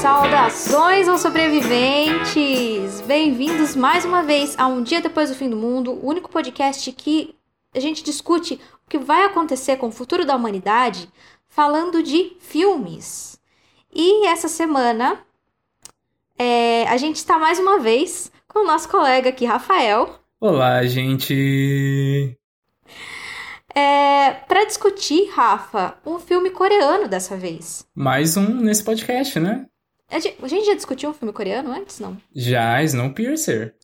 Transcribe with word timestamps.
Saudações 0.00 1.06
aos 1.08 1.20
sobreviventes! 1.20 3.02
Bem-vindos 3.02 3.76
mais 3.76 4.02
uma 4.02 4.22
vez 4.22 4.58
a 4.58 4.66
Um 4.66 4.82
Dia 4.82 5.02
Depois 5.02 5.28
do 5.28 5.36
Fim 5.36 5.50
do 5.50 5.58
Mundo, 5.58 5.92
o 5.92 6.06
único 6.06 6.30
podcast 6.30 6.90
que 6.92 7.34
a 7.74 7.80
gente 7.80 8.02
discute 8.02 8.54
o 8.54 8.88
que 8.88 8.96
vai 8.96 9.26
acontecer 9.26 9.76
com 9.76 9.88
o 9.88 9.92
futuro 9.92 10.24
da 10.24 10.34
humanidade 10.34 11.06
falando 11.48 12.02
de 12.02 12.34
filmes. 12.40 13.38
E 13.94 14.26
essa 14.26 14.48
semana 14.48 15.18
é, 16.38 16.88
a 16.88 16.96
gente 16.96 17.16
está 17.16 17.38
mais 17.38 17.58
uma 17.58 17.78
vez 17.78 18.32
com 18.48 18.60
o 18.60 18.66
nosso 18.66 18.88
colega 18.88 19.28
aqui, 19.28 19.44
Rafael, 19.44 20.18
Olá, 20.40 20.82
gente! 20.86 22.38
é, 23.74 24.30
para 24.48 24.64
discutir, 24.64 25.28
Rafa, 25.30 25.94
um 26.06 26.18
filme 26.18 26.48
coreano 26.48 27.06
dessa 27.06 27.36
vez. 27.36 27.86
Mais 27.94 28.38
um 28.38 28.48
nesse 28.62 28.82
podcast, 28.82 29.38
né? 29.38 29.66
A 30.10 30.48
gente 30.48 30.66
já 30.66 30.74
discutiu 30.74 31.10
um 31.10 31.14
filme 31.14 31.32
coreano 31.32 31.70
antes, 31.72 32.00
não? 32.00 32.16
Já 32.34 32.82
Snowpiercer. 32.82 33.74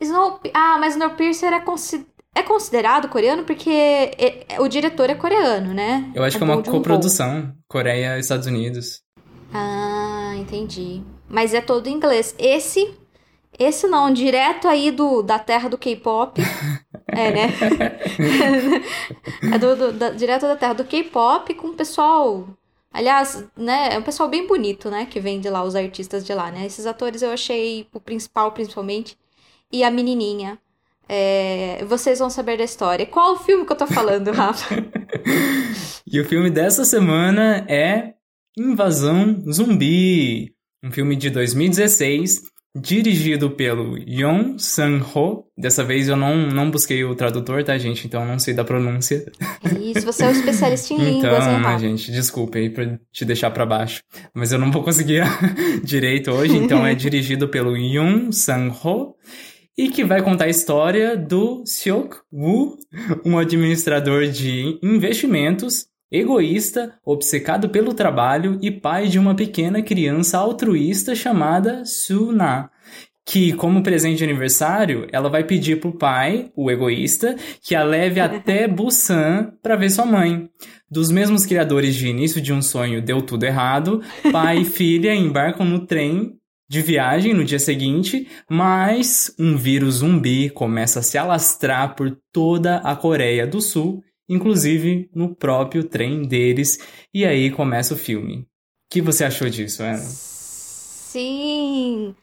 Snow... 0.00 0.40
Ah, 0.52 0.76
mas 0.78 0.94
Snowpiercer 0.94 1.52
é, 1.52 1.60
consi... 1.60 2.06
é 2.34 2.42
considerado 2.42 3.08
coreano 3.08 3.44
porque 3.44 3.70
é- 3.70 4.46
é- 4.54 4.60
o 4.60 4.68
diretor 4.68 5.10
é 5.10 5.14
coreano, 5.14 5.72
né? 5.74 6.10
Eu 6.14 6.22
acho 6.24 6.36
que 6.36 6.42
é 6.42 6.46
uma 6.46 6.62
coprodução. 6.62 7.52
Coreia 7.68 8.16
e 8.16 8.20
Estados 8.20 8.46
Unidos. 8.46 9.02
Ah, 9.52 10.34
entendi. 10.36 11.02
Mas 11.28 11.54
é 11.54 11.60
todo 11.60 11.86
em 11.88 11.94
inglês. 11.94 12.34
Esse, 12.38 12.92
esse 13.58 13.86
não, 13.86 14.12
direto 14.12 14.68
aí 14.68 14.90
do, 14.90 15.22
da 15.22 15.38
terra 15.38 15.68
do 15.68 15.78
K-pop. 15.78 16.40
é, 17.08 17.30
né? 17.30 17.46
é 19.54 19.58
do, 19.58 19.76
do- 19.76 19.92
da- 19.92 20.10
direto 20.10 20.42
da 20.42 20.56
terra 20.56 20.74
do 20.74 20.84
K-pop 20.84 21.54
com 21.54 21.68
o 21.68 21.74
pessoal... 21.74 22.46
Aliás, 22.94 23.44
né, 23.56 23.92
é 23.92 23.98
um 23.98 24.02
pessoal 24.02 24.28
bem 24.28 24.46
bonito, 24.46 24.88
né, 24.88 25.04
que 25.04 25.18
vem 25.18 25.40
de 25.40 25.50
lá, 25.50 25.64
os 25.64 25.74
artistas 25.74 26.24
de 26.24 26.32
lá, 26.32 26.52
né? 26.52 26.64
Esses 26.64 26.86
atores 26.86 27.22
eu 27.22 27.30
achei 27.32 27.88
o 27.92 27.98
principal, 27.98 28.52
principalmente, 28.52 29.18
e 29.72 29.82
a 29.82 29.90
menininha. 29.90 30.56
É, 31.08 31.84
vocês 31.86 32.20
vão 32.20 32.30
saber 32.30 32.56
da 32.56 32.62
história. 32.62 33.04
Qual 33.04 33.34
o 33.34 33.38
filme 33.38 33.66
que 33.66 33.72
eu 33.72 33.76
tô 33.76 33.86
falando, 33.88 34.30
Rafa? 34.32 34.76
E 36.06 36.20
o 36.20 36.24
filme 36.24 36.48
dessa 36.50 36.84
semana 36.84 37.66
é 37.68 38.14
Invasão 38.56 39.42
Zumbi. 39.50 40.54
Um 40.80 40.92
filme 40.92 41.16
de 41.16 41.30
2016, 41.30 42.42
dirigido 42.74 43.50
pelo 43.50 43.96
Yoon 43.98 44.58
Sang-ho. 44.58 45.46
Dessa 45.56 45.84
vez 45.84 46.08
eu 46.08 46.16
não, 46.16 46.36
não 46.48 46.70
busquei 46.70 47.04
o 47.04 47.14
tradutor, 47.14 47.62
tá, 47.62 47.78
gente? 47.78 48.06
Então 48.06 48.22
eu 48.22 48.28
não 48.28 48.38
sei 48.38 48.52
da 48.52 48.64
pronúncia. 48.64 49.24
Isso, 49.80 50.04
você 50.04 50.24
é 50.24 50.28
um 50.28 50.32
especialista 50.32 50.94
em 50.94 50.98
línguas, 50.98 51.44
Então, 51.44 51.60
né, 51.60 51.78
gente, 51.78 52.10
desculpa 52.10 52.58
aí 52.58 52.68
por 52.68 52.98
te 53.12 53.24
deixar 53.24 53.50
pra 53.50 53.64
baixo. 53.64 54.02
Mas 54.34 54.52
eu 54.52 54.58
não 54.58 54.72
vou 54.72 54.82
conseguir 54.82 55.22
direito 55.84 56.32
hoje, 56.32 56.56
então 56.56 56.84
é 56.84 56.94
dirigido 56.96 57.48
pelo 57.48 57.76
Yoon 57.76 58.32
Sang-ho 58.32 59.14
e 59.76 59.88
que 59.88 60.04
vai 60.04 60.22
contar 60.22 60.44
a 60.44 60.50
história 60.50 61.16
do 61.16 61.64
Seok 61.66 62.16
Woo, 62.32 62.76
um 63.24 63.38
administrador 63.38 64.26
de 64.26 64.78
investimentos, 64.82 65.86
egoísta, 66.14 66.94
obcecado 67.04 67.68
pelo 67.68 67.92
trabalho 67.92 68.58
e 68.62 68.70
pai 68.70 69.08
de 69.08 69.18
uma 69.18 69.34
pequena 69.34 69.82
criança 69.82 70.38
altruísta 70.38 71.14
chamada 71.14 71.84
Suna. 71.84 72.70
Que, 73.26 73.52
como 73.54 73.82
presente 73.82 74.18
de 74.18 74.24
aniversário, 74.24 75.08
ela 75.10 75.30
vai 75.30 75.42
pedir 75.44 75.80
pro 75.80 75.96
pai, 75.96 76.52
o 76.54 76.70
egoísta, 76.70 77.34
que 77.62 77.74
a 77.74 77.82
leve 77.82 78.20
até 78.20 78.68
Busan 78.68 79.52
para 79.62 79.76
ver 79.76 79.90
sua 79.90 80.04
mãe. 80.04 80.48
Dos 80.90 81.10
mesmos 81.10 81.46
criadores 81.46 81.94
de 81.94 82.06
Início 82.06 82.40
de 82.40 82.52
um 82.52 82.62
Sonho 82.62 83.02
Deu 83.02 83.22
Tudo 83.22 83.44
Errado, 83.44 84.02
pai 84.30 84.58
e 84.58 84.64
filha 84.64 85.14
embarcam 85.14 85.64
no 85.64 85.86
trem 85.86 86.38
de 86.68 86.80
viagem 86.80 87.34
no 87.34 87.44
dia 87.44 87.58
seguinte, 87.58 88.28
mas 88.48 89.34
um 89.38 89.56
vírus 89.56 89.96
zumbi 89.96 90.50
começa 90.50 91.00
a 91.00 91.02
se 91.02 91.18
alastrar 91.18 91.94
por 91.94 92.16
toda 92.32 92.76
a 92.78 92.94
Coreia 92.96 93.46
do 93.46 93.60
Sul, 93.60 94.02
inclusive 94.28 95.10
no 95.14 95.34
próprio 95.34 95.84
trem 95.84 96.26
deles, 96.26 96.78
e 97.12 97.24
aí 97.24 97.50
começa 97.50 97.94
o 97.94 97.98
filme. 97.98 98.42
O 98.42 98.46
que 98.90 99.00
você 99.02 99.24
achou 99.24 99.48
disso, 99.50 99.82
Ana? 99.82 100.18
Sim. 101.12 102.14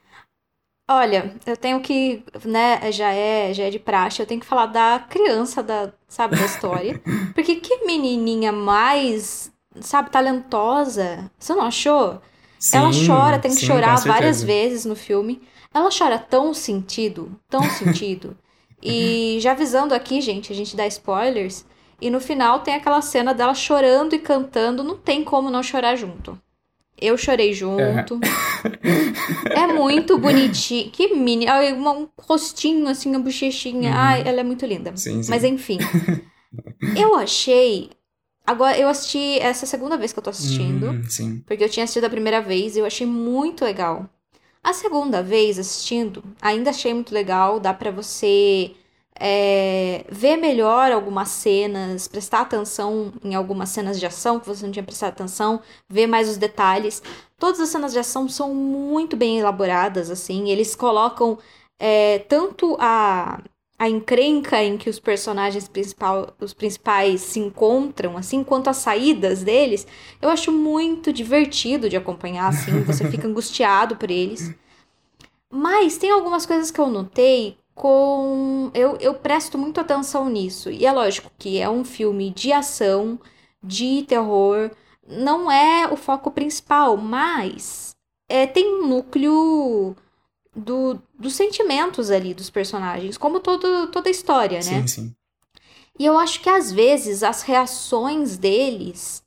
Olha, 0.89 1.35
eu 1.45 1.55
tenho 1.55 1.79
que, 1.81 2.23
né, 2.45 2.91
já 2.91 3.13
é, 3.13 3.53
já 3.53 3.63
é 3.65 3.69
de 3.69 3.79
praxe, 3.79 4.21
eu 4.21 4.25
tenho 4.25 4.41
que 4.41 4.45
falar 4.45 4.65
da 4.65 4.99
criança 5.09 5.63
da, 5.63 5.93
sabe, 6.07 6.35
da 6.35 6.45
história. 6.45 7.01
Porque 7.33 7.55
que 7.57 7.85
menininha 7.85 8.51
mais, 8.51 9.51
sabe, 9.79 10.11
talentosa. 10.11 11.31
Você 11.39 11.53
não 11.55 11.63
achou? 11.63 12.21
Ela 12.71 12.91
Sim, 12.91 13.05
chora, 13.07 13.39
tem 13.39 13.55
que 13.55 13.59
sim, 13.59 13.65
chorar 13.65 14.03
várias 14.05 14.43
vezes 14.43 14.85
no 14.85 14.95
filme. 14.95 15.41
Ela 15.73 15.89
chora 15.97 16.19
tão 16.19 16.53
sentido, 16.53 17.39
tão 17.49 17.69
sentido. 17.69 18.37
E 18.83 19.37
já 19.41 19.51
avisando 19.51 19.93
aqui, 19.93 20.21
gente, 20.21 20.51
a 20.51 20.55
gente 20.55 20.75
dá 20.75 20.87
spoilers. 20.87 21.65
E 22.01 22.09
no 22.09 22.19
final 22.19 22.61
tem 22.61 22.73
aquela 22.73 23.01
cena 23.01 23.33
dela 23.33 23.53
chorando 23.53 24.15
e 24.15 24.19
cantando. 24.19 24.83
Não 24.83 24.97
tem 24.97 25.23
como 25.23 25.51
não 25.51 25.61
chorar 25.61 25.95
junto. 25.95 26.37
Eu 26.99 27.17
chorei 27.17 27.53
junto. 27.53 28.19
É 29.49 29.67
muito 29.67 30.17
bonitinho. 30.19 30.89
Que 30.91 31.15
mini. 31.15 31.45
Um 31.73 32.07
rostinho, 32.19 32.87
assim, 32.87 33.09
uma 33.09 33.19
bochechinha. 33.19 33.93
Ai, 33.93 34.23
ela 34.25 34.41
é 34.41 34.43
muito 34.43 34.65
linda. 34.65 34.91
Uhum. 34.91 34.97
Sim, 34.97 35.23
sim. 35.23 35.29
Mas 35.29 35.43
enfim. 35.43 35.77
eu 36.97 37.15
achei. 37.15 37.89
Agora, 38.45 38.77
eu 38.77 38.87
assisti 38.89 39.39
essa 39.39 39.65
segunda 39.65 39.97
vez 39.97 40.11
que 40.11 40.19
eu 40.19 40.23
tô 40.23 40.31
assistindo. 40.31 40.91
Hum, 40.91 41.03
sim. 41.07 41.43
Porque 41.45 41.63
eu 41.63 41.69
tinha 41.69 41.83
assistido 41.83 42.05
a 42.05 42.09
primeira 42.09 42.41
vez 42.41 42.75
e 42.75 42.79
eu 42.79 42.85
achei 42.85 43.05
muito 43.05 43.63
legal. 43.63 44.09
A 44.63 44.73
segunda 44.73 45.23
vez 45.23 45.57
assistindo, 45.57 46.23
ainda 46.39 46.69
achei 46.69 46.93
muito 46.93 47.13
legal. 47.13 47.59
Dá 47.59 47.73
pra 47.73 47.89
você 47.89 48.71
é, 49.19 50.05
ver 50.09 50.37
melhor 50.37 50.91
algumas 50.91 51.29
cenas, 51.29 52.07
prestar 52.07 52.41
atenção 52.41 53.13
em 53.23 53.35
algumas 53.35 53.69
cenas 53.69 53.99
de 53.99 54.05
ação 54.05 54.39
que 54.39 54.47
você 54.47 54.65
não 54.65 54.71
tinha 54.71 54.83
prestado 54.83 55.09
atenção, 55.11 55.61
ver 55.87 56.07
mais 56.07 56.29
os 56.29 56.37
detalhes. 56.37 57.03
Todas 57.37 57.59
as 57.59 57.69
cenas 57.69 57.91
de 57.91 57.99
ação 57.99 58.27
são 58.29 58.53
muito 58.53 59.15
bem 59.15 59.39
elaboradas, 59.39 60.09
assim. 60.09 60.49
Eles 60.49 60.75
colocam 60.75 61.37
é, 61.79 62.19
tanto 62.19 62.75
a, 62.79 63.41
a 63.77 63.89
encrenca 63.89 64.63
em 64.63 64.77
que 64.77 64.89
os 64.89 64.99
personagens 64.99 65.67
principal, 65.67 66.33
os 66.39 66.53
principais 66.53 67.21
se 67.21 67.39
encontram, 67.39 68.17
assim, 68.17 68.43
quanto 68.43 68.69
as 68.69 68.77
saídas 68.77 69.43
deles. 69.43 69.85
Eu 70.21 70.29
acho 70.29 70.51
muito 70.51 71.11
divertido 71.13 71.89
de 71.89 71.97
acompanhar, 71.97 72.47
assim, 72.47 72.83
você 72.83 73.05
fica 73.11 73.27
angustiado 73.27 73.95
por 73.95 74.09
eles. 74.09 74.53
Mas 75.49 75.97
tem 75.97 76.09
algumas 76.11 76.45
coisas 76.45 76.71
que 76.71 76.79
eu 76.79 76.87
notei 76.87 77.57
com. 77.75 78.71
Eu, 78.73 78.97
eu 78.97 79.13
presto 79.13 79.57
muito 79.57 79.79
atenção 79.79 80.29
nisso. 80.29 80.69
E 80.69 80.85
é 80.85 80.91
lógico 80.91 81.31
que 81.37 81.59
é 81.59 81.69
um 81.69 81.83
filme 81.83 82.31
de 82.31 82.51
ação, 82.51 83.19
de 83.63 84.03
terror, 84.03 84.71
não 85.07 85.51
é 85.51 85.87
o 85.91 85.95
foco 85.95 86.31
principal, 86.31 86.97
mas 86.97 87.95
é, 88.29 88.47
tem 88.47 88.75
um 88.75 88.87
núcleo 88.87 89.95
do, 90.55 91.01
dos 91.17 91.35
sentimentos 91.35 92.09
ali 92.09 92.33
dos 92.33 92.49
personagens, 92.49 93.17
como 93.17 93.39
todo, 93.39 93.87
toda 93.87 94.09
a 94.09 94.11
história, 94.11 94.57
né? 94.57 94.81
Sim, 94.81 94.87
sim. 94.87 95.15
E 95.99 96.05
eu 96.05 96.17
acho 96.17 96.41
que 96.41 96.49
às 96.49 96.71
vezes 96.71 97.23
as 97.23 97.43
reações 97.43 98.37
deles 98.37 99.23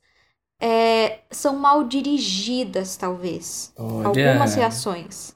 é, 0.59 1.19
são 1.29 1.55
mal 1.55 1.83
dirigidas, 1.83 2.97
talvez. 2.97 3.71
Olha. 3.77 4.07
Algumas 4.07 4.55
reações. 4.55 5.34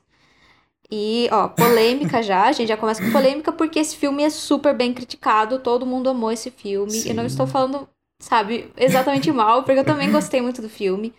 E, 0.91 1.30
ó, 1.31 1.47
polêmica 1.47 2.24
já, 2.24 2.45
a 2.45 2.51
gente 2.51 2.68
já 2.68 2.77
começa 2.77 3.03
com 3.03 3.12
polêmica 3.12 3.51
porque 3.51 3.80
esse 3.80 3.95
filme 3.95 4.24
é 4.24 4.30
super 4.30 4.75
bem 4.75 4.91
criticado, 4.94 5.59
todo 5.59 5.86
mundo 5.86 6.09
amou 6.09 6.31
esse 6.31 6.50
filme. 6.50 7.03
E 7.06 7.13
não 7.13 7.24
Sim. 7.24 7.27
estou 7.27 7.45
falando, 7.45 7.88
sabe, 8.19 8.71
exatamente 8.75 9.31
mal, 9.31 9.63
porque 9.63 9.80
eu 9.80 9.86
também 9.86 10.12
gostei 10.12 10.41
muito 10.41 10.62
do 10.62 10.69
filme. 10.69 11.13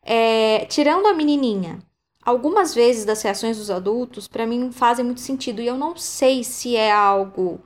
É, 0.00 0.64
tirando 0.66 1.06
a 1.06 1.14
menininha, 1.14 1.80
algumas 2.24 2.72
vezes 2.72 3.04
das 3.04 3.20
reações 3.20 3.58
dos 3.58 3.70
adultos, 3.70 4.28
pra 4.28 4.46
mim, 4.46 4.70
fazem 4.70 5.04
muito 5.04 5.20
sentido. 5.20 5.60
E 5.60 5.66
eu 5.66 5.76
não 5.76 5.96
sei 5.96 6.44
se 6.44 6.76
é 6.76 6.92
algo 6.92 7.60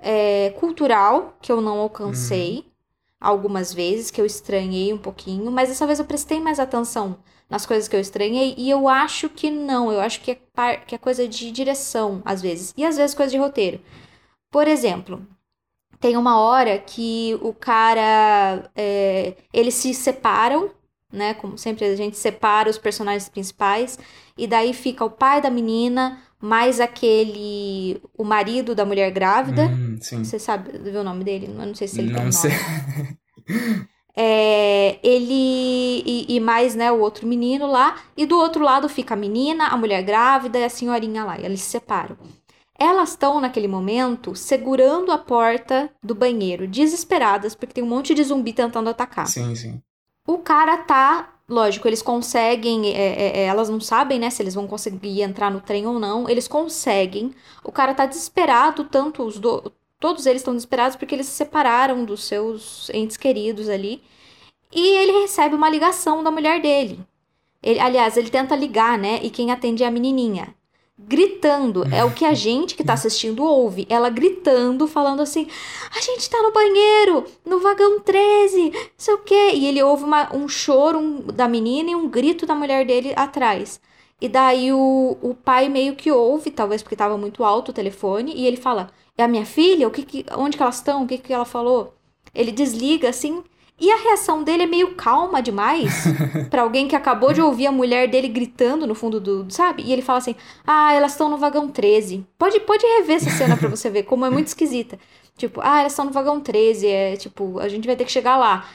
é, 0.00 0.50
cultural 0.60 1.36
que 1.42 1.50
eu 1.50 1.60
não 1.60 1.80
alcancei, 1.80 2.64
algumas 3.20 3.74
vezes 3.74 4.12
que 4.12 4.20
eu 4.20 4.26
estranhei 4.26 4.92
um 4.92 4.98
pouquinho, 4.98 5.50
mas 5.50 5.70
dessa 5.70 5.86
vez 5.88 5.98
eu 5.98 6.04
prestei 6.04 6.40
mais 6.40 6.60
atenção 6.60 7.18
nas 7.48 7.64
coisas 7.64 7.88
que 7.88 7.96
eu 7.96 8.00
estranhei 8.00 8.54
e 8.56 8.68
eu 8.68 8.88
acho 8.88 9.28
que 9.28 9.50
não, 9.50 9.90
eu 9.90 10.00
acho 10.00 10.20
que 10.20 10.32
é, 10.32 10.38
par, 10.54 10.84
que 10.84 10.94
é 10.94 10.98
coisa 10.98 11.26
de 11.26 11.50
direção 11.50 12.22
às 12.24 12.42
vezes 12.42 12.74
e 12.76 12.84
às 12.84 12.96
vezes 12.96 13.14
coisa 13.14 13.30
de 13.30 13.38
roteiro. 13.38 13.80
Por 14.50 14.66
exemplo, 14.68 15.26
tem 16.00 16.16
uma 16.16 16.40
hora 16.40 16.78
que 16.78 17.38
o 17.40 17.52
cara 17.52 18.70
é, 18.76 19.34
eles 19.52 19.74
se 19.74 19.94
separam 19.94 20.70
né? 21.12 21.34
Como 21.34 21.56
sempre 21.56 21.86
a 21.86 21.96
gente 21.96 22.16
separa 22.16 22.68
os 22.68 22.78
personagens 22.78 23.28
principais 23.28 23.98
e 24.36 24.46
daí 24.46 24.72
fica 24.72 25.04
o 25.04 25.10
pai 25.10 25.40
da 25.40 25.50
menina 25.50 26.20
mais 26.40 26.80
aquele 26.80 28.00
o 28.16 28.24
marido 28.24 28.74
da 28.74 28.84
mulher 28.84 29.10
grávida. 29.10 29.66
Hum, 29.66 29.98
sim. 30.00 30.22
Você 30.22 30.38
sabe 30.38 30.78
ver 30.78 30.96
o 30.96 31.04
nome 31.04 31.24
dele? 31.24 31.46
Eu 31.46 31.66
não 31.66 31.74
sei 31.74 31.88
se 31.88 32.00
ele 32.00 32.12
Não 32.12 32.18
tem 32.18 32.28
um 32.28 32.32
sei. 32.32 32.50
É, 34.20 34.98
ele 35.00 36.02
e, 36.04 36.26
e 36.28 36.40
mais 36.40 36.74
né 36.74 36.90
o 36.90 36.98
outro 36.98 37.24
menino 37.24 37.68
lá 37.68 38.00
e 38.16 38.26
do 38.26 38.36
outro 38.36 38.64
lado 38.64 38.88
fica 38.88 39.14
a 39.14 39.16
menina, 39.16 39.68
a 39.68 39.76
mulher 39.76 40.02
grávida 40.02 40.58
e 40.58 40.64
a 40.64 40.68
senhorinha 40.68 41.24
lá. 41.24 41.38
E 41.38 41.44
eles 41.44 41.60
se 41.60 41.70
separam. 41.70 42.16
Elas 42.76 43.10
estão 43.10 43.40
naquele 43.40 43.68
momento 43.68 44.34
segurando 44.34 45.12
a 45.12 45.18
porta 45.18 45.88
do 46.02 46.16
banheiro, 46.16 46.66
desesperadas 46.66 47.54
porque 47.54 47.74
tem 47.74 47.84
um 47.84 47.88
monte 47.88 48.12
de 48.12 48.24
zumbi 48.24 48.52
tentando 48.52 48.90
atacar. 48.90 49.28
Sim, 49.28 49.54
sim. 49.54 49.80
O 50.26 50.38
cara 50.38 50.78
tá. 50.78 51.34
Lógico, 51.48 51.88
eles 51.88 52.02
conseguem. 52.02 52.88
é, 52.88 52.90
é, 52.90 53.38
é, 53.38 53.44
elas 53.46 53.68
não 53.68 53.80
sabem, 53.80 54.18
né, 54.18 54.30
se 54.30 54.42
eles 54.42 54.54
vão 54.54 54.66
conseguir 54.66 55.22
entrar 55.22 55.50
no 55.50 55.60
trem 55.60 55.86
ou 55.86 55.98
não. 55.98 56.28
Eles 56.28 56.48
conseguem. 56.48 57.32
O 57.62 57.70
cara 57.70 57.94
tá 57.94 58.04
desesperado, 58.04 58.84
tanto 58.84 59.22
os 59.22 59.38
do, 59.38 59.72
Todos 60.00 60.26
eles 60.26 60.40
estão 60.42 60.54
desesperados 60.54 60.96
porque 60.96 61.14
eles 61.14 61.26
se 61.26 61.32
separaram 61.32 62.04
dos 62.04 62.24
seus 62.24 62.88
entes 62.90 63.16
queridos 63.16 63.68
ali. 63.68 64.00
E 64.72 64.86
ele 64.96 65.20
recebe 65.22 65.54
uma 65.54 65.68
ligação 65.70 66.22
da 66.22 66.30
mulher 66.30 66.60
dele. 66.60 67.00
Ele, 67.62 67.80
aliás, 67.80 68.16
ele 68.16 68.30
tenta 68.30 68.54
ligar, 68.54 68.96
né? 68.98 69.18
E 69.22 69.30
quem 69.30 69.50
atende 69.50 69.82
é 69.82 69.86
a 69.86 69.90
menininha. 69.90 70.54
Gritando. 70.96 71.84
É 71.92 72.04
o 72.04 72.12
que 72.12 72.24
a 72.24 72.34
gente 72.34 72.74
que 72.74 72.84
tá 72.84 72.92
assistindo 72.92 73.44
ouve. 73.44 73.86
Ela 73.88 74.10
gritando, 74.10 74.86
falando 74.88 75.22
assim: 75.22 75.48
A 75.96 76.00
gente 76.00 76.28
tá 76.28 76.40
no 76.42 76.52
banheiro, 76.52 77.24
no 77.44 77.60
vagão 77.60 78.00
13, 78.00 78.70
não 78.70 78.80
sei 78.96 79.14
o 79.14 79.18
quê. 79.18 79.52
E 79.54 79.66
ele 79.66 79.82
ouve 79.82 80.04
uma- 80.04 80.34
um 80.34 80.48
choro 80.48 80.98
um- 80.98 81.20
da 81.22 81.48
menina 81.48 81.90
e 81.90 81.94
um 81.96 82.08
grito 82.08 82.46
da 82.46 82.54
mulher 82.54 82.84
dele 82.84 83.12
atrás. 83.16 83.80
E 84.20 84.28
daí 84.28 84.72
o, 84.72 85.16
o 85.22 85.34
pai 85.34 85.68
meio 85.68 85.94
que 85.94 86.10
ouve, 86.10 86.50
talvez 86.50 86.82
porque 86.82 86.96
tava 86.96 87.16
muito 87.16 87.44
alto 87.44 87.70
o 87.70 87.74
telefone, 87.74 88.32
e 88.34 88.46
ele 88.46 88.56
fala: 88.56 88.90
É 89.18 89.24
a 89.24 89.28
minha 89.28 89.44
filha? 89.44 89.88
O 89.88 89.90
que 89.90 90.02
que, 90.04 90.24
onde 90.36 90.56
que 90.56 90.62
elas 90.62 90.76
estão? 90.76 91.02
O 91.02 91.06
que 91.06 91.18
que 91.18 91.32
ela 91.32 91.44
falou? 91.44 91.94
Ele 92.32 92.52
desliga 92.52 93.08
assim. 93.08 93.42
E 93.80 93.90
a 93.92 93.96
reação 93.96 94.42
dele 94.42 94.62
é 94.64 94.66
meio 94.66 94.94
calma 94.94 95.42
demais 95.42 96.04
pra 96.50 96.62
alguém 96.62 96.88
que 96.88 96.96
acabou 96.96 97.32
de 97.32 97.40
ouvir 97.40 97.66
a 97.66 97.72
mulher 97.72 98.08
dele 98.08 98.28
gritando 98.28 98.86
no 98.86 98.94
fundo 98.94 99.20
do, 99.20 99.46
sabe? 99.50 99.82
E 99.84 99.92
ele 99.92 100.02
fala 100.02 100.18
assim: 100.18 100.34
"Ah, 100.66 100.92
elas 100.92 101.12
estão 101.12 101.28
no 101.28 101.36
vagão 101.36 101.68
13". 101.68 102.24
Pode 102.38 102.58
pode 102.60 102.84
rever 102.86 103.16
essa 103.16 103.30
cena 103.30 103.56
pra 103.56 103.68
você 103.68 103.90
ver 103.90 104.04
como 104.04 104.24
é 104.24 104.30
muito 104.30 104.48
esquisita. 104.48 104.98
Tipo, 105.36 105.60
"Ah, 105.62 105.80
elas 105.80 105.92
estão 105.92 106.04
no 106.04 106.10
vagão 106.12 106.40
13", 106.40 106.86
é 106.88 107.16
tipo, 107.16 107.58
a 107.60 107.68
gente 107.68 107.86
vai 107.86 107.94
ter 107.96 108.04
que 108.04 108.12
chegar 108.12 108.36
lá. 108.36 108.68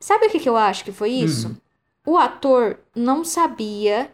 Sabe 0.00 0.26
o 0.26 0.30
que 0.30 0.40
que 0.40 0.48
eu 0.48 0.56
acho 0.56 0.84
que 0.84 0.92
foi 0.92 1.10
isso? 1.10 1.56
O 2.06 2.16
ator 2.18 2.78
não 2.94 3.24
sabia 3.24 4.10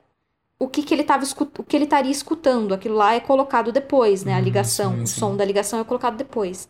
o 0.58 0.68
que, 0.68 0.82
que 0.82 0.94
ele 0.94 1.04
tava 1.04 1.24
o 1.58 1.64
que 1.64 1.76
ele 1.76 1.84
estaria 1.84 2.10
escutando. 2.12 2.74
Aquilo 2.74 2.94
lá 2.96 3.14
é 3.14 3.20
colocado 3.20 3.72
depois, 3.72 4.24
né? 4.24 4.34
A 4.34 4.40
Hum, 4.40 4.40
ligação, 4.40 4.98
sim, 4.98 5.04
o 5.04 5.06
sim. 5.06 5.10
som 5.10 5.36
da 5.36 5.44
ligação 5.44 5.80
é 5.80 5.84
colocado 5.84 6.16
depois. 6.16 6.68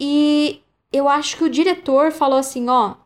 E 0.00 0.62
eu 0.92 1.08
acho 1.08 1.36
que 1.36 1.44
o 1.44 1.50
diretor 1.50 2.12
falou 2.12 2.38
assim, 2.38 2.68
ó, 2.68 2.96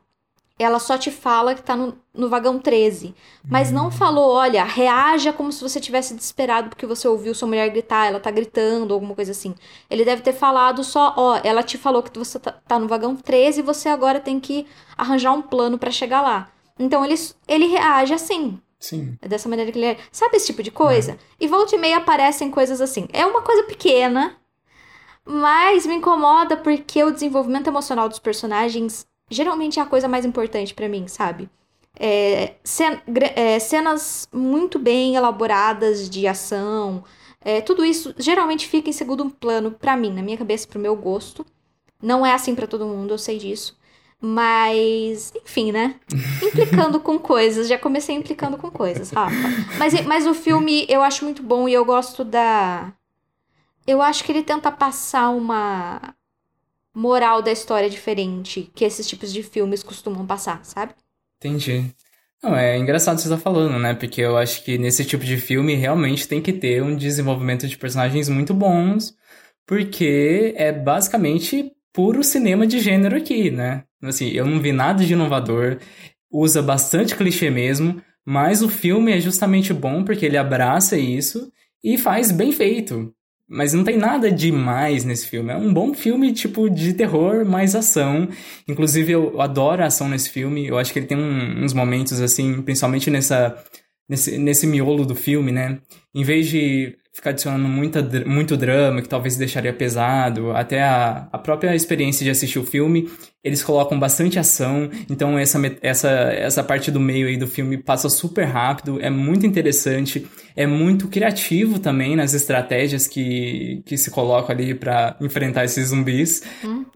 ela 0.58 0.78
só 0.78 0.96
te 0.96 1.10
fala 1.10 1.54
que 1.54 1.62
tá 1.62 1.76
no, 1.76 1.98
no 2.14 2.28
vagão 2.30 2.58
13. 2.58 3.14
Mas 3.48 3.70
não 3.70 3.90
falou, 3.90 4.32
olha, 4.32 4.64
reaja 4.64 5.32
como 5.32 5.52
se 5.52 5.62
você 5.62 5.78
tivesse 5.80 6.14
desesperado 6.14 6.70
porque 6.70 6.86
você 6.86 7.06
ouviu 7.06 7.34
sua 7.34 7.48
mulher 7.48 7.68
gritar, 7.70 8.06
ela 8.06 8.18
tá 8.20 8.30
gritando, 8.30 8.94
alguma 8.94 9.14
coisa 9.14 9.32
assim. 9.32 9.54
Ele 9.90 10.04
deve 10.04 10.22
ter 10.22 10.32
falado 10.32 10.82
só, 10.82 11.14
ó, 11.16 11.40
ela 11.44 11.62
te 11.62 11.76
falou 11.76 12.02
que 12.02 12.18
você 12.18 12.38
tá, 12.38 12.52
tá 12.52 12.78
no 12.78 12.88
vagão 12.88 13.14
13 13.14 13.60
e 13.60 13.62
você 13.62 13.88
agora 13.88 14.18
tem 14.20 14.40
que 14.40 14.66
arranjar 14.96 15.32
um 15.32 15.42
plano 15.42 15.78
pra 15.78 15.90
chegar 15.90 16.22
lá. 16.22 16.48
Então 16.78 17.04
ele, 17.04 17.14
ele 17.46 17.66
reage 17.66 18.14
assim. 18.14 18.58
Sim. 18.78 19.16
É 19.22 19.28
dessa 19.28 19.48
maneira 19.48 19.72
que 19.72 19.78
ele 19.78 19.86
é. 19.86 19.98
Sabe 20.12 20.36
esse 20.36 20.46
tipo 20.46 20.62
de 20.62 20.70
coisa? 20.70 21.18
E 21.40 21.48
volta 21.48 21.74
e 21.74 21.78
meia 21.78 21.96
aparecem 21.98 22.50
coisas 22.50 22.80
assim. 22.80 23.08
É 23.12 23.24
uma 23.26 23.42
coisa 23.42 23.62
pequena, 23.64 24.36
mas 25.24 25.86
me 25.86 25.94
incomoda 25.94 26.56
porque 26.56 27.02
o 27.02 27.10
desenvolvimento 27.10 27.66
emocional 27.68 28.08
dos 28.08 28.18
personagens 28.18 29.06
geralmente 29.30 29.78
é 29.78 29.82
a 29.82 29.86
coisa 29.86 30.06
mais 30.08 30.24
importante 30.24 30.74
pra 30.74 30.88
mim, 30.88 31.08
sabe? 31.08 31.48
É, 31.98 32.54
cen- 32.62 33.00
é, 33.34 33.58
cenas 33.58 34.28
muito 34.32 34.78
bem 34.78 35.16
elaboradas 35.16 36.08
de 36.10 36.26
ação, 36.26 37.02
é, 37.40 37.60
tudo 37.60 37.84
isso 37.84 38.14
geralmente 38.18 38.68
fica 38.68 38.90
em 38.90 38.92
segundo 38.92 39.30
plano 39.30 39.70
pra 39.72 39.96
mim, 39.96 40.12
na 40.12 40.22
minha 40.22 40.36
cabeça, 40.36 40.68
pro 40.68 40.78
meu 40.78 40.94
gosto. 40.94 41.44
Não 42.02 42.24
é 42.26 42.32
assim 42.34 42.54
pra 42.54 42.66
todo 42.66 42.86
mundo, 42.86 43.14
eu 43.14 43.18
sei 43.18 43.38
disso. 43.38 43.76
Mas, 44.20 45.32
enfim, 45.44 45.72
né? 45.72 45.96
Implicando 46.42 46.98
com 47.00 47.18
coisas. 47.18 47.68
Já 47.68 47.78
comecei 47.78 48.14
implicando 48.14 48.56
com 48.56 48.70
coisas, 48.70 49.10
Rafa. 49.10 49.36
Mas, 49.78 50.06
mas 50.06 50.26
o 50.26 50.34
filme 50.34 50.86
eu 50.88 51.02
acho 51.02 51.24
muito 51.24 51.42
bom 51.42 51.68
e 51.68 51.74
eu 51.74 51.84
gosto 51.84 52.24
da. 52.24 52.92
Eu 53.86 54.02
acho 54.02 54.24
que 54.24 54.32
ele 54.32 54.42
tenta 54.42 54.72
passar 54.72 55.28
uma 55.30 56.14
moral 56.94 57.42
da 57.42 57.52
história 57.52 57.90
diferente 57.90 58.70
que 58.74 58.84
esses 58.84 59.06
tipos 59.06 59.32
de 59.32 59.42
filmes 59.42 59.82
costumam 59.82 60.26
passar, 60.26 60.64
sabe? 60.64 60.94
Entendi. 61.36 61.94
Não, 62.42 62.56
é 62.56 62.78
engraçado 62.78 63.18
você 63.18 63.28
estar 63.28 63.38
falando, 63.38 63.78
né? 63.78 63.94
Porque 63.94 64.20
eu 64.20 64.36
acho 64.36 64.64
que 64.64 64.78
nesse 64.78 65.04
tipo 65.04 65.24
de 65.24 65.36
filme 65.36 65.74
realmente 65.74 66.26
tem 66.26 66.40
que 66.40 66.52
ter 66.52 66.82
um 66.82 66.96
desenvolvimento 66.96 67.68
de 67.68 67.76
personagens 67.76 68.28
muito 68.28 68.54
bons, 68.54 69.14
porque 69.66 70.54
é 70.56 70.72
basicamente 70.72 71.75
puro 71.96 72.22
cinema 72.22 72.66
de 72.66 72.78
gênero 72.78 73.16
aqui, 73.16 73.50
né? 73.50 73.84
Assim, 74.02 74.28
eu 74.28 74.44
não 74.44 74.60
vi 74.60 74.70
nada 74.70 75.02
de 75.02 75.14
inovador, 75.14 75.78
usa 76.30 76.60
bastante 76.60 77.16
clichê 77.16 77.48
mesmo, 77.48 78.02
mas 78.24 78.60
o 78.60 78.68
filme 78.68 79.12
é 79.12 79.20
justamente 79.20 79.72
bom 79.72 80.04
porque 80.04 80.26
ele 80.26 80.36
abraça 80.36 80.98
isso 80.98 81.50
e 81.82 81.96
faz 81.96 82.30
bem 82.30 82.52
feito. 82.52 83.12
Mas 83.48 83.72
não 83.72 83.82
tem 83.84 83.96
nada 83.96 84.30
demais 84.30 85.04
nesse 85.04 85.28
filme. 85.28 85.52
É 85.52 85.56
um 85.56 85.72
bom 85.72 85.94
filme, 85.94 86.32
tipo, 86.32 86.68
de 86.68 86.92
terror, 86.92 87.46
mais 87.46 87.74
ação. 87.76 88.28
Inclusive, 88.68 89.12
eu 89.12 89.40
adoro 89.40 89.82
a 89.82 89.86
ação 89.86 90.08
nesse 90.08 90.28
filme. 90.30 90.66
Eu 90.66 90.76
acho 90.76 90.92
que 90.92 90.98
ele 90.98 91.06
tem 91.06 91.16
um- 91.16 91.64
uns 91.64 91.72
momentos, 91.72 92.20
assim, 92.20 92.60
principalmente 92.60 93.08
nessa, 93.08 93.56
nesse, 94.08 94.36
nesse 94.36 94.66
miolo 94.66 95.06
do 95.06 95.14
filme, 95.14 95.52
né? 95.52 95.78
Em 96.12 96.24
vez 96.24 96.48
de 96.48 96.96
ficar 97.16 97.30
adicionando 97.30 97.66
muita, 97.66 98.02
muito 98.26 98.58
drama, 98.58 99.00
que 99.00 99.08
talvez 99.08 99.36
deixaria 99.36 99.72
pesado, 99.72 100.50
até 100.50 100.82
a, 100.82 101.26
a 101.32 101.38
própria 101.38 101.74
experiência 101.74 102.22
de 102.22 102.28
assistir 102.28 102.58
o 102.58 102.64
filme, 102.64 103.10
eles 103.42 103.62
colocam 103.62 103.98
bastante 103.98 104.38
ação. 104.38 104.90
Então, 105.08 105.38
essa, 105.38 105.58
essa, 105.80 106.10
essa 106.10 106.62
parte 106.62 106.90
do 106.90 107.00
meio 107.00 107.26
aí 107.26 107.38
do 107.38 107.46
filme 107.46 107.78
passa 107.78 108.10
super 108.10 108.44
rápido. 108.44 109.00
É 109.00 109.08
muito 109.08 109.46
interessante. 109.46 110.26
É 110.54 110.66
muito 110.66 111.08
criativo 111.08 111.78
também 111.78 112.14
nas 112.16 112.34
estratégias 112.34 113.06
que, 113.06 113.82
que 113.86 113.96
se 113.96 114.10
colocam 114.10 114.54
ali 114.54 114.74
pra 114.74 115.16
enfrentar 115.18 115.64
esses 115.64 115.88
zumbis. 115.88 116.42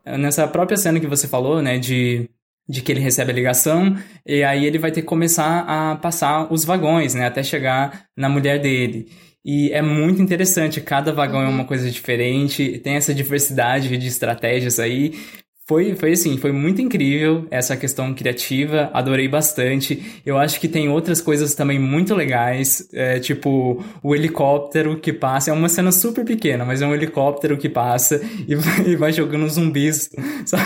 Nessa 0.05 0.47
própria 0.47 0.77
cena 0.77 1.01
que 1.01 1.07
você 1.07 1.27
falou, 1.27 1.63
né, 1.63 1.79
de, 1.79 2.29
de 2.69 2.83
que 2.83 2.93
ele 2.93 3.01
recebe 3.01 3.33
a 3.33 3.35
ligação, 3.35 3.97
e 4.27 4.45
aí 4.45 4.67
ele 4.67 4.79
vai 4.79 4.93
ter 4.93 5.01
que 5.01 5.07
começar 5.07 5.65
a 5.67 5.97
passar 5.97 6.53
os 6.53 6.63
vagões, 6.63 7.15
né, 7.15 7.25
até 7.25 7.43
chegar 7.43 8.05
na 8.15 8.29
mulher 8.29 8.61
dele. 8.61 9.09
E 9.45 9.73
é 9.73 9.81
muito 9.81 10.21
interessante, 10.21 10.81
cada 10.83 11.13
vagão 11.13 11.41
é 11.41 11.49
uma 11.49 11.65
coisa 11.65 11.91
diferente, 11.91 12.79
tem 12.81 12.97
essa 12.97 13.15
diversidade 13.15 13.97
de 13.97 14.07
estratégias 14.07 14.79
aí. 14.79 15.13
Foi, 15.71 15.95
foi 15.95 16.11
assim, 16.11 16.37
foi 16.37 16.51
muito 16.51 16.83
incrível 16.83 17.47
essa 17.49 17.77
questão 17.77 18.13
criativa, 18.13 18.91
adorei 18.93 19.29
bastante. 19.29 20.21
Eu 20.27 20.37
acho 20.37 20.59
que 20.59 20.67
tem 20.67 20.89
outras 20.89 21.21
coisas 21.21 21.55
também 21.55 21.79
muito 21.79 22.13
legais, 22.13 22.89
é, 22.93 23.21
tipo 23.21 23.81
o 24.03 24.13
helicóptero 24.13 24.99
que 24.99 25.13
passa, 25.13 25.53
é 25.53 25.55
uma 25.55 25.69
cena 25.69 25.93
super 25.93 26.25
pequena, 26.25 26.65
mas 26.65 26.83
é 26.83 26.87
um 26.89 26.93
helicóptero 26.93 27.57
que 27.57 27.69
passa 27.69 28.21
e 28.49 28.57
vai, 28.57 28.81
e 28.91 28.97
vai 28.97 29.13
jogando 29.13 29.49
zumbis. 29.49 30.11
sabe? 30.45 30.65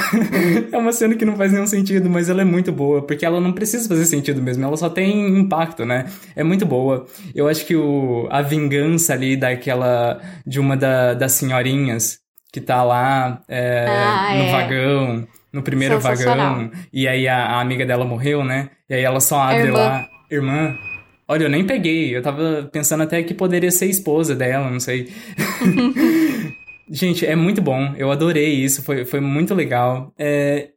É 0.73 0.79
uma 0.79 0.91
cena 0.91 1.15
que 1.17 1.27
não 1.27 1.37
faz 1.37 1.53
nenhum 1.53 1.67
sentido, 1.67 2.09
mas 2.09 2.31
ela 2.31 2.41
é 2.41 2.45
muito 2.47 2.73
boa, 2.73 3.03
porque 3.07 3.27
ela 3.27 3.43
não 3.43 3.53
precisa 3.53 3.87
fazer 3.87 4.07
sentido 4.07 4.41
mesmo, 4.41 4.65
ela 4.65 4.77
só 4.79 4.89
tem 4.89 5.39
impacto, 5.39 5.85
né? 5.85 6.07
É 6.35 6.43
muito 6.43 6.65
boa. 6.65 7.05
Eu 7.35 7.47
acho 7.47 7.67
que 7.67 7.77
o, 7.77 8.27
a 8.31 8.41
vingança 8.41 9.13
ali 9.13 9.37
daquela, 9.37 10.19
de 10.47 10.59
uma 10.59 10.79
da- 10.79 11.13
das 11.13 11.33
senhorinhas 11.33 12.24
que 12.55 12.61
tá 12.61 12.85
lá 12.85 13.43
é, 13.49 13.85
Ah, 13.89 14.35
no 14.37 14.43
é. 14.45 14.53
vagão, 14.53 15.29
no 15.53 15.61
primeiro 15.61 15.99
vagão, 15.99 16.71
e 16.93 17.09
aí 17.09 17.27
a, 17.27 17.47
a 17.47 17.61
amiga 17.61 17.85
dela 17.85 18.05
morreu, 18.05 18.45
né? 18.45 18.71
E 18.89 18.95
aí 18.95 19.03
ela 19.03 19.19
só 19.19 19.41
abre 19.41 19.65
irmã. 19.65 19.79
lá, 19.79 20.09
irmã. 20.31 20.79
Olha, 21.27 21.43
eu 21.43 21.51
nem 21.51 21.67
peguei, 21.67 22.17
eu 22.17 22.23
tava 22.23 22.71
pensando 22.71 23.03
até 23.03 23.21
que 23.25 23.35
poderia 23.35 23.73
ser 23.73 23.87
esposa 23.87 24.37
dela, 24.37 24.71
não 24.71 24.79
sei. 24.79 25.09
Gente, 26.89 27.27
é 27.27 27.35
muito 27.35 27.61
bom, 27.61 27.93
eu 27.97 28.13
adorei 28.13 28.55
isso, 28.55 28.85
foi, 28.85 29.05
foi 29.05 29.19
muito 29.19 29.53
legal. 29.53 30.15
É, 30.17 30.69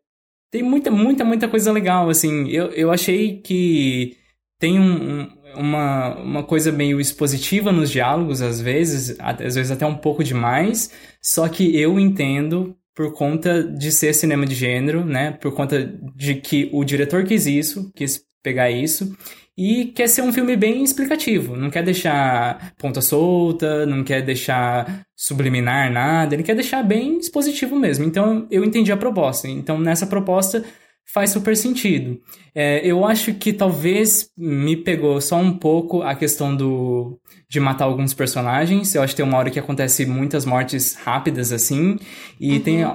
tem 0.50 0.64
muita, 0.64 0.90
muita, 0.90 1.24
muita 1.24 1.48
coisa 1.48 1.72
legal, 1.72 2.10
assim. 2.10 2.50
Eu, 2.50 2.72
eu 2.72 2.92
achei 2.92 3.40
que 3.40 4.18
tem 4.58 4.80
um, 4.80 5.20
um, 5.22 5.37
uma, 5.58 6.16
uma 6.16 6.44
coisa 6.44 6.72
meio 6.72 7.00
expositiva 7.00 7.72
nos 7.72 7.90
diálogos, 7.90 8.42
às 8.42 8.62
vezes, 8.62 9.16
às 9.20 9.56
vezes 9.56 9.72
até 9.72 9.86
um 9.86 9.96
pouco 9.96 10.24
demais, 10.24 10.92
só 11.22 11.48
que 11.48 11.76
eu 11.80 12.00
entendo 12.00 12.76
por 12.96 13.14
conta 13.14 13.64
de 13.64 13.92
ser 13.92 14.14
cinema 14.14 14.46
de 14.46 14.56
gênero, 14.56 15.06
né? 15.06 15.32
Por 15.32 15.54
conta 15.54 15.94
de 16.16 16.36
que 16.36 16.70
o 16.74 16.84
diretor 16.84 17.24
quis 17.24 17.46
isso, 17.46 17.92
quis 17.96 18.22
pegar 18.42 18.72
isso, 18.72 19.16
e 19.58 19.86
quer 19.86 20.08
ser 20.08 20.22
um 20.22 20.32
filme 20.32 20.56
bem 20.56 20.84
explicativo, 20.84 21.56
não 21.56 21.72
quer 21.72 21.84
deixar 21.84 22.74
ponta 22.78 23.02
solta, 23.02 23.88
não 23.88 24.04
quer 24.04 24.22
deixar 24.22 25.06
subliminar 25.16 25.92
nada, 25.92 26.36
ele 26.36 26.44
quer 26.44 26.54
deixar 26.54 26.84
bem 26.84 27.18
expositivo 27.18 27.76
mesmo. 27.76 28.06
Então 28.06 28.48
eu 28.52 28.64
entendi 28.64 28.92
a 28.92 28.98
proposta. 28.98 29.48
Então 29.48 29.80
nessa 29.80 30.06
proposta 30.06 30.64
faz 31.08 31.32
super 31.32 31.56
sentido. 31.56 32.22
É, 32.54 32.86
eu 32.86 33.06
acho 33.06 33.34
que 33.34 33.54
talvez 33.54 34.30
me 34.38 34.76
pegou 34.76 35.20
só 35.22 35.38
um 35.38 35.58
pouco 35.58 36.02
a 36.02 36.14
questão 36.14 36.56
do 36.56 37.20
de 37.50 37.60
matar 37.60 37.86
alguns 37.86 38.14
personagens. 38.14 38.94
Eu 38.94 39.02
acho 39.02 39.14
que 39.14 39.18
tem 39.18 39.26
uma 39.26 39.38
hora 39.38 39.50
que 39.50 39.60
acontece 39.60 40.06
muitas 40.06 40.46
mortes 40.46 40.96
rápidas 40.96 41.52
assim, 41.52 41.98
e 42.40 42.54
uhum. 42.54 42.60
tem 42.60 42.86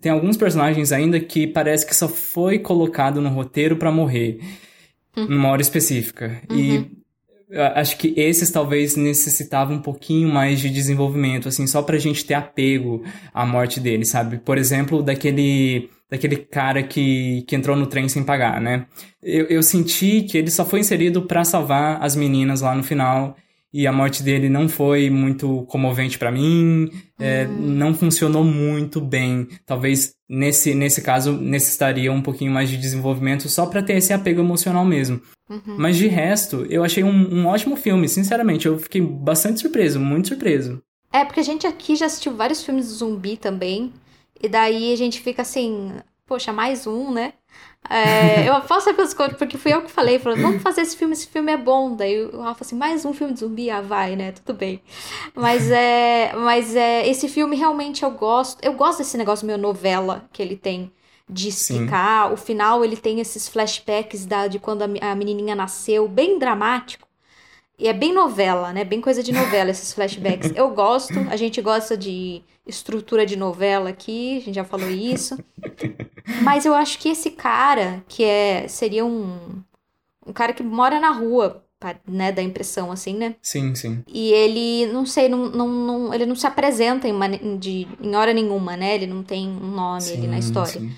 tem 0.00 0.12
alguns 0.12 0.36
personagens 0.36 0.92
ainda 0.92 1.18
que 1.20 1.46
parece 1.46 1.84
que 1.84 1.94
só 1.94 2.08
foi 2.08 2.58
colocado 2.58 3.20
no 3.20 3.28
roteiro 3.28 3.76
para 3.76 3.90
morrer 3.90 4.40
uhum. 5.16 5.26
numa 5.28 5.48
hora 5.50 5.60
específica. 5.60 6.40
Uhum. 6.48 6.56
E 6.56 7.00
acho 7.74 7.98
que 7.98 8.14
esses 8.16 8.50
talvez 8.50 8.96
necessitavam 8.96 9.76
um 9.76 9.82
pouquinho 9.82 10.28
mais 10.28 10.60
de 10.60 10.70
desenvolvimento, 10.70 11.48
assim, 11.48 11.66
só 11.66 11.82
pra 11.82 11.98
gente 11.98 12.24
ter 12.24 12.34
apego 12.34 13.02
à 13.34 13.44
morte 13.44 13.80
dele, 13.80 14.04
sabe? 14.04 14.38
Por 14.38 14.56
exemplo, 14.56 15.02
daquele 15.02 15.90
daquele 16.10 16.36
cara 16.36 16.82
que, 16.82 17.44
que 17.46 17.54
entrou 17.54 17.76
no 17.76 17.86
trem 17.86 18.08
sem 18.08 18.24
pagar, 18.24 18.60
né? 18.60 18.86
Eu, 19.22 19.46
eu 19.46 19.62
senti 19.62 20.22
que 20.22 20.36
ele 20.36 20.50
só 20.50 20.64
foi 20.64 20.80
inserido 20.80 21.22
para 21.22 21.44
salvar 21.44 22.02
as 22.02 22.16
meninas 22.16 22.60
lá 22.60 22.74
no 22.74 22.82
final 22.82 23.36
e 23.72 23.86
a 23.86 23.92
morte 23.92 24.22
dele 24.22 24.48
não 24.48 24.68
foi 24.68 25.08
muito 25.08 25.62
comovente 25.68 26.18
para 26.18 26.32
mim, 26.32 26.90
é, 27.18 27.46
hum. 27.46 27.56
não 27.60 27.94
funcionou 27.94 28.42
muito 28.42 29.00
bem. 29.00 29.46
Talvez 29.64 30.14
nesse, 30.28 30.74
nesse 30.74 31.00
caso 31.00 31.32
necessitaria 31.32 32.12
um 32.12 32.20
pouquinho 32.20 32.52
mais 32.52 32.68
de 32.68 32.76
desenvolvimento 32.76 33.48
só 33.48 33.66
para 33.66 33.82
ter 33.82 33.96
esse 33.96 34.12
apego 34.12 34.40
emocional 34.40 34.84
mesmo. 34.84 35.20
Uhum. 35.48 35.76
Mas 35.78 35.96
de 35.96 36.08
resto, 36.08 36.66
eu 36.68 36.82
achei 36.82 37.04
um, 37.04 37.34
um 37.34 37.46
ótimo 37.46 37.76
filme, 37.76 38.08
sinceramente. 38.08 38.66
Eu 38.66 38.78
fiquei 38.78 39.00
bastante 39.00 39.60
surpreso, 39.60 40.00
muito 40.00 40.28
surpreso. 40.28 40.82
É, 41.12 41.24
porque 41.24 41.40
a 41.40 41.44
gente 41.44 41.66
aqui 41.66 41.96
já 41.96 42.06
assistiu 42.06 42.36
vários 42.36 42.64
filmes 42.64 42.86
de 42.86 42.92
zumbi 42.94 43.36
também. 43.36 43.92
E 44.42 44.48
daí 44.48 44.92
a 44.92 44.96
gente 44.96 45.20
fica 45.20 45.42
assim, 45.42 45.92
poxa, 46.26 46.52
mais 46.52 46.86
um, 46.86 47.10
né? 47.10 47.34
É, 47.88 48.48
eu 48.48 48.60
faço 48.62 48.92
pelos 48.94 49.14
contos, 49.14 49.36
porque 49.36 49.58
fui 49.58 49.72
eu 49.72 49.82
que 49.82 49.90
falei, 49.90 50.18
falou, 50.18 50.38
vamos 50.38 50.62
fazer 50.62 50.82
esse 50.82 50.96
filme, 50.96 51.12
esse 51.12 51.26
filme 51.26 51.50
é 51.52 51.56
bom. 51.56 51.96
Daí 51.96 52.22
o 52.22 52.40
Rafa 52.40 52.64
assim, 52.64 52.76
mais 52.76 53.04
um 53.04 53.12
filme 53.12 53.32
de 53.32 53.40
zumbi, 53.40 53.70
ah, 53.70 53.80
vai, 53.80 54.16
né? 54.16 54.32
Tudo 54.32 54.56
bem. 54.56 54.82
Mas 55.34 55.70
é. 55.70 56.32
Mas 56.36 56.76
é. 56.76 57.06
Esse 57.08 57.28
filme 57.28 57.56
realmente 57.56 58.02
eu 58.02 58.10
gosto. 58.10 58.62
Eu 58.62 58.74
gosto 58.74 58.98
desse 58.98 59.16
negócio 59.16 59.46
meio 59.46 59.58
novela 59.58 60.28
que 60.32 60.42
ele 60.42 60.56
tem. 60.56 60.92
De 61.28 61.48
explicar. 61.48 62.28
Sim. 62.28 62.34
O 62.34 62.36
final 62.36 62.84
ele 62.84 62.96
tem 62.96 63.20
esses 63.20 63.48
flashbacks 63.48 64.26
da, 64.26 64.46
de 64.46 64.58
quando 64.58 64.82
a, 64.82 65.12
a 65.12 65.14
menininha 65.14 65.54
nasceu, 65.54 66.08
bem 66.08 66.38
dramático. 66.38 67.06
E 67.80 67.88
é 67.88 67.94
bem 67.94 68.12
novela, 68.12 68.74
né? 68.74 68.84
Bem 68.84 69.00
coisa 69.00 69.22
de 69.22 69.32
novela, 69.32 69.70
esses 69.70 69.94
flashbacks. 69.94 70.52
Eu 70.54 70.68
gosto, 70.70 71.18
a 71.30 71.36
gente 71.36 71.62
gosta 71.62 71.96
de 71.96 72.42
estrutura 72.66 73.24
de 73.24 73.36
novela 73.36 73.88
aqui, 73.88 74.36
a 74.36 74.40
gente 74.40 74.54
já 74.56 74.64
falou 74.64 74.90
isso. 74.90 75.38
Mas 76.42 76.66
eu 76.66 76.74
acho 76.74 76.98
que 76.98 77.08
esse 77.08 77.30
cara, 77.30 78.04
que 78.06 78.22
é 78.22 78.68
seria 78.68 79.02
um, 79.02 79.62
um 80.26 80.32
cara 80.32 80.52
que 80.52 80.62
mora 80.62 81.00
na 81.00 81.10
rua, 81.10 81.64
né, 82.06 82.30
da 82.30 82.42
impressão, 82.42 82.92
assim, 82.92 83.14
né? 83.14 83.36
Sim, 83.40 83.74
sim. 83.74 84.04
E 84.06 84.30
ele, 84.30 84.92
não 84.92 85.06
sei, 85.06 85.30
não, 85.30 85.48
não, 85.48 85.68
não 85.68 86.14
ele 86.14 86.26
não 86.26 86.36
se 86.36 86.46
apresenta 86.46 87.08
em, 87.08 87.58
de, 87.58 87.88
em 87.98 88.14
hora 88.14 88.34
nenhuma, 88.34 88.76
né? 88.76 88.94
Ele 88.94 89.06
não 89.06 89.22
tem 89.22 89.48
um 89.48 89.70
nome 89.70 90.02
sim, 90.02 90.18
ali 90.18 90.28
na 90.28 90.38
história. 90.38 90.80
Sim. 90.80 90.92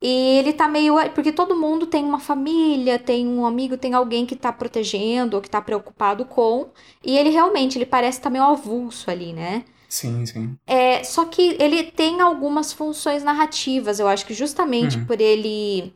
E 0.00 0.38
ele 0.38 0.52
tá 0.52 0.66
meio. 0.66 0.94
Porque 1.14 1.32
todo 1.32 1.54
mundo 1.54 1.86
tem 1.86 2.04
uma 2.04 2.18
família, 2.18 2.98
tem 2.98 3.26
um 3.26 3.44
amigo, 3.44 3.76
tem 3.76 3.92
alguém 3.92 4.24
que 4.24 4.34
tá 4.34 4.52
protegendo 4.52 5.36
ou 5.36 5.42
que 5.42 5.50
tá 5.50 5.60
preocupado 5.60 6.24
com. 6.24 6.70
E 7.04 7.18
ele 7.18 7.30
realmente, 7.30 7.76
ele 7.76 7.86
parece 7.86 8.18
estar 8.18 8.30
tá 8.30 8.32
meio 8.32 8.44
avulso 8.44 9.10
ali, 9.10 9.32
né? 9.32 9.64
Sim, 9.88 10.24
sim. 10.24 10.56
É, 10.66 11.02
só 11.04 11.24
que 11.24 11.56
ele 11.60 11.82
tem 11.82 12.20
algumas 12.20 12.72
funções 12.72 13.22
narrativas. 13.22 13.98
Eu 13.98 14.08
acho 14.08 14.24
que 14.24 14.32
justamente 14.32 14.96
uhum. 14.96 15.04
por 15.04 15.20
ele. 15.20 15.92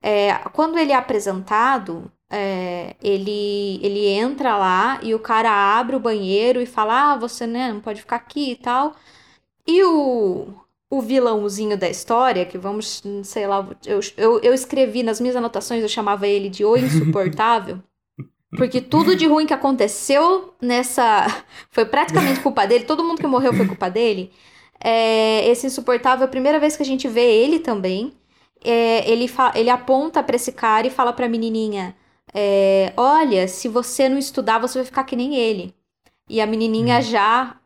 É, 0.00 0.34
quando 0.52 0.78
ele 0.78 0.92
é 0.92 0.96
apresentado, 0.96 2.10
é, 2.30 2.96
ele, 3.02 3.78
ele 3.82 4.06
entra 4.08 4.56
lá 4.56 4.98
e 5.02 5.14
o 5.14 5.18
cara 5.18 5.50
abre 5.78 5.94
o 5.94 6.00
banheiro 6.00 6.60
e 6.60 6.66
fala: 6.66 7.12
Ah, 7.12 7.16
você 7.16 7.46
né, 7.46 7.72
não 7.72 7.80
pode 7.80 8.00
ficar 8.00 8.16
aqui 8.16 8.52
e 8.52 8.56
tal. 8.56 8.94
E 9.66 9.84
o, 9.84 10.48
o 10.92 11.00
vilãozinho 11.00 11.74
da 11.74 11.88
história, 11.88 12.44
que 12.44 12.58
vamos, 12.58 13.02
sei 13.24 13.46
lá, 13.46 13.66
eu, 13.86 13.98
eu, 14.14 14.38
eu 14.40 14.52
escrevi 14.52 15.02
nas 15.02 15.18
minhas 15.18 15.34
anotações, 15.34 15.80
eu 15.80 15.88
chamava 15.88 16.28
ele 16.28 16.50
de 16.50 16.66
O 16.66 16.76
Insuportável. 16.76 17.78
Porque 18.58 18.78
tudo 18.78 19.16
de 19.16 19.26
ruim 19.26 19.46
que 19.46 19.54
aconteceu 19.54 20.52
nessa. 20.60 21.26
Foi 21.70 21.86
praticamente 21.86 22.40
culpa 22.40 22.66
dele, 22.66 22.84
todo 22.84 23.02
mundo 23.02 23.18
que 23.18 23.26
morreu 23.26 23.54
foi 23.54 23.66
culpa 23.66 23.88
dele. 23.88 24.30
É, 24.78 25.48
esse 25.48 25.66
insuportável, 25.66 26.26
a 26.26 26.28
primeira 26.28 26.60
vez 26.60 26.76
que 26.76 26.82
a 26.82 26.86
gente 26.86 27.08
vê 27.08 27.24
ele 27.24 27.58
também, 27.58 28.12
é, 28.62 29.10
ele, 29.10 29.30
ele 29.54 29.70
aponta 29.70 30.22
para 30.22 30.36
esse 30.36 30.52
cara 30.52 30.86
e 30.86 30.90
fala 30.90 31.14
pra 31.14 31.26
menininha: 31.26 31.96
é, 32.34 32.92
Olha, 32.98 33.48
se 33.48 33.66
você 33.66 34.10
não 34.10 34.18
estudar, 34.18 34.58
você 34.58 34.80
vai 34.80 34.84
ficar 34.84 35.04
que 35.04 35.16
nem 35.16 35.36
ele. 35.36 35.74
E 36.28 36.38
a 36.38 36.46
menininha 36.46 36.98
hum. 36.98 37.02
já 37.02 37.56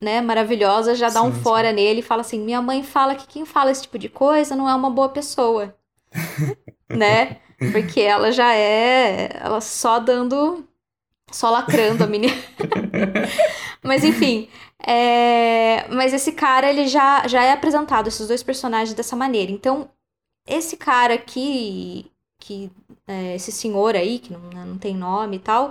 né, 0.00 0.20
maravilhosa, 0.20 0.94
já 0.94 1.08
dá 1.08 1.20
sim, 1.20 1.26
um 1.26 1.32
fora 1.32 1.68
sim. 1.68 1.74
nele 1.74 2.00
e 2.00 2.02
fala 2.02 2.22
assim: 2.22 2.40
minha 2.40 2.62
mãe 2.62 2.82
fala 2.82 3.14
que 3.14 3.26
quem 3.26 3.44
fala 3.44 3.70
esse 3.70 3.82
tipo 3.82 3.98
de 3.98 4.08
coisa 4.08 4.56
não 4.56 4.68
é 4.68 4.74
uma 4.74 4.90
boa 4.90 5.08
pessoa. 5.10 5.74
né? 6.88 7.36
Porque 7.72 8.00
ela 8.00 8.32
já 8.32 8.54
é. 8.54 9.28
Ela 9.40 9.60
só 9.60 9.98
dando. 9.98 10.64
Só 11.30 11.50
lacrando 11.50 12.02
a 12.02 12.06
menina. 12.06 12.34
mas 13.84 14.02
enfim. 14.02 14.48
É, 14.84 15.86
mas 15.90 16.12
esse 16.12 16.32
cara, 16.32 16.70
ele 16.70 16.88
já, 16.88 17.28
já 17.28 17.44
é 17.44 17.52
apresentado, 17.52 18.08
esses 18.08 18.26
dois 18.26 18.42
personagens 18.42 18.94
dessa 18.94 19.14
maneira. 19.14 19.52
Então, 19.52 19.90
esse 20.46 20.76
cara 20.76 21.14
aqui, 21.14 22.10
que 22.38 22.70
é, 23.06 23.36
esse 23.36 23.52
senhor 23.52 23.94
aí, 23.94 24.18
que 24.18 24.32
não, 24.32 24.40
não 24.66 24.78
tem 24.78 24.96
nome 24.96 25.36
e 25.36 25.40
tal, 25.40 25.70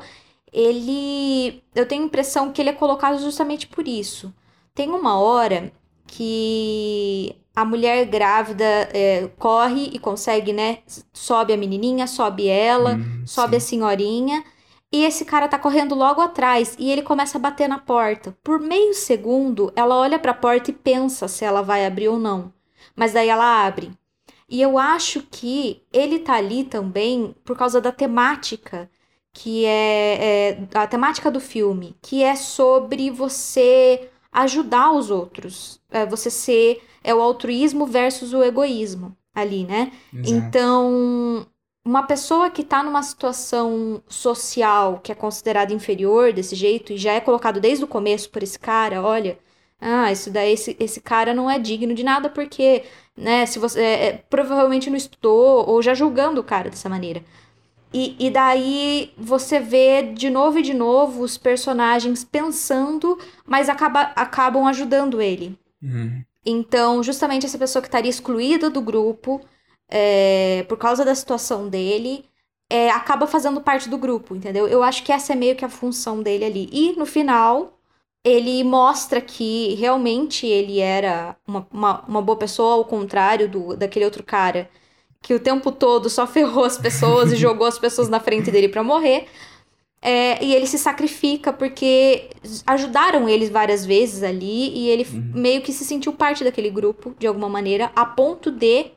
ele. 0.51 1.63
Eu 1.73 1.87
tenho 1.87 2.03
a 2.03 2.05
impressão 2.05 2.51
que 2.51 2.61
ele 2.61 2.69
é 2.69 2.73
colocado 2.73 3.19
justamente 3.19 3.67
por 3.67 3.87
isso. 3.87 4.33
Tem 4.73 4.89
uma 4.89 5.19
hora 5.19 5.71
que 6.07 7.35
a 7.55 7.65
mulher 7.65 8.05
grávida 8.05 8.63
é, 8.93 9.29
corre 9.37 9.89
e 9.93 9.99
consegue, 9.99 10.53
né? 10.53 10.79
Sobe 11.13 11.53
a 11.53 11.57
menininha, 11.57 12.07
sobe 12.07 12.47
ela, 12.47 12.95
hum, 12.95 13.23
sobe 13.25 13.51
sim. 13.51 13.57
a 13.57 13.59
senhorinha. 13.59 14.43
E 14.91 15.03
esse 15.03 15.23
cara 15.23 15.47
tá 15.47 15.59
correndo 15.59 15.93
logo 15.93 16.19
atrás 16.19 16.75
e 16.79 16.91
ele 16.91 17.03
começa 17.03 17.37
a 17.37 17.41
bater 17.41 17.69
na 17.69 17.77
porta. 17.77 18.35
Por 18.43 18.59
meio 18.59 18.93
segundo, 18.93 19.71
ela 19.75 19.95
olha 19.95 20.17
para 20.17 20.31
a 20.31 20.35
porta 20.35 20.71
e 20.71 20.73
pensa 20.73 21.27
se 21.27 21.45
ela 21.45 21.61
vai 21.61 21.85
abrir 21.85 22.07
ou 22.07 22.17
não. 22.17 22.51
Mas 22.95 23.13
daí 23.13 23.29
ela 23.29 23.65
abre. 23.65 23.91
E 24.49 24.59
eu 24.61 24.79
acho 24.79 25.21
que 25.29 25.83
ele 25.93 26.19
tá 26.19 26.33
ali 26.33 26.63
também 26.63 27.35
por 27.45 27.55
causa 27.55 27.79
da 27.79 27.91
temática 27.91 28.89
que 29.41 29.65
é, 29.65 30.49
é, 30.49 30.57
a 30.73 30.85
temática 30.85 31.31
do 31.31 31.39
filme, 31.39 31.95
que 32.01 32.21
é 32.21 32.35
sobre 32.35 33.09
você 33.09 34.09
ajudar 34.33 34.91
os 34.91 35.09
outros, 35.09 35.79
é 35.89 36.05
você 36.05 36.29
ser 36.29 36.81
é 37.01 37.15
o 37.15 37.21
altruísmo 37.21 37.85
versus 37.85 38.33
o 38.33 38.43
egoísmo 38.43 39.15
ali, 39.33 39.63
né? 39.63 39.93
Exato. 40.13 40.29
Então, 40.29 41.47
uma 41.85 42.03
pessoa 42.03 42.49
que 42.49 42.61
está 42.61 42.83
numa 42.83 43.01
situação 43.01 44.03
social 44.09 44.99
que 45.01 45.09
é 45.09 45.15
considerada 45.15 45.73
inferior 45.73 46.33
desse 46.33 46.53
jeito 46.53 46.91
e 46.91 46.97
já 46.97 47.13
é 47.13 47.21
colocado 47.21 47.61
desde 47.61 47.85
o 47.85 47.87
começo 47.87 48.29
por 48.29 48.43
esse 48.43 48.59
cara, 48.59 49.01
olha, 49.01 49.39
ah, 49.79 50.11
isso 50.11 50.29
daí 50.29 50.51
esse, 50.51 50.75
esse 50.81 50.99
cara 50.99 51.33
não 51.33 51.49
é 51.49 51.57
digno 51.57 51.93
de 51.93 52.03
nada 52.03 52.29
porque, 52.29 52.83
né, 53.15 53.45
se 53.45 53.57
você 53.57 53.79
é, 53.79 54.05
é 54.07 54.13
provavelmente 54.29 54.89
não 54.89 54.97
estudou 54.97 55.65
ou 55.69 55.81
já 55.81 55.93
julgando 55.93 56.41
o 56.41 56.43
cara 56.43 56.69
dessa 56.69 56.89
maneira. 56.89 57.23
E, 57.93 58.15
e 58.19 58.29
daí 58.29 59.11
você 59.17 59.59
vê 59.59 60.03
de 60.03 60.29
novo 60.29 60.59
e 60.59 60.61
de 60.61 60.73
novo 60.73 61.23
os 61.23 61.37
personagens 61.37 62.23
pensando, 62.23 63.17
mas 63.45 63.67
acaba, 63.67 64.11
acabam 64.15 64.67
ajudando 64.67 65.21
ele. 65.21 65.57
Uhum. 65.81 66.23
Então, 66.45 67.01
justamente 67.01 67.45
essa 67.45 67.57
pessoa 67.57 67.81
que 67.81 67.87
estaria 67.87 68.09
excluída 68.09 68.69
do 68.69 68.81
grupo 68.81 69.41
é, 69.89 70.63
por 70.69 70.77
causa 70.77 71.03
da 71.03 71.15
situação 71.15 71.67
dele, 71.67 72.23
é, 72.69 72.91
acaba 72.91 73.25
fazendo 73.25 73.59
parte 73.59 73.89
do 73.89 73.97
grupo, 73.97 74.35
entendeu? 74.35 74.67
Eu 74.67 74.83
acho 74.83 75.03
que 75.03 75.11
essa 75.11 75.33
é 75.33 75.35
meio 75.35 75.55
que 75.55 75.65
a 75.65 75.69
função 75.69 76.21
dele 76.21 76.45
ali. 76.45 76.69
E 76.71 76.93
no 76.95 77.05
final, 77.05 77.79
ele 78.23 78.63
mostra 78.63 79.19
que 79.19 79.73
realmente 79.75 80.45
ele 80.45 80.79
era 80.79 81.35
uma, 81.47 81.67
uma, 81.71 82.01
uma 82.07 82.21
boa 82.21 82.37
pessoa, 82.37 82.75
ao 82.75 82.85
contrário 82.85 83.49
do, 83.49 83.75
daquele 83.75 84.05
outro 84.05 84.23
cara 84.23 84.69
que 85.21 85.33
o 85.33 85.39
tempo 85.39 85.71
todo 85.71 86.09
só 86.09 86.25
ferrou 86.25 86.63
as 86.63 86.77
pessoas 86.77 87.31
e 87.31 87.35
jogou 87.37 87.67
as 87.67 87.77
pessoas 87.77 88.09
na 88.09 88.19
frente 88.19 88.51
dele 88.51 88.69
para 88.69 88.83
morrer. 88.83 89.27
É, 90.01 90.41
e 90.43 90.55
ele 90.55 90.65
se 90.65 90.77
sacrifica 90.77 91.51
porque 91.51 92.29
ajudaram 92.65 93.27
eles 93.27 93.49
várias 93.49 93.85
vezes 93.85 94.23
ali 94.23 94.69
e 94.69 94.87
ele 94.87 95.03
uhum. 95.03 95.31
meio 95.33 95.61
que 95.61 95.73
se 95.73 95.83
sentiu 95.83 96.13
parte 96.13 96.41
daquele 96.41 96.69
grupo 96.69 97.13
de 97.19 97.27
alguma 97.27 97.49
maneira, 97.49 97.91
a 97.93 98.05
ponto 98.05 98.49
de 98.49 98.91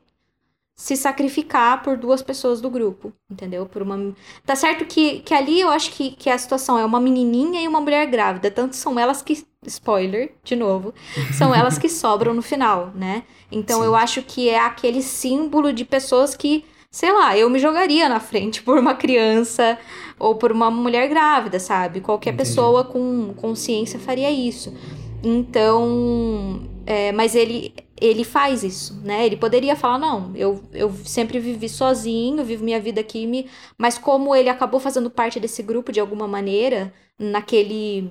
se 0.83 0.97
sacrificar 0.97 1.81
por 1.81 1.97
duas 1.97 2.23
pessoas 2.23 2.61
do 2.61 2.69
grupo, 2.69 3.13
entendeu? 3.31 3.67
Por 3.67 3.83
uma 3.83 4.13
Tá 4.45 4.57
certo 4.57 4.85
que, 4.85 5.21
que 5.21 5.33
ali 5.33 5.61
eu 5.61 5.71
acho 5.71 5.93
que, 5.93 6.11
que 6.11 6.29
a 6.29 6.37
situação 6.37 6.77
é 6.77 6.85
uma 6.85 6.99
menininha 6.99 7.63
e 7.63 7.69
uma 7.69 7.81
mulher 7.81 8.05
grávida, 8.07 8.51
tanto 8.51 8.75
são 8.75 8.99
elas 8.99 9.23
que 9.23 9.47
spoiler, 9.65 10.35
de 10.43 10.57
novo, 10.57 10.93
são 11.39 11.55
elas 11.55 11.79
que 11.79 11.89
sobram 11.89 12.35
no 12.35 12.43
final, 12.43 12.91
né? 12.97 13.23
Então 13.53 13.79
Sim. 13.79 13.85
eu 13.87 13.95
acho 13.95 14.23
que 14.23 14.49
é 14.49 14.59
aquele 14.59 15.03
símbolo 15.03 15.73
de 15.73 15.85
pessoas 15.85 16.35
que, 16.35 16.65
sei 16.91 17.13
lá, 17.13 17.39
eu 17.39 17.49
me 17.49 17.61
jogaria 17.61 18.09
na 18.09 18.19
frente 18.19 18.61
por 18.61 18.77
uma 18.77 18.97
criança 18.97 19.79
ou 20.19 20.35
por 20.35 20.51
uma 20.51 20.69
mulher 20.69 21.09
grávida, 21.09 21.61
sabe? 21.61 22.01
Qualquer 22.01 22.35
Entendi. 22.35 22.49
pessoa 22.49 22.83
com 22.83 23.33
consciência 23.37 24.01
faria 24.01 24.33
isso. 24.33 24.75
Então, 25.23 26.69
é, 26.85 27.13
mas 27.13 27.37
ele 27.37 27.73
ele 28.03 28.25
faz 28.25 28.65
isso, 28.65 29.01
né? 29.05 29.25
Ele 29.25 29.37
poderia 29.37 29.77
falar, 29.77 29.99
não, 29.99 30.33
eu, 30.35 30.61
eu 30.73 30.93
sempre 31.05 31.39
vivi 31.39 31.69
sozinho, 31.69 32.45
vivo 32.45 32.65
minha 32.65 32.81
vida 32.81 33.01
aqui, 33.01 33.27
me... 33.27 33.47
mas 33.79 33.97
como 33.97 34.35
ele 34.35 34.49
acabou 34.49 34.81
fazendo 34.81 35.09
parte 35.09 35.39
desse 35.39 35.63
grupo 35.63 35.93
de 35.93 36.01
alguma 36.01 36.27
maneira, 36.27 36.93
naquele 37.19 38.11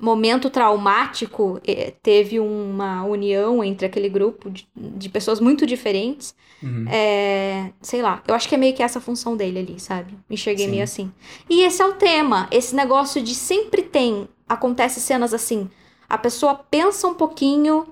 momento 0.00 0.50
traumático, 0.50 1.60
eh, 1.64 1.92
teve 2.02 2.40
uma 2.40 3.04
união 3.04 3.62
entre 3.62 3.86
aquele 3.86 4.08
grupo 4.08 4.50
de, 4.50 4.66
de 4.74 5.08
pessoas 5.08 5.38
muito 5.38 5.64
diferentes. 5.64 6.34
Uhum. 6.60 6.86
É, 6.88 7.70
sei 7.80 8.02
lá, 8.02 8.20
eu 8.26 8.34
acho 8.34 8.48
que 8.48 8.56
é 8.56 8.58
meio 8.58 8.74
que 8.74 8.82
essa 8.82 9.00
função 9.00 9.36
dele 9.36 9.60
ali, 9.60 9.78
sabe? 9.78 10.12
Me 10.28 10.34
enxerguei 10.34 10.64
Sim. 10.64 10.70
meio 10.72 10.82
assim. 10.82 11.12
E 11.48 11.62
esse 11.62 11.80
é 11.80 11.86
o 11.86 11.92
tema, 11.92 12.48
esse 12.50 12.74
negócio 12.74 13.22
de 13.22 13.34
sempre 13.34 13.82
tem, 13.82 14.28
acontece 14.48 15.00
cenas 15.00 15.32
assim, 15.32 15.70
a 16.08 16.18
pessoa 16.18 16.54
pensa 16.54 17.06
um 17.06 17.14
pouquinho 17.14 17.86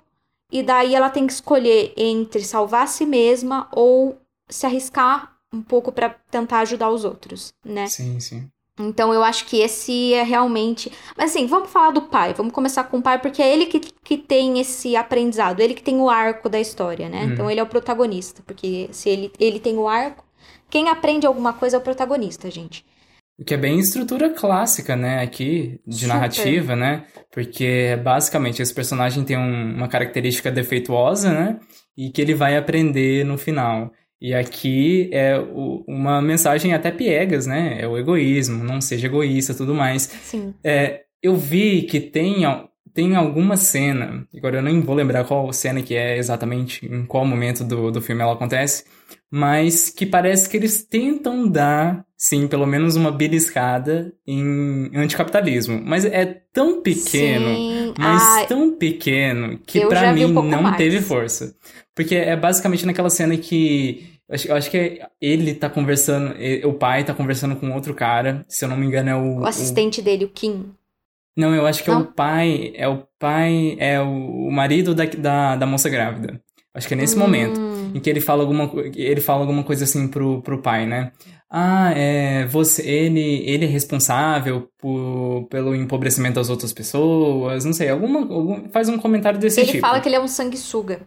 e 0.50 0.62
daí 0.62 0.94
ela 0.94 1.10
tem 1.10 1.26
que 1.26 1.32
escolher 1.32 1.92
entre 1.96 2.42
salvar 2.42 2.84
a 2.84 2.86
si 2.86 3.06
mesma 3.06 3.68
ou 3.72 4.18
se 4.48 4.66
arriscar 4.66 5.36
um 5.52 5.62
pouco 5.62 5.90
para 5.92 6.10
tentar 6.30 6.60
ajudar 6.60 6.90
os 6.90 7.04
outros, 7.04 7.52
né? 7.64 7.86
Sim, 7.86 8.20
sim. 8.20 8.48
Então 8.78 9.12
eu 9.12 9.22
acho 9.22 9.44
que 9.46 9.58
esse 9.58 10.14
é 10.14 10.22
realmente. 10.22 10.90
Mas 11.16 11.30
assim, 11.30 11.46
vamos 11.46 11.70
falar 11.70 11.90
do 11.90 12.02
pai. 12.02 12.32
Vamos 12.32 12.52
começar 12.52 12.84
com 12.84 12.98
o 12.98 13.02
pai, 13.02 13.20
porque 13.20 13.42
é 13.42 13.52
ele 13.52 13.66
que, 13.66 13.80
que 13.80 14.16
tem 14.16 14.58
esse 14.58 14.96
aprendizado, 14.96 15.60
ele 15.60 15.74
que 15.74 15.82
tem 15.82 15.98
o 15.98 16.08
arco 16.08 16.48
da 16.48 16.58
história, 16.58 17.08
né? 17.08 17.24
Uhum. 17.24 17.32
Então 17.32 17.50
ele 17.50 17.60
é 17.60 17.62
o 17.62 17.66
protagonista. 17.66 18.42
Porque 18.46 18.88
se 18.92 19.10
ele, 19.10 19.32
ele 19.38 19.60
tem 19.60 19.76
o 19.76 19.86
arco, 19.86 20.24
quem 20.70 20.88
aprende 20.88 21.26
alguma 21.26 21.52
coisa 21.52 21.76
é 21.76 21.78
o 21.78 21.82
protagonista, 21.82 22.50
gente. 22.50 22.84
O 23.40 23.44
que 23.44 23.54
é 23.54 23.56
bem 23.56 23.78
estrutura 23.78 24.28
clássica, 24.28 24.94
né, 24.94 25.22
aqui, 25.22 25.80
de 25.86 26.00
Super. 26.00 26.08
narrativa, 26.08 26.76
né? 26.76 27.04
Porque 27.32 27.98
basicamente 28.04 28.60
esse 28.60 28.74
personagem 28.74 29.24
tem 29.24 29.38
um, 29.38 29.76
uma 29.76 29.88
característica 29.88 30.50
defeituosa, 30.50 31.32
né? 31.32 31.58
E 31.96 32.10
que 32.10 32.20
ele 32.20 32.34
vai 32.34 32.54
aprender 32.58 33.24
no 33.24 33.38
final. 33.38 33.90
E 34.20 34.34
aqui 34.34 35.08
é 35.10 35.38
o, 35.38 35.82
uma 35.88 36.20
mensagem 36.20 36.74
até 36.74 36.90
piegas, 36.90 37.46
né? 37.46 37.78
É 37.80 37.88
o 37.88 37.96
egoísmo, 37.96 38.62
não 38.62 38.78
seja 38.78 39.06
egoísta 39.06 39.54
tudo 39.54 39.74
mais. 39.74 40.02
Sim. 40.02 40.52
É, 40.62 41.04
eu 41.22 41.34
vi 41.34 41.82
que 41.82 41.98
tem, 41.98 42.42
tem 42.92 43.16
alguma 43.16 43.56
cena, 43.56 44.26
agora 44.36 44.58
eu 44.58 44.62
nem 44.62 44.82
vou 44.82 44.94
lembrar 44.94 45.24
qual 45.24 45.50
cena 45.50 45.80
que 45.80 45.94
é 45.94 46.18
exatamente, 46.18 46.84
em 46.84 47.06
qual 47.06 47.24
momento 47.24 47.64
do, 47.64 47.90
do 47.90 48.02
filme 48.02 48.20
ela 48.20 48.34
acontece, 48.34 48.84
mas 49.30 49.90
que 49.90 50.04
parece 50.04 50.48
que 50.48 50.56
eles 50.56 50.82
tentam 50.82 51.46
dar, 51.46 52.04
sim, 52.16 52.48
pelo 52.48 52.66
menos 52.66 52.96
uma 52.96 53.12
beliscada 53.12 54.12
em 54.26 54.90
anticapitalismo. 54.94 55.80
Mas 55.84 56.04
é 56.04 56.42
tão 56.52 56.82
pequeno, 56.82 57.54
sim. 57.54 57.94
mas 57.96 58.46
tão 58.46 58.72
pequeno, 58.76 59.58
que 59.64 59.86
para 59.86 60.12
mim 60.12 60.24
um 60.24 60.42
não 60.42 60.62
mais. 60.62 60.76
teve 60.76 61.00
força. 61.00 61.54
Porque 61.94 62.16
é 62.16 62.34
basicamente 62.34 62.86
naquela 62.86 63.10
cena 63.10 63.36
que. 63.36 64.08
Eu 64.46 64.54
acho 64.54 64.70
que 64.70 65.00
ele 65.20 65.54
tá 65.54 65.68
conversando. 65.68 66.34
O 66.64 66.72
pai 66.72 67.04
tá 67.04 67.12
conversando 67.12 67.56
com 67.56 67.72
outro 67.72 67.94
cara. 67.94 68.44
Se 68.48 68.64
eu 68.64 68.68
não 68.68 68.76
me 68.76 68.86
engano, 68.86 69.10
é 69.10 69.14
o. 69.14 69.40
O 69.40 69.46
assistente 69.46 70.00
o... 70.00 70.04
dele, 70.04 70.24
o 70.24 70.28
Kim. 70.28 70.72
Não, 71.36 71.54
eu 71.54 71.66
acho 71.66 71.82
que 71.82 71.90
não. 71.90 71.98
é 71.98 72.02
o 72.02 72.06
pai. 72.06 72.72
É 72.74 72.88
o 72.88 73.02
pai. 73.18 73.76
É 73.78 74.00
o, 74.00 74.50
marido 74.50 74.94
da, 74.94 75.04
da, 75.04 75.56
da 75.56 75.66
moça 75.66 75.88
grávida. 75.88 76.40
Acho 76.74 76.86
que 76.86 76.94
é 76.94 76.96
nesse 76.96 77.16
hum. 77.16 77.20
momento. 77.20 77.60
Em 77.94 77.98
que 77.98 78.08
ele 78.08 78.20
fala 78.20 78.42
alguma, 78.42 78.70
ele 78.94 79.20
fala 79.20 79.40
alguma 79.40 79.64
coisa 79.64 79.84
assim 79.84 80.06
pro, 80.06 80.40
pro 80.42 80.62
pai, 80.62 80.86
né? 80.86 81.12
Ah, 81.50 81.92
é, 81.96 82.46
você, 82.46 82.82
ele, 82.82 83.42
ele 83.44 83.64
é 83.64 83.68
responsável 83.68 84.68
por, 84.78 85.48
pelo 85.50 85.74
empobrecimento 85.74 86.36
das 86.36 86.48
outras 86.48 86.72
pessoas, 86.72 87.64
não 87.64 87.72
sei, 87.72 87.88
alguma, 87.88 88.20
algum, 88.20 88.68
faz 88.70 88.88
um 88.88 88.96
comentário 88.96 89.40
desse 89.40 89.58
ele 89.58 89.66
tipo. 89.66 89.76
Ele 89.78 89.80
fala 89.80 90.00
que 90.00 90.08
ele 90.08 90.14
é 90.14 90.20
um 90.20 90.28
sanguessuga. 90.28 91.00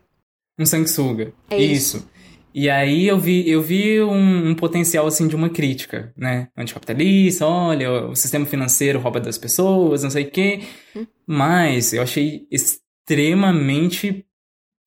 Um 0.60 0.66
sanguessuga. 0.66 1.32
É 1.50 1.58
isso. 1.58 1.98
isso. 1.98 2.10
E 2.54 2.70
aí 2.70 3.08
eu 3.08 3.18
vi, 3.18 3.50
eu 3.50 3.62
vi 3.62 4.02
um, 4.02 4.50
um, 4.50 4.54
potencial 4.54 5.08
assim 5.08 5.28
de 5.28 5.36
uma 5.36 5.50
crítica, 5.50 6.14
né? 6.16 6.50
Anticapitalista, 6.56 7.48
olha, 7.48 8.10
o 8.10 8.16
sistema 8.16 8.46
financeiro 8.46 9.00
rouba 9.00 9.20
das 9.20 9.40
pessoas, 9.40 10.04
não 10.04 10.12
sei 10.12 10.26
o 10.26 10.32
quê. 10.32 10.62
Hum. 10.96 11.08
Mas 11.26 11.94
eu 11.94 12.04
achei 12.04 12.46
extremamente 12.52 14.24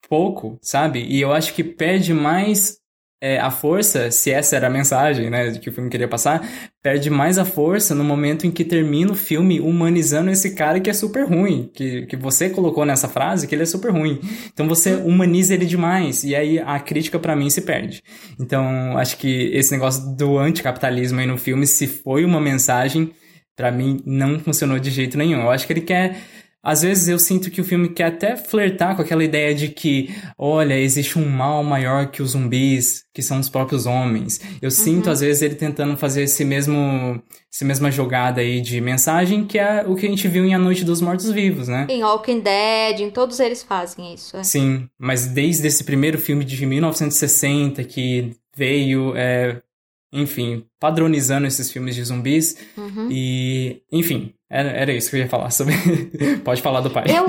pouco, 0.09 0.57
sabe? 0.61 1.05
E 1.07 1.21
eu 1.21 1.33
acho 1.33 1.53
que 1.53 1.63
perde 1.63 2.13
mais 2.13 2.77
é, 3.19 3.39
a 3.39 3.49
força, 3.49 4.11
se 4.11 4.29
essa 4.31 4.55
era 4.55 4.67
a 4.67 4.69
mensagem, 4.69 5.29
né, 5.29 5.51
que 5.53 5.69
o 5.69 5.73
filme 5.73 5.89
queria 5.89 6.07
passar, 6.07 6.47
perde 6.83 7.09
mais 7.09 7.39
a 7.39 7.45
força 7.45 7.95
no 7.95 8.03
momento 8.03 8.45
em 8.45 8.51
que 8.51 8.63
termina 8.63 9.11
o 9.11 9.15
filme 9.15 9.59
humanizando 9.59 10.29
esse 10.29 10.53
cara 10.53 10.79
que 10.79 10.89
é 10.89 10.93
super 10.93 11.27
ruim, 11.27 11.69
que, 11.73 12.05
que 12.05 12.15
você 12.15 12.49
colocou 12.49 12.85
nessa 12.85 13.07
frase 13.07 13.47
que 13.47 13.55
ele 13.55 13.63
é 13.63 13.65
super 13.65 13.91
ruim. 13.91 14.19
Então 14.53 14.67
você 14.67 14.93
humaniza 14.93 15.53
ele 15.53 15.65
demais 15.65 16.23
e 16.23 16.35
aí 16.35 16.59
a 16.59 16.79
crítica 16.79 17.17
para 17.17 17.35
mim 17.35 17.49
se 17.49 17.61
perde. 17.61 18.03
Então 18.39 18.95
acho 18.97 19.17
que 19.17 19.49
esse 19.51 19.71
negócio 19.71 20.15
do 20.15 20.37
anticapitalismo 20.37 21.19
aí 21.19 21.25
no 21.25 21.37
filme, 21.37 21.65
se 21.65 21.87
foi 21.87 22.23
uma 22.23 22.39
mensagem, 22.39 23.11
para 23.55 23.71
mim 23.71 23.99
não 24.05 24.39
funcionou 24.39 24.77
de 24.77 24.91
jeito 24.91 25.17
nenhum. 25.17 25.41
Eu 25.41 25.49
acho 25.49 25.65
que 25.65 25.73
ele 25.73 25.81
quer 25.81 26.17
às 26.67 26.81
vezes 26.81 27.07
eu 27.07 27.17
sinto 27.17 27.49
que 27.49 27.61
o 27.61 27.63
filme 27.63 27.87
quer 27.87 28.07
até 28.07 28.35
flertar 28.35 28.93
com 28.93 29.01
aquela 29.01 29.23
ideia 29.23 29.55
de 29.55 29.69
que, 29.69 30.13
olha, 30.37 30.77
existe 30.77 31.17
um 31.17 31.25
mal 31.25 31.63
maior 31.63 32.11
que 32.11 32.21
os 32.21 32.31
zumbis, 32.31 33.05
que 33.13 33.21
são 33.21 33.39
os 33.39 33.47
próprios 33.47 33.85
homens. 33.85 34.41
Eu 34.61 34.65
uhum. 34.65 34.71
sinto, 34.71 35.09
às 35.09 35.21
vezes, 35.21 35.41
ele 35.41 35.55
tentando 35.55 35.95
fazer 35.95 36.23
esse 36.23 36.43
mesmo, 36.43 37.23
essa 37.49 37.63
mesma 37.63 37.89
jogada 37.89 38.41
aí 38.41 38.59
de 38.59 38.81
mensagem, 38.81 39.45
que 39.45 39.57
é 39.57 39.85
o 39.87 39.95
que 39.95 40.05
a 40.05 40.09
gente 40.09 40.27
viu 40.27 40.43
em 40.43 40.53
A 40.53 40.59
Noite 40.59 40.83
dos 40.83 40.99
Mortos-Vivos, 40.99 41.69
né? 41.69 41.87
Em 41.89 42.03
Walking 42.03 42.41
Dead, 42.41 42.99
em 42.99 43.11
todos 43.11 43.39
eles 43.39 43.63
fazem 43.63 44.13
isso. 44.13 44.35
É. 44.35 44.43
Sim, 44.43 44.89
mas 44.99 45.25
desde 45.25 45.65
esse 45.65 45.85
primeiro 45.85 46.17
filme 46.17 46.43
de 46.43 46.65
1960, 46.65 47.81
que 47.85 48.35
veio 48.57 49.13
é, 49.15 49.61
enfim, 50.11 50.65
padronizando 50.79 51.47
esses 51.47 51.71
filmes 51.71 51.95
de 51.95 52.03
zumbis. 52.03 52.57
Uhum. 52.77 53.09
E, 53.11 53.81
enfim, 53.91 54.33
era, 54.49 54.69
era 54.69 54.93
isso 54.93 55.09
que 55.09 55.17
eu 55.17 55.21
ia 55.21 55.29
falar 55.29 55.51
sobre. 55.51 55.73
Pode 56.43 56.61
falar 56.61 56.81
do 56.81 56.89
pai. 56.89 57.05
Eu, 57.07 57.25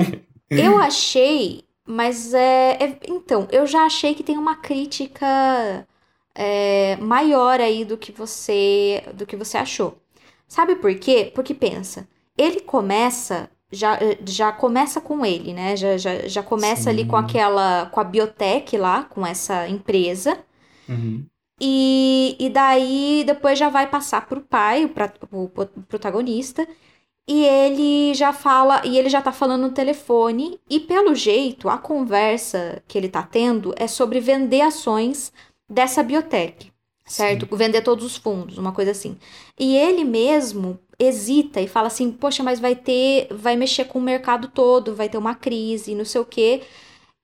eu 0.57 0.77
achei, 0.77 1.63
mas 1.85 2.33
é, 2.33 2.77
é, 2.79 2.99
Então, 3.07 3.47
eu 3.51 3.65
já 3.65 3.83
achei 3.83 4.13
que 4.13 4.23
tem 4.23 4.37
uma 4.37 4.55
crítica 4.55 5.85
é, 6.33 6.95
maior 6.97 7.59
aí 7.59 7.83
do 7.83 7.97
que 7.97 8.11
você 8.11 9.03
do 9.13 9.25
que 9.25 9.35
você 9.35 9.57
achou. 9.57 9.97
Sabe 10.47 10.75
por 10.75 10.93
quê? 10.95 11.31
Porque 11.33 11.53
pensa, 11.53 12.07
ele 12.37 12.61
começa. 12.61 13.49
Já, 13.71 13.99
já 14.25 14.51
começa 14.51 14.99
com 14.99 15.23
ele, 15.23 15.53
né? 15.53 15.75
Já, 15.75 15.95
já, 15.95 16.27
já 16.27 16.41
começa 16.41 16.83
Sim. 16.83 16.89
ali 16.89 17.05
com 17.05 17.15
aquela. 17.15 17.85
com 17.87 17.99
a 17.99 18.03
biotech 18.03 18.75
lá, 18.77 19.03
com 19.03 19.23
essa 19.23 19.67
empresa. 19.67 20.39
Uhum. 20.87 21.23
E, 21.61 22.35
e 22.39 22.49
daí 22.49 23.23
depois 23.25 23.59
já 23.59 23.69
vai 23.69 23.87
passar 23.87 24.27
pro 24.27 24.41
pai, 24.41 24.85
o, 24.85 24.89
pra, 24.89 25.11
o, 25.31 25.43
o 25.45 25.49
protagonista, 25.87 26.67
e 27.27 27.45
ele 27.45 28.13
já 28.15 28.33
fala, 28.33 28.81
e 28.85 28.97
ele 28.97 29.09
já 29.09 29.21
tá 29.21 29.31
falando 29.31 29.61
no 29.63 29.71
telefone, 29.71 30.59
e 30.69 30.79
pelo 30.79 31.13
jeito, 31.13 31.69
a 31.69 31.77
conversa 31.77 32.81
que 32.87 32.97
ele 32.97 33.07
tá 33.09 33.21
tendo 33.23 33.73
é 33.77 33.87
sobre 33.87 34.19
vender 34.19 34.61
ações 34.61 35.31
dessa 35.69 36.01
biotech, 36.01 36.71
certo? 37.07 37.47
Sim. 37.47 37.55
Vender 37.55 37.81
todos 37.83 38.03
os 38.03 38.17
fundos, 38.17 38.57
uma 38.57 38.71
coisa 38.71 38.91
assim. 38.91 39.17
E 39.59 39.75
ele 39.77 40.03
mesmo 40.03 40.79
hesita 40.97 41.61
e 41.61 41.67
fala 41.67 41.87
assim: 41.87 42.11
"Poxa, 42.11 42.41
mas 42.43 42.59
vai 42.59 42.75
ter, 42.75 43.27
vai 43.31 43.55
mexer 43.55 43.85
com 43.85 43.99
o 43.99 44.01
mercado 44.01 44.47
todo, 44.47 44.95
vai 44.95 45.07
ter 45.09 45.17
uma 45.17 45.35
crise, 45.35 45.93
não 45.95 46.05
sei 46.05 46.21
o 46.21 46.25
quê". 46.25 46.63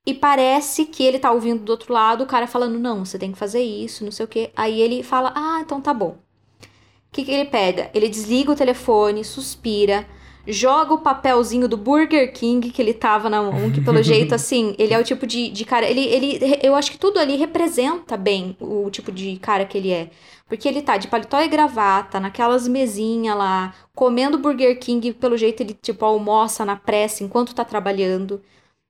E 0.05 0.13
parece 0.13 0.85
que 0.85 1.03
ele 1.03 1.17
tá 1.17 1.31
ouvindo 1.31 1.63
do 1.63 1.71
outro 1.71 1.91
lado 1.91 2.23
o 2.23 2.27
cara 2.27 2.45
falando, 2.45 2.77
não, 2.77 3.03
você 3.03 3.17
tem 3.17 3.31
que 3.31 3.37
fazer 3.37 3.61
isso, 3.61 4.03
não 4.03 4.11
sei 4.11 4.25
o 4.25 4.29
quê. 4.29 4.51
Aí 4.55 4.79
ele 4.79 5.01
fala, 5.01 5.33
ah, 5.35 5.59
então 5.61 5.81
tá 5.81 5.93
bom. 5.93 6.17
O 6.61 7.11
que, 7.11 7.23
que 7.23 7.31
ele 7.31 7.49
pega? 7.49 7.89
Ele 7.93 8.07
desliga 8.07 8.51
o 8.51 8.55
telefone, 8.55 9.23
suspira, 9.23 10.05
joga 10.47 10.93
o 10.93 10.99
papelzinho 10.99 11.67
do 11.67 11.77
Burger 11.77 12.31
King 12.33 12.69
que 12.69 12.81
ele 12.81 12.93
tava 12.93 13.29
na 13.29 13.41
mão, 13.41 13.71
que 13.71 13.81
pelo 13.81 14.03
jeito, 14.03 14.35
assim, 14.35 14.75
ele 14.77 14.93
é 14.93 14.99
o 14.99 15.03
tipo 15.03 15.25
de, 15.25 15.49
de 15.49 15.65
cara. 15.65 15.89
Ele, 15.89 16.01
ele, 16.01 16.59
eu 16.61 16.75
acho 16.75 16.91
que 16.91 16.97
tudo 16.97 17.19
ali 17.19 17.35
representa 17.35 18.15
bem 18.15 18.55
o 18.59 18.89
tipo 18.91 19.11
de 19.11 19.37
cara 19.37 19.65
que 19.65 19.77
ele 19.77 19.91
é. 19.91 20.09
Porque 20.47 20.67
ele 20.67 20.83
tá 20.83 20.97
de 20.97 21.07
paletó 21.07 21.41
e 21.41 21.47
gravata, 21.47 22.19
naquelas 22.19 22.67
mesinhas 22.67 23.35
lá, 23.35 23.73
comendo 23.95 24.37
Burger 24.37 24.77
King, 24.79 25.13
pelo 25.13 25.35
jeito 25.35 25.63
ele, 25.63 25.73
tipo, 25.73 26.05
almoça 26.05 26.63
na 26.63 26.75
pressa 26.75 27.23
enquanto 27.23 27.55
tá 27.55 27.65
trabalhando, 27.65 28.39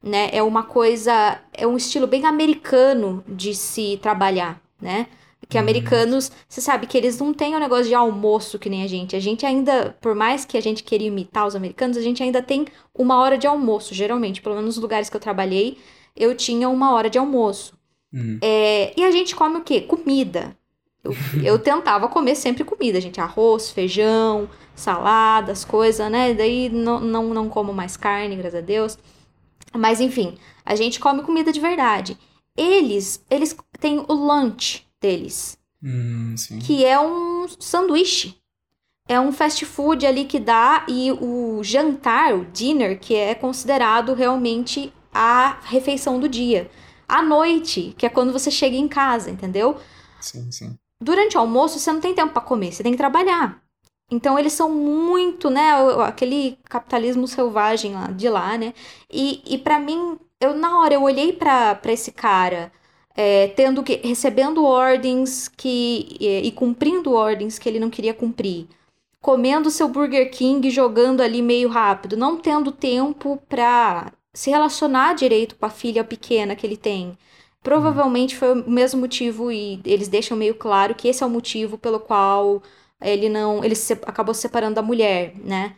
né? 0.06 0.30
É 0.32 0.44
uma 0.44 0.62
coisa, 0.62 1.40
é 1.52 1.66
um 1.66 1.76
estilo 1.76 2.06
bem 2.06 2.26
americano 2.26 3.24
de 3.28 3.56
se 3.56 3.98
trabalhar, 4.02 4.62
né? 4.80 5.08
Que 5.50 5.58
americanos, 5.58 6.32
você 6.48 6.60
sabe 6.60 6.88
que 6.88 6.98
eles 6.98 7.20
não 7.20 7.32
têm 7.32 7.56
o 7.56 7.60
negócio 7.60 7.86
de 7.86 7.94
almoço 7.94 8.58
que 8.58 8.70
nem 8.70 8.84
a 8.84 8.88
gente. 8.88 9.16
A 9.16 9.20
gente 9.20 9.46
ainda, 9.46 9.96
por 10.02 10.16
mais 10.16 10.44
que 10.44 10.58
a 10.58 10.62
gente 10.62 10.84
queria 10.84 11.08
imitar 11.08 11.46
os 11.46 11.56
americanos, 11.56 11.98
a 11.98 12.02
gente 12.02 12.24
ainda 12.24 12.42
tem 12.42 12.66
uma 12.94 13.20
hora 13.20 13.38
de 13.38 13.46
almoço, 13.46 13.94
geralmente. 13.94 14.42
Pelo 14.42 14.56
menos 14.56 14.76
nos 14.76 14.82
lugares 14.82 15.08
que 15.08 15.16
eu 15.16 15.22
trabalhei, 15.22 15.78
eu 16.16 16.34
tinha 16.36 16.68
uma 16.68 16.94
hora 16.94 17.12
de 17.12 17.20
almoço. 17.20 17.78
Hum. 18.12 18.40
É, 18.42 18.94
e 18.98 19.04
a 19.04 19.12
gente 19.12 19.36
come 19.36 19.58
o 19.58 19.62
quê? 19.62 19.82
Comida. 19.82 20.58
Eu, 21.04 21.14
eu 21.44 21.60
tentava 21.60 22.08
comer 22.08 22.36
sempre 22.36 22.64
comida, 22.64 23.00
gente. 23.00 23.22
Arroz, 23.22 23.70
feijão, 23.70 24.50
saladas, 24.76 25.64
coisas, 25.64 26.10
né? 26.12 26.34
Daí 26.34 26.70
não, 26.70 27.00
não, 27.00 27.34
não 27.34 27.50
como 27.50 27.72
mais 27.72 27.96
carne, 27.96 28.36
graças 28.36 28.60
a 28.60 28.62
Deus. 28.62 28.98
Mas 29.78 30.00
enfim, 30.00 30.38
a 30.66 30.76
gente 30.76 31.00
come 31.00 31.24
comida 31.24 31.52
de 31.52 31.60
verdade. 31.60 32.18
Eles, 32.58 33.24
eles 33.30 33.56
têm 33.80 34.00
o 34.08 34.14
lunch 34.14 34.88
deles, 35.02 35.58
Hum, 35.84 36.34
que 36.66 36.84
é 36.86 37.00
um 37.00 37.48
sanduíche. 37.60 38.38
É 39.08 39.20
um 39.20 39.32
fast 39.32 39.64
food 39.66 40.06
ali 40.06 40.26
que 40.26 40.40
dá 40.40 40.84
e 40.90 41.12
o 41.12 41.64
jantar, 41.64 42.34
o 42.34 42.46
dinner, 42.46 43.00
que 43.00 43.14
é 43.14 43.36
considerado 43.36 44.14
realmente 44.16 44.92
a 45.14 45.60
refeição 45.66 46.20
do 46.20 46.28
dia. 46.28 46.72
À 47.08 47.22
noite, 47.22 47.94
que 47.98 48.06
é 48.06 48.10
quando 48.10 48.34
você 48.34 48.50
chega 48.50 48.76
em 48.76 48.88
casa, 48.88 49.30
entendeu? 49.30 49.78
Sim, 50.20 50.52
sim. 50.52 50.76
Durante 51.00 51.38
o 51.38 51.40
almoço, 51.40 51.78
você 51.78 51.92
não 51.92 52.00
tem 52.02 52.16
tempo 52.16 52.34
para 52.34 52.42
comer, 52.42 52.72
você 52.72 52.82
tem 52.82 52.94
que 52.94 52.98
trabalhar. 52.98 53.62
Então, 54.10 54.38
eles 54.38 54.54
são 54.54 54.72
muito, 54.72 55.50
né, 55.50 55.72
aquele 56.06 56.58
capitalismo 56.70 57.28
selvagem 57.28 57.94
lá, 57.94 58.08
de 58.12 58.30
lá, 58.30 58.58
né? 58.58 58.74
E, 59.12 59.42
e 59.46 59.58
para 59.58 59.80
mim, 59.80 60.18
eu 60.40 60.54
na 60.54 60.80
hora 60.80 60.94
eu 60.94 61.02
olhei 61.04 61.34
pra 61.34 61.80
esse 61.86 62.12
cara, 62.12 62.72
é, 63.16 63.48
tendo 63.50 63.82
que, 63.84 63.96
recebendo 64.04 64.64
ordens 64.64 65.48
que, 65.48 66.18
e, 66.20 66.48
e 66.48 66.52
cumprindo 66.52 67.14
ordens 67.14 67.58
que 67.58 67.68
ele 67.68 67.80
não 67.80 67.90
queria 67.90 68.14
cumprir. 68.14 68.68
Comendo 69.22 69.72
seu 69.72 69.88
Burger 69.88 70.30
King, 70.32 70.70
jogando 70.70 71.22
ali 71.22 71.42
meio 71.42 71.68
rápido, 71.70 72.16
não 72.16 72.38
tendo 72.38 72.72
tempo 72.72 73.42
pra 73.50 74.12
se 74.34 74.52
relacionar 74.52 75.16
direito 75.16 75.56
com 75.56 75.66
a 75.66 75.70
filha 75.70 76.04
pequena 76.04 76.56
que 76.56 76.66
ele 76.68 76.78
tem. 76.78 77.18
Provavelmente 77.64 78.36
foi 78.36 78.54
o 78.62 78.70
mesmo 78.70 79.02
motivo, 79.02 79.52
e 79.52 79.82
eles 79.86 80.08
deixam 80.08 80.38
meio 80.38 80.54
claro 80.56 80.94
que 80.94 81.08
esse 81.08 81.24
é 81.24 81.26
o 81.26 81.30
motivo 81.30 81.78
pelo 81.78 82.00
qual 82.00 82.62
ele 83.02 83.30
não. 83.30 83.64
Ele 83.64 83.76
se, 83.76 83.94
acabou 83.94 84.34
se 84.34 84.42
separando 84.42 84.76
da 84.76 84.82
mulher, 84.82 85.36
né? 85.44 85.76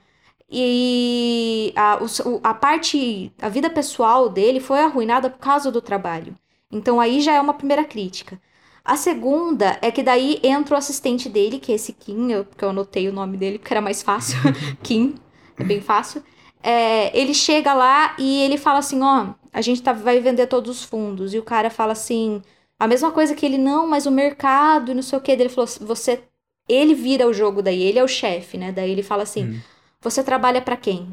E 0.49 1.73
a, 1.75 1.97
o- 2.03 2.39
a 2.43 2.53
parte. 2.53 3.31
A 3.41 3.49
vida 3.49 3.69
pessoal 3.69 4.29
dele 4.29 4.59
foi 4.59 4.79
arruinada 4.79 5.29
por 5.29 5.39
causa 5.39 5.71
do 5.71 5.81
trabalho. 5.81 6.35
Então 6.71 6.99
aí 6.99 7.21
já 7.21 7.33
é 7.33 7.41
uma 7.41 7.53
primeira 7.53 7.83
crítica. 7.83 8.39
A 8.83 8.95
segunda 8.95 9.77
é 9.81 9.91
que 9.91 10.01
daí 10.01 10.39
entra 10.43 10.75
o 10.75 10.77
assistente 10.77 11.27
dele, 11.27 11.59
que 11.59 11.71
é 11.73 11.75
esse 11.75 11.91
Kim, 11.93 12.31
eu, 12.31 12.45
porque 12.45 12.63
eu 12.63 12.69
anotei 12.69 13.09
o 13.09 13.13
nome 13.13 13.35
dele 13.37 13.59
porque 13.59 13.73
era 13.73 13.81
mais 13.81 14.01
fácil. 14.01 14.37
Kim, 14.81 15.15
é 15.59 15.63
bem 15.63 15.81
fácil. 15.81 16.23
É, 16.63 17.17
ele 17.17 17.33
chega 17.33 17.73
lá 17.73 18.15
e 18.17 18.41
ele 18.43 18.57
fala 18.57 18.79
assim: 18.79 19.01
Ó, 19.01 19.33
a 19.53 19.61
gente 19.61 19.81
tá, 19.81 19.93
vai 19.93 20.19
vender 20.19 20.47
todos 20.47 20.69
os 20.79 20.83
fundos. 20.83 21.33
E 21.33 21.39
o 21.39 21.43
cara 21.43 21.69
fala 21.69 21.91
assim: 21.93 22.41
a 22.79 22.87
mesma 22.87 23.11
coisa 23.11 23.35
que 23.35 23.45
ele, 23.45 23.57
não, 23.57 23.87
mas 23.87 24.05
o 24.05 24.11
mercado 24.11 24.91
e 24.91 24.95
não 24.95 25.01
sei 25.01 25.17
o 25.19 25.21
que. 25.21 25.31
Ele 25.31 25.49
falou: 25.49 25.67
você. 25.81 26.23
Ele 26.67 26.93
vira 26.93 27.27
o 27.27 27.33
jogo 27.33 27.61
daí, 27.61 27.81
ele 27.81 27.99
é 27.99 28.03
o 28.03 28.07
chefe, 28.07 28.57
né? 28.57 28.71
Daí 28.71 28.91
ele 28.91 29.03
fala 29.03 29.23
assim: 29.23 29.45
Hum. 29.45 29.59
você 30.01 30.23
trabalha 30.23 30.61
pra 30.61 30.77
quem? 30.77 31.09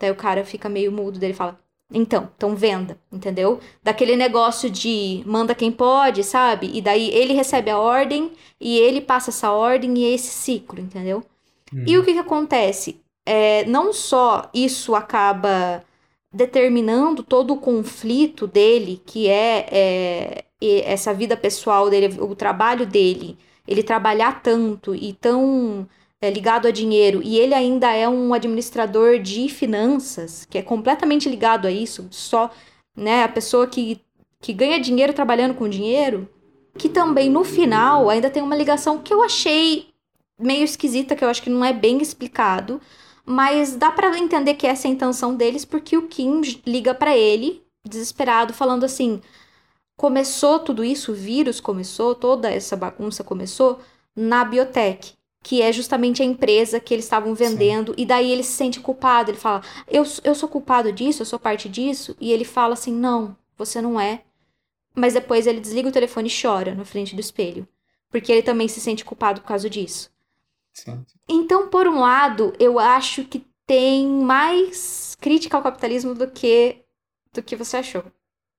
Daí 0.00 0.10
o 0.10 0.16
cara 0.16 0.44
fica 0.44 0.68
meio 0.68 0.92
mudo, 0.92 1.18
daí 1.18 1.28
ele 1.28 1.36
fala: 1.36 1.58
então, 1.92 2.28
então 2.36 2.54
venda, 2.54 2.98
entendeu? 3.10 3.60
Daquele 3.82 4.14
negócio 4.14 4.68
de 4.68 5.22
manda 5.26 5.54
quem 5.54 5.72
pode, 5.72 6.22
sabe? 6.22 6.70
E 6.74 6.82
daí 6.82 7.10
ele 7.10 7.32
recebe 7.32 7.70
a 7.70 7.78
ordem 7.78 8.32
e 8.60 8.78
ele 8.78 9.00
passa 9.00 9.30
essa 9.30 9.50
ordem 9.52 9.96
e 9.98 10.04
é 10.04 10.14
esse 10.14 10.28
ciclo, 10.28 10.80
entendeu? 10.80 11.24
E 11.86 11.96
o 11.98 12.04
que 12.04 12.12
que 12.12 12.18
acontece? 12.18 13.00
É, 13.26 13.64
não 13.66 13.92
só 13.92 14.50
isso 14.54 14.94
acaba 14.94 15.82
determinando 16.32 17.22
todo 17.22 17.54
o 17.54 17.60
conflito 17.60 18.46
dele, 18.46 19.02
que 19.04 19.28
é, 19.28 19.66
é, 19.70 20.44
essa 20.84 21.12
vida 21.14 21.36
pessoal 21.36 21.88
dele, 21.88 22.20
o 22.20 22.34
trabalho 22.34 22.86
dele, 22.86 23.38
ele 23.68 23.82
trabalhar 23.82 24.42
tanto 24.42 24.94
e 24.94 25.12
tão 25.12 25.86
é, 26.22 26.30
ligado 26.30 26.66
a 26.66 26.70
dinheiro, 26.70 27.20
e 27.22 27.38
ele 27.38 27.52
ainda 27.52 27.92
é 27.92 28.08
um 28.08 28.32
administrador 28.32 29.18
de 29.18 29.46
finanças, 29.50 30.46
que 30.48 30.56
é 30.56 30.62
completamente 30.62 31.28
ligado 31.28 31.66
a 31.66 31.70
isso, 31.70 32.08
só 32.10 32.50
né, 32.96 33.22
a 33.22 33.28
pessoa 33.28 33.66
que, 33.66 34.00
que 34.40 34.54
ganha 34.54 34.80
dinheiro 34.80 35.12
trabalhando 35.12 35.54
com 35.54 35.68
dinheiro, 35.68 36.26
que 36.78 36.88
também 36.88 37.28
no 37.28 37.44
final 37.44 38.08
ainda 38.08 38.30
tem 38.30 38.42
uma 38.42 38.56
ligação 38.56 38.98
que 38.98 39.12
eu 39.12 39.22
achei 39.22 39.88
meio 40.40 40.64
esquisita, 40.64 41.14
que 41.14 41.22
eu 41.22 41.28
acho 41.28 41.42
que 41.42 41.50
não 41.50 41.64
é 41.64 41.72
bem 41.72 42.00
explicado, 42.00 42.80
mas 43.24 43.76
dá 43.76 43.90
pra 43.90 44.18
entender 44.18 44.54
que 44.54 44.66
essa 44.66 44.88
é 44.88 44.90
a 44.90 44.94
intenção 44.94 45.34
deles, 45.34 45.64
porque 45.64 45.96
o 45.96 46.08
Kim 46.08 46.40
liga 46.66 46.94
pra 46.94 47.14
ele, 47.14 47.62
desesperado, 47.86 48.54
falando 48.54 48.84
assim: 48.84 49.20
começou 49.98 50.60
tudo 50.60 50.84
isso, 50.84 51.10
o 51.10 51.14
vírus 51.14 51.60
começou, 51.60 52.14
toda 52.14 52.48
essa 52.48 52.76
bagunça 52.76 53.24
começou 53.24 53.80
na 54.14 54.44
biotech, 54.44 55.14
que 55.42 55.60
é 55.60 55.72
justamente 55.72 56.22
a 56.22 56.24
empresa 56.24 56.78
que 56.78 56.94
eles 56.94 57.04
estavam 57.04 57.34
vendendo, 57.34 57.94
e 57.98 58.06
daí 58.06 58.30
ele 58.30 58.44
se 58.44 58.52
sente 58.52 58.78
culpado. 58.78 59.32
Ele 59.32 59.38
fala: 59.38 59.60
eu, 59.88 60.04
eu 60.22 60.34
sou 60.36 60.48
culpado 60.48 60.92
disso, 60.92 61.20
eu 61.20 61.26
sou 61.26 61.38
parte 61.38 61.68
disso, 61.68 62.16
e 62.20 62.32
ele 62.32 62.44
fala 62.44 62.74
assim: 62.74 62.92
não, 62.92 63.36
você 63.56 63.82
não 63.82 64.00
é. 64.00 64.22
Mas 64.94 65.14
depois 65.14 65.48
ele 65.48 65.60
desliga 65.60 65.88
o 65.88 65.92
telefone 65.92 66.28
e 66.28 66.42
chora 66.42 66.76
na 66.76 66.84
frente 66.84 67.16
do 67.16 67.20
espelho, 67.20 67.66
porque 68.08 68.30
ele 68.30 68.42
também 68.42 68.68
se 68.68 68.80
sente 68.80 69.04
culpado 69.04 69.40
por 69.40 69.48
causa 69.48 69.68
disso. 69.68 70.10
Sim. 70.72 71.04
Então, 71.28 71.68
por 71.68 71.88
um 71.88 71.98
lado, 71.98 72.52
eu 72.60 72.78
acho 72.78 73.24
que 73.24 73.44
tem 73.66 74.06
mais 74.06 75.16
crítica 75.20 75.56
ao 75.56 75.62
capitalismo 75.62 76.14
do 76.14 76.30
que 76.30 76.84
do 77.32 77.42
que 77.42 77.56
você 77.56 77.78
achou. 77.78 78.04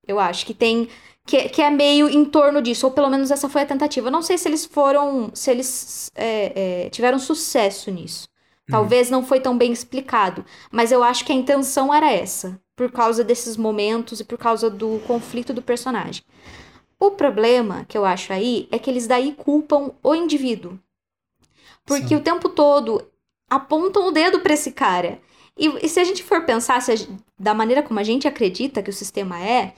Eu 0.05 0.19
acho 0.19 0.45
que 0.45 0.53
tem 0.53 0.89
que, 1.25 1.49
que 1.49 1.61
é 1.61 1.69
meio 1.69 2.09
em 2.09 2.25
torno 2.25 2.61
disso, 2.61 2.87
ou 2.87 2.91
pelo 2.91 3.09
menos 3.09 3.31
essa 3.31 3.47
foi 3.47 3.61
a 3.61 3.65
tentativa. 3.65 4.07
Eu 4.07 4.11
não 4.11 4.21
sei 4.21 4.37
se 4.37 4.47
eles 4.47 4.65
foram, 4.65 5.31
se 5.33 5.51
eles 5.51 6.11
é, 6.15 6.85
é, 6.85 6.89
tiveram 6.89 7.19
sucesso 7.19 7.91
nisso. 7.91 8.27
Talvez 8.69 9.09
não 9.09 9.25
foi 9.25 9.39
tão 9.39 9.57
bem 9.57 9.71
explicado, 9.71 10.45
mas 10.71 10.91
eu 10.91 11.03
acho 11.03 11.25
que 11.25 11.31
a 11.31 11.35
intenção 11.35 11.91
era 11.91 12.11
essa, 12.11 12.61
por 12.75 12.91
causa 12.91 13.23
desses 13.23 13.57
momentos 13.57 14.19
e 14.19 14.23
por 14.23 14.37
causa 14.37 14.69
do 14.69 15.01
conflito 15.07 15.51
do 15.51 15.61
personagem. 15.61 16.23
O 16.99 17.11
problema 17.11 17.85
que 17.87 17.97
eu 17.97 18.05
acho 18.05 18.31
aí 18.31 18.67
é 18.71 18.77
que 18.77 18.89
eles 18.89 19.07
daí 19.07 19.33
culpam 19.33 19.91
o 20.03 20.13
indivíduo. 20.13 20.77
Porque 21.83 22.09
Sim. 22.09 22.17
o 22.17 22.21
tempo 22.21 22.49
todo 22.49 23.09
apontam 23.49 24.07
o 24.07 24.11
dedo 24.11 24.41
pra 24.41 24.53
esse 24.53 24.71
cara. 24.71 25.19
E, 25.57 25.67
e 25.85 25.89
se 25.89 25.99
a 25.99 26.03
gente 26.03 26.23
for 26.23 26.45
pensar 26.45 26.81
se 26.81 26.91
a 26.91 26.95
da 27.37 27.53
maneira 27.53 27.81
como 27.81 27.99
a 27.99 28.03
gente 28.03 28.27
acredita 28.27 28.83
que 28.83 28.89
o 28.89 28.93
sistema 28.93 29.41
é, 29.41 29.73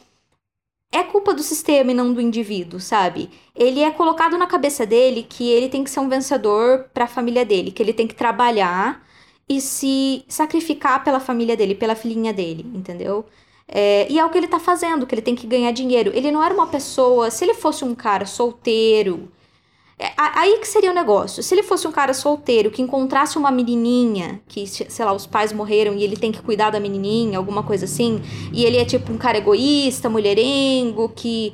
é 0.92 1.04
culpa 1.04 1.34
do 1.34 1.42
sistema 1.42 1.92
e 1.92 1.94
não 1.94 2.14
do 2.14 2.22
indivíduo, 2.22 2.80
sabe? 2.80 3.30
Ele 3.56 3.82
é 3.82 3.92
colocado 3.92 4.38
na 4.38 4.48
cabeça 4.48 4.86
dele 4.86 5.26
que 5.28 5.50
ele 5.50 5.70
tem 5.70 5.84
que 5.84 5.90
ser 5.90 6.00
um 6.02 6.10
vencedor 6.10 6.90
pra 6.94 7.08
família 7.08 7.46
dele, 7.46 7.72
que 7.72 7.82
ele 7.82 7.94
tem 7.94 8.08
que 8.08 8.16
trabalhar 8.16 9.02
e 9.48 9.62
se 9.62 10.24
sacrificar 10.28 11.04
pela 11.04 11.20
família 11.20 11.56
dele, 11.56 11.76
pela 11.76 11.96
filhinha 11.96 12.34
dele, 12.34 12.66
entendeu? 12.74 13.26
É, 13.68 14.06
e 14.10 14.20
é 14.20 14.26
o 14.26 14.30
que 14.30 14.38
ele 14.38 14.48
tá 14.48 14.60
fazendo, 14.60 15.08
que 15.08 15.16
ele 15.16 15.22
tem 15.22 15.36
que 15.36 15.48
ganhar 15.48 15.72
dinheiro. 15.72 16.12
Ele 16.14 16.30
não 16.32 16.44
era 16.44 16.54
uma 16.54 16.68
pessoa. 16.68 17.32
Se 17.32 17.46
ele 17.46 17.54
fosse 17.54 17.86
um 17.86 17.96
cara 17.96 18.26
solteiro. 18.26 19.32
É, 20.02 20.14
aí 20.18 20.58
que 20.58 20.68
seria 20.68 20.90
o 20.90 20.96
negócio. 20.96 21.44
Se 21.44 21.54
ele 21.54 21.62
fosse 21.62 21.88
um 21.88 21.92
cara 21.92 22.12
solteiro 22.12 22.72
que 22.72 22.82
encontrasse 22.82 23.38
uma 23.38 23.52
menininha, 23.52 24.42
que, 24.48 24.66
sei 24.66 25.06
lá, 25.06 25.14
os 25.14 25.28
pais 25.28 25.54
morreram 25.54 25.94
e 25.94 26.04
ele 26.04 26.18
tem 26.18 26.32
que 26.32 26.42
cuidar 26.42 26.72
da 26.72 26.80
menininha, 26.80 27.38
alguma 27.38 27.62
coisa 27.62 27.86
assim, 27.86 28.20
e 28.52 28.66
ele 28.66 28.78
é 28.78 28.86
tipo 28.86 29.14
um 29.14 29.18
cara 29.18 29.38
egoísta, 29.38 30.10
mulherengo, 30.10 31.08
que 31.10 31.54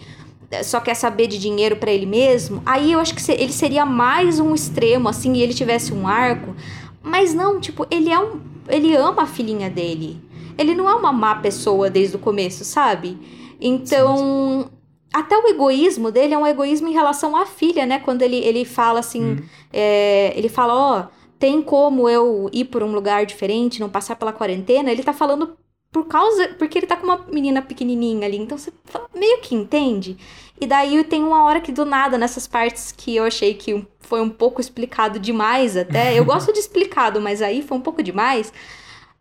é, 0.50 0.64
só 0.64 0.80
quer 0.80 0.94
saber 0.94 1.28
de 1.28 1.38
dinheiro 1.38 1.76
pra 1.76 1.92
ele 1.92 2.06
mesmo, 2.06 2.64
aí 2.66 2.94
eu 2.94 3.02
acho 3.02 3.14
que 3.14 3.32
ele 3.34 3.52
seria 3.52 3.86
mais 3.86 4.40
um 4.40 4.56
extremo, 4.56 5.10
assim, 5.10 5.34
e 5.34 5.42
ele 5.42 5.54
tivesse 5.54 5.94
um 5.94 6.08
arco. 6.08 6.56
Mas 7.04 7.34
não, 7.34 7.60
tipo, 7.60 7.86
ele 7.92 8.10
é 8.10 8.20
um. 8.20 8.40
Ele 8.70 8.96
ama 8.96 9.24
a 9.24 9.28
filhinha 9.28 9.70
dele. 9.70 10.22
Ele 10.58 10.74
não 10.74 10.90
é 10.90 10.96
uma 10.96 11.12
má 11.12 11.36
pessoa 11.36 11.90
desde 11.90 12.16
o 12.16 12.20
começo, 12.20 12.64
sabe? 12.64 13.18
Então. 13.60 14.70
Até 15.14 15.38
o 15.38 15.48
egoísmo 15.48 16.12
dele 16.12 16.34
é 16.34 16.38
um 16.38 16.46
egoísmo 16.46 16.88
em 16.88 16.94
relação 16.94 17.36
à 17.36 17.46
filha, 17.46 17.86
né? 17.86 18.00
Quando 18.00 18.22
ele, 18.22 18.38
ele 18.38 18.66
fala 18.66 19.00
assim. 19.00 19.38
é, 19.72 20.34
ele 20.36 20.50
fala, 20.50 20.74
ó. 20.76 21.08
tem 21.40 21.62
como 21.62 22.10
eu 22.10 22.50
ir 22.52 22.66
por 22.66 22.84
um 22.84 22.92
lugar 22.92 23.26
diferente, 23.26 23.80
não 23.80 23.90
passar 23.90 24.16
pela 24.16 24.34
quarentena, 24.34 24.92
ele 24.92 25.04
tá 25.04 25.14
falando 25.14 25.58
por 25.92 26.06
causa. 26.06 26.50
Porque 26.60 26.78
ele 26.78 26.88
tá 26.88 26.98
com 26.98 27.06
uma 27.06 27.26
menina 27.32 27.62
pequenininha 27.62 28.28
ali. 28.28 28.38
Então 28.38 28.58
você 28.58 28.72
meio 29.16 29.40
que 29.40 29.56
entende. 29.56 30.18
E 30.60 30.66
daí 30.66 31.04
tem 31.04 31.24
uma 31.24 31.44
hora 31.44 31.62
que 31.62 31.72
do 31.72 31.86
nada, 31.86 32.18
nessas 32.18 32.48
partes 32.48 32.92
que 32.92 33.16
eu 33.16 33.24
achei 33.24 33.54
que 33.54 33.86
foi 34.00 34.22
um 34.22 34.30
pouco 34.30 34.60
explicado 34.60 35.20
demais 35.20 35.78
até. 35.78 36.18
Eu 36.18 36.26
gosto 36.26 36.52
de 36.52 36.60
explicado, 36.60 37.22
mas 37.22 37.42
aí 37.42 37.62
foi 37.62 37.78
um 37.78 37.82
pouco 37.82 38.04
demais. 38.04 38.52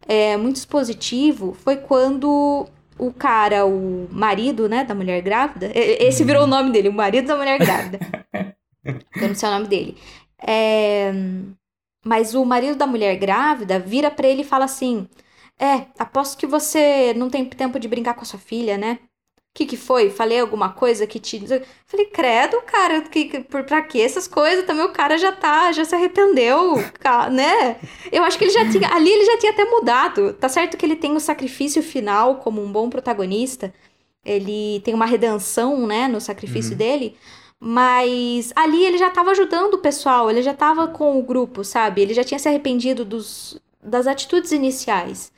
É, 0.08 0.36
muito 0.36 0.56
expositivo. 0.56 1.56
Foi 1.62 1.76
quando 1.76 2.66
o 2.98 3.12
cara, 3.12 3.66
o 3.66 4.08
marido, 4.10 4.68
né, 4.68 4.84
da 4.84 4.94
mulher 4.94 5.20
grávida. 5.22 5.70
Esse 5.74 6.24
virou 6.24 6.44
o 6.44 6.46
nome 6.46 6.72
dele, 6.72 6.88
o 6.88 6.92
marido 6.92 7.26
da 7.26 7.36
mulher 7.36 7.58
grávida. 7.58 7.98
eu 9.16 9.28
não 9.28 9.34
sei 9.34 9.48
o 9.48 9.52
nome 9.52 9.68
dele. 9.68 9.96
É, 10.46 11.12
mas 12.04 12.34
o 12.34 12.44
marido 12.44 12.76
da 12.76 12.86
mulher 12.86 13.16
grávida 13.16 13.78
vira 13.78 14.10
para 14.10 14.28
ele 14.28 14.42
e 14.42 14.44
fala 14.44 14.64
assim: 14.64 15.08
É, 15.58 15.86
aposto 15.98 16.38
que 16.38 16.46
você 16.46 17.12
não 17.14 17.28
tem 17.28 17.44
tempo 17.44 17.78
de 17.78 17.88
brincar 17.88 18.14
com 18.14 18.22
a 18.22 18.24
sua 18.24 18.38
filha, 18.38 18.78
né? 18.78 18.98
O 19.56 19.58
que, 19.58 19.64
que 19.64 19.76
foi? 19.78 20.10
Falei 20.10 20.38
alguma 20.38 20.68
coisa 20.68 21.06
que 21.06 21.18
te. 21.18 21.42
Falei, 21.86 22.04
credo, 22.12 22.60
cara, 22.66 23.00
que, 23.00 23.40
por, 23.40 23.64
pra 23.64 23.80
que 23.80 23.98
essas 23.98 24.28
coisas? 24.28 24.66
Também 24.66 24.84
o 24.84 24.92
cara 24.92 25.16
já 25.16 25.32
tá, 25.32 25.72
já 25.72 25.82
se 25.82 25.94
arrependeu, 25.94 26.74
né? 27.32 27.76
Eu 28.12 28.22
acho 28.22 28.36
que 28.36 28.44
ele 28.44 28.52
já 28.52 28.70
tinha. 28.70 28.92
Ali 28.94 29.10
ele 29.10 29.24
já 29.24 29.38
tinha 29.38 29.52
até 29.52 29.64
mudado. 29.64 30.34
Tá 30.34 30.46
certo 30.46 30.76
que 30.76 30.84
ele 30.84 30.94
tem 30.94 31.16
o 31.16 31.20
sacrifício 31.20 31.82
final 31.82 32.36
como 32.36 32.62
um 32.62 32.70
bom 32.70 32.90
protagonista. 32.90 33.72
Ele 34.22 34.82
tem 34.84 34.92
uma 34.92 35.06
redenção, 35.06 35.86
né, 35.86 36.06
no 36.06 36.20
sacrifício 36.20 36.72
uhum. 36.72 36.76
dele. 36.76 37.16
Mas 37.58 38.52
ali 38.54 38.84
ele 38.84 38.98
já 38.98 39.08
estava 39.08 39.30
ajudando 39.30 39.74
o 39.74 39.78
pessoal, 39.78 40.30
ele 40.30 40.42
já 40.42 40.52
estava 40.52 40.88
com 40.88 41.18
o 41.18 41.22
grupo, 41.22 41.64
sabe? 41.64 42.02
Ele 42.02 42.12
já 42.12 42.22
tinha 42.22 42.38
se 42.38 42.46
arrependido 42.46 43.06
dos, 43.06 43.58
das 43.82 44.06
atitudes 44.06 44.52
iniciais. 44.52 45.32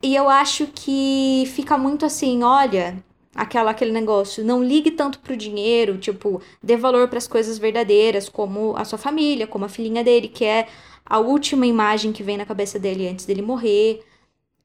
E 0.00 0.14
eu 0.14 0.28
acho 0.28 0.68
que 0.68 1.50
fica 1.56 1.76
muito 1.76 2.06
assim, 2.06 2.44
olha, 2.44 3.02
aquela 3.38 3.70
aquele 3.70 3.92
negócio, 3.92 4.44
não 4.44 4.62
ligue 4.62 4.90
tanto 4.90 5.20
pro 5.20 5.36
dinheiro, 5.36 5.96
tipo, 5.98 6.42
dê 6.62 6.76
valor 6.76 7.08
para 7.08 7.18
as 7.18 7.28
coisas 7.28 7.56
verdadeiras, 7.58 8.28
como 8.28 8.76
a 8.76 8.84
sua 8.84 8.98
família, 8.98 9.46
como 9.46 9.64
a 9.64 9.68
filhinha 9.68 10.02
dele, 10.02 10.28
que 10.28 10.44
é 10.44 10.66
a 11.06 11.18
última 11.18 11.66
imagem 11.66 12.12
que 12.12 12.22
vem 12.22 12.36
na 12.36 12.44
cabeça 12.44 12.78
dele 12.78 13.08
antes 13.08 13.24
dele 13.24 13.42
morrer. 13.42 14.04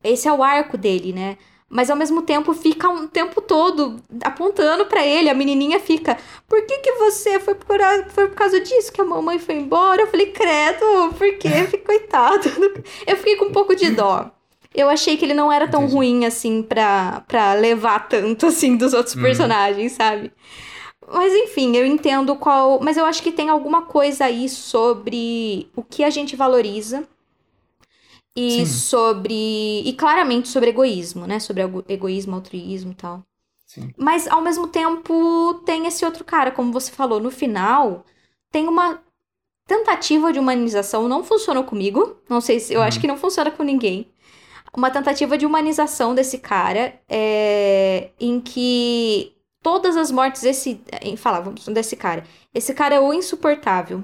Esse 0.03 0.27
é 0.27 0.33
o 0.33 0.43
arco 0.43 0.77
dele, 0.77 1.13
né? 1.13 1.37
mas 1.73 1.89
ao 1.89 1.97
mesmo 1.97 2.21
tempo 2.21 2.53
fica 2.53 2.87
um 2.87 3.07
tempo 3.07 3.41
todo 3.41 3.99
apontando 4.23 4.85
para 4.85 5.03
ele. 5.03 5.27
A 5.27 5.33
menininha 5.33 5.79
fica: 5.79 6.15
Por 6.47 6.61
que, 6.67 6.77
que 6.77 6.91
você 6.93 7.39
foi 7.39 7.55
por, 7.55 7.79
foi 8.09 8.27
por 8.27 8.35
causa 8.35 8.59
disso 8.59 8.91
que 8.91 9.01
a 9.01 9.05
mamãe 9.05 9.39
foi 9.39 9.55
embora? 9.55 10.03
Eu 10.03 10.07
falei: 10.07 10.31
Credo, 10.31 11.13
por 11.17 11.33
quê? 11.39 11.49
Coitado. 11.83 12.47
Eu 13.07 13.17
fiquei 13.17 13.37
com 13.37 13.45
um 13.45 13.51
pouco 13.51 13.75
de 13.75 13.89
dó. 13.89 14.29
Eu 14.73 14.89
achei 14.89 15.15
que 15.15 15.25
ele 15.25 15.33
não 15.33 15.51
era 15.51 15.67
tão 15.67 15.81
Entendi. 15.81 15.95
ruim 15.95 16.25
assim 16.25 16.63
pra, 16.63 17.23
pra 17.27 17.53
levar 17.53 18.07
tanto 18.07 18.47
assim 18.47 18.75
dos 18.75 18.93
outros 18.93 19.15
uhum. 19.15 19.21
personagens, 19.21 19.91
sabe? 19.91 20.31
Mas 21.11 21.33
enfim, 21.33 21.75
eu 21.75 21.85
entendo 21.85 22.35
qual. 22.35 22.79
Mas 22.81 22.97
eu 22.97 23.05
acho 23.05 23.21
que 23.21 23.31
tem 23.31 23.49
alguma 23.49 23.83
coisa 23.83 24.25
aí 24.25 24.49
sobre 24.49 25.69
o 25.75 25.83
que 25.83 26.03
a 26.03 26.09
gente 26.09 26.35
valoriza 26.35 27.07
e 28.35 28.59
Sim. 28.59 28.65
sobre. 28.65 29.81
E 29.85 29.93
claramente 29.93 30.47
sobre 30.47 30.69
egoísmo, 30.69 31.27
né? 31.27 31.39
Sobre 31.39 31.63
egoísmo, 31.87 32.35
altruísmo 32.35 32.91
e 32.91 32.95
tal. 32.95 33.23
Sim. 33.65 33.93
Mas 33.97 34.27
ao 34.27 34.41
mesmo 34.41 34.67
tempo 34.67 35.61
tem 35.65 35.87
esse 35.87 36.05
outro 36.05 36.23
cara, 36.23 36.51
como 36.51 36.71
você 36.71 36.91
falou, 36.91 37.19
no 37.19 37.31
final 37.31 38.05
tem 38.51 38.67
uma 38.67 39.01
tentativa 39.67 40.31
de 40.31 40.39
humanização, 40.39 41.07
não 41.07 41.23
funcionou 41.23 41.63
comigo. 41.63 42.17
Não 42.29 42.39
sei 42.39 42.59
se. 42.59 42.73
Eu 42.73 42.79
uhum. 42.79 42.87
acho 42.87 42.99
que 42.99 43.07
não 43.07 43.17
funciona 43.17 43.51
com 43.51 43.63
ninguém. 43.63 44.07
Uma 44.75 44.89
tentativa 44.89 45.37
de 45.37 45.45
humanização 45.45 46.15
desse 46.15 46.39
cara, 46.39 46.95
é, 47.07 48.09
em 48.19 48.39
que 48.41 49.33
todas 49.63 49.95
as 49.95 50.11
mortes 50.11 50.41
desse. 50.41 50.81
Falávamos 51.17 51.65
desse 51.67 51.95
cara. 51.95 52.23
Esse 52.53 52.73
cara 52.73 52.95
é 52.95 52.99
o 52.99 53.13
insuportável. 53.13 54.03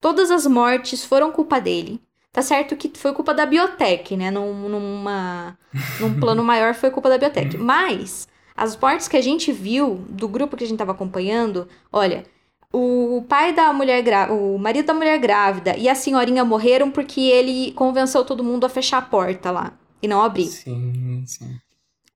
Todas 0.00 0.30
as 0.30 0.46
mortes 0.46 1.04
foram 1.04 1.30
culpa 1.30 1.60
dele. 1.60 2.00
Tá 2.32 2.42
certo 2.42 2.76
que 2.76 2.90
foi 2.94 3.14
culpa 3.14 3.32
da 3.32 3.46
biotech, 3.46 4.16
né? 4.16 4.30
Num, 4.30 4.68
numa, 4.68 5.56
num 6.00 6.18
plano 6.20 6.42
maior 6.44 6.74
foi 6.74 6.90
culpa 6.90 7.08
da 7.08 7.16
biotech. 7.16 7.56
Mas 7.56 8.28
as 8.54 8.76
mortes 8.76 9.08
que 9.08 9.16
a 9.16 9.22
gente 9.22 9.52
viu 9.52 10.04
do 10.08 10.28
grupo 10.28 10.56
que 10.56 10.64
a 10.64 10.66
gente 10.66 10.78
tava 10.78 10.92
acompanhando, 10.92 11.68
olha, 11.92 12.24
o 12.72 13.24
pai 13.28 13.54
da 13.54 13.72
mulher 13.72 14.02
grávida, 14.02 14.34
o 14.34 14.58
marido 14.58 14.86
da 14.86 14.94
mulher 14.94 15.18
grávida 15.18 15.76
e 15.76 15.88
a 15.88 15.94
senhorinha 15.94 16.44
morreram 16.44 16.90
porque 16.90 17.20
ele 17.20 17.72
convenceu 17.72 18.24
todo 18.24 18.44
mundo 18.44 18.66
a 18.66 18.68
fechar 18.68 18.98
a 18.98 19.02
porta 19.02 19.50
lá 19.50 19.72
e 20.02 20.08
não 20.08 20.22
abrir. 20.22 20.46
Sim, 20.46 21.24
sim. 21.26 21.56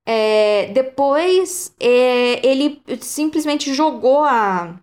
É, 0.07 0.71
depois 0.73 1.73
é, 1.79 2.45
ele 2.47 2.83
simplesmente 3.01 3.73
jogou 3.73 4.25
a, 4.25 4.75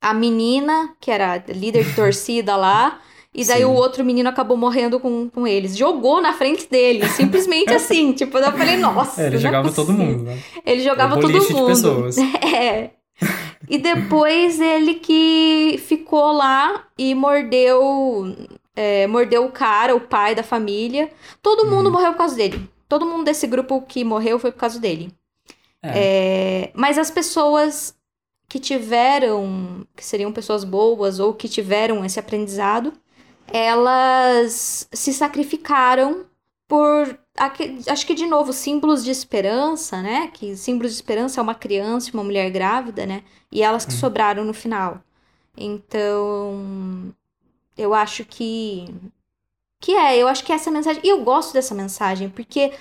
a 0.00 0.14
menina, 0.14 0.94
que 1.00 1.10
era 1.10 1.42
líder 1.48 1.84
de 1.84 1.94
torcida 1.94 2.56
lá, 2.56 3.00
e 3.32 3.44
daí 3.44 3.60
Sim. 3.60 3.64
o 3.66 3.72
outro 3.72 4.04
menino 4.04 4.28
acabou 4.28 4.56
morrendo 4.56 4.98
com, 4.98 5.28
com 5.30 5.46
eles. 5.46 5.76
Jogou 5.76 6.20
na 6.20 6.32
frente 6.32 6.68
dele, 6.68 7.08
simplesmente 7.08 7.72
assim. 7.72 8.12
Tipo, 8.14 8.38
eu 8.38 8.52
falei, 8.52 8.76
nossa. 8.76 9.22
É, 9.22 9.26
ele 9.26 9.38
jogava 9.38 9.68
é 9.68 9.72
todo 9.72 9.92
mundo, 9.92 10.24
né? 10.24 10.38
Ele 10.66 10.82
jogava 10.82 11.16
é 11.16 11.20
todo 11.20 11.32
mundo. 11.32 11.48
De 11.48 11.64
pessoas. 11.66 12.16
É. 12.42 12.90
E 13.68 13.78
depois 13.78 14.58
ele 14.58 14.94
que 14.94 15.78
ficou 15.86 16.32
lá 16.32 16.84
e 16.98 17.14
mordeu. 17.14 18.34
É, 18.74 19.06
mordeu 19.06 19.44
o 19.44 19.52
cara, 19.52 19.94
o 19.94 20.00
pai 20.00 20.34
da 20.34 20.42
família. 20.42 21.10
Todo 21.42 21.66
mundo 21.66 21.86
uhum. 21.86 21.92
morreu 21.92 22.12
por 22.12 22.18
causa 22.18 22.36
dele. 22.36 22.70
Todo 22.88 23.06
mundo 23.06 23.24
desse 23.24 23.46
grupo 23.46 23.82
que 23.82 24.04
morreu 24.04 24.38
foi 24.38 24.52
por 24.52 24.58
causa 24.58 24.78
dele. 24.78 25.12
É. 25.82 25.92
É, 25.94 26.70
mas 26.74 26.98
as 26.98 27.10
pessoas 27.10 27.94
que 28.48 28.58
tiveram, 28.58 29.86
que 29.96 30.04
seriam 30.04 30.32
pessoas 30.32 30.64
boas 30.64 31.20
ou 31.20 31.32
que 31.32 31.48
tiveram 31.48 32.04
esse 32.04 32.18
aprendizado, 32.18 32.92
elas 33.52 34.88
se 34.92 35.12
sacrificaram 35.12 36.26
por 36.66 37.18
acho 37.88 38.06
que 38.06 38.14
de 38.14 38.26
novo 38.26 38.52
símbolos 38.52 39.04
de 39.04 39.10
esperança, 39.10 40.02
né? 40.02 40.28
Que 40.32 40.56
símbolos 40.56 40.92
de 40.92 40.96
esperança 40.96 41.40
é 41.40 41.42
uma 41.42 41.54
criança, 41.54 42.10
uma 42.12 42.24
mulher 42.24 42.50
grávida, 42.50 43.06
né? 43.06 43.22
E 43.50 43.62
elas 43.62 43.84
que 43.84 43.94
hum. 43.94 43.98
sobraram 43.98 44.44
no 44.44 44.52
final. 44.52 45.00
Então, 45.56 47.14
eu 47.80 47.94
acho 47.94 48.24
que 48.24 48.86
que 49.82 49.92
é, 49.92 50.18
eu 50.18 50.28
acho 50.28 50.44
que 50.44 50.52
essa 50.52 50.70
mensagem, 50.70 51.00
e 51.02 51.08
eu 51.08 51.24
gosto 51.24 51.54
dessa 51.54 51.74
mensagem, 51.74 52.28
porque 52.28 52.72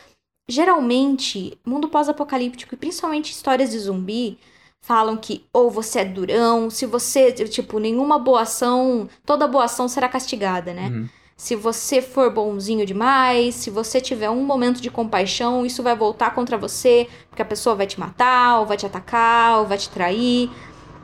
geralmente, 0.50 1.58
mundo 1.66 1.88
pós-apocalíptico 1.88 2.74
e 2.74 2.78
principalmente 2.78 3.32
histórias 3.32 3.72
de 3.72 3.80
zumbi, 3.80 4.38
falam 4.82 5.16
que 5.16 5.46
ou 5.54 5.72
você 5.72 6.00
é 6.00 6.06
durão, 6.06 6.70
se 6.70 6.86
você, 6.86 7.32
tipo, 7.32 7.80
nenhuma 7.80 8.20
boa 8.20 8.42
ação, 8.42 9.08
toda 9.26 9.48
boa 9.48 9.66
ação 9.66 9.88
será 9.88 10.10
castigada, 10.10 10.74
né? 10.74 10.90
Uhum. 10.90 11.10
Se 11.38 11.56
você 11.56 12.02
for 12.02 12.30
bonzinho 12.34 12.86
demais, 12.86 13.56
se 13.56 13.70
você 13.70 14.02
tiver 14.02 14.30
um 14.30 14.44
momento 14.44 14.82
de 14.82 14.92
compaixão, 14.92 15.66
isso 15.66 15.82
vai 15.82 15.96
voltar 15.96 16.36
contra 16.36 16.58
você, 16.58 17.08
porque 17.30 17.42
a 17.42 17.46
pessoa 17.46 17.76
vai 17.78 17.88
te 17.88 17.98
matar, 17.98 18.60
ou 18.60 18.66
vai 18.66 18.76
te 18.76 18.86
atacar, 18.86 19.60
ou 19.60 19.66
vai 19.66 19.78
te 19.78 19.90
trair, 19.90 20.50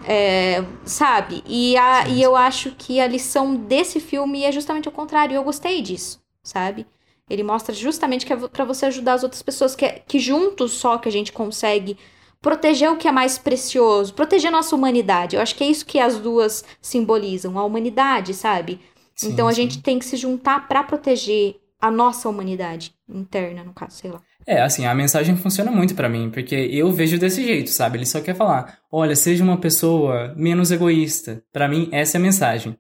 é, 0.07 0.63
sabe? 0.85 1.43
E, 1.47 1.77
a, 1.77 2.07
e 2.07 2.21
eu 2.21 2.35
acho 2.35 2.71
que 2.71 2.99
a 2.99 3.07
lição 3.07 3.55
desse 3.55 3.99
filme 3.99 4.43
é 4.43 4.51
justamente 4.51 4.87
o 4.87 4.91
contrário, 4.91 5.33
e 5.33 5.35
eu 5.35 5.43
gostei 5.43 5.81
disso, 5.81 6.21
sabe? 6.43 6.85
Ele 7.29 7.43
mostra 7.43 7.73
justamente 7.73 8.25
que 8.25 8.33
é 8.33 8.35
para 8.35 8.65
você 8.65 8.85
ajudar 8.85 9.13
as 9.13 9.23
outras 9.23 9.41
pessoas, 9.41 9.75
que, 9.75 9.85
é, 9.85 10.03
que 10.05 10.19
juntos 10.19 10.73
só 10.73 10.97
que 10.97 11.09
a 11.09 11.11
gente 11.11 11.31
consegue 11.31 11.97
proteger 12.41 12.91
o 12.91 12.97
que 12.97 13.07
é 13.07 13.11
mais 13.11 13.39
precioso, 13.39 14.13
proteger 14.13 14.51
nossa 14.51 14.75
humanidade. 14.75 15.35
Eu 15.35 15.41
acho 15.41 15.55
que 15.55 15.63
é 15.63 15.67
isso 15.67 15.85
que 15.85 15.99
as 15.99 16.19
duas 16.19 16.63
simbolizam, 16.79 17.57
a 17.57 17.63
humanidade, 17.63 18.35
sabe? 18.35 18.79
Sim, 19.15 19.31
então 19.31 19.47
a 19.47 19.53
sim. 19.53 19.63
gente 19.63 19.81
tem 19.81 19.97
que 19.97 20.05
se 20.05 20.15
juntar 20.15 20.67
para 20.67 20.83
proteger 20.83 21.59
a 21.81 21.89
nossa 21.89 22.29
humanidade 22.29 22.93
interna, 23.09 23.63
no 23.63 23.73
caso, 23.73 23.97
sei 23.97 24.11
lá. 24.11 24.21
É, 24.47 24.61
assim, 24.61 24.85
a 24.85 24.93
mensagem 24.93 25.35
funciona 25.35 25.71
muito 25.71 25.95
para 25.95 26.07
mim, 26.07 26.29
porque 26.29 26.55
eu 26.55 26.91
vejo 26.91 27.17
desse 27.17 27.43
jeito, 27.43 27.71
sabe? 27.71 27.97
Ele 27.97 28.05
só 28.05 28.21
quer 28.21 28.35
falar: 28.35 28.79
"Olha, 28.91 29.15
seja 29.15 29.43
uma 29.43 29.59
pessoa 29.59 30.33
menos 30.37 30.71
egoísta". 30.71 31.43
Para 31.51 31.67
mim 31.67 31.89
essa 31.91 32.17
é 32.17 32.19
a 32.19 32.21
mensagem. 32.21 32.77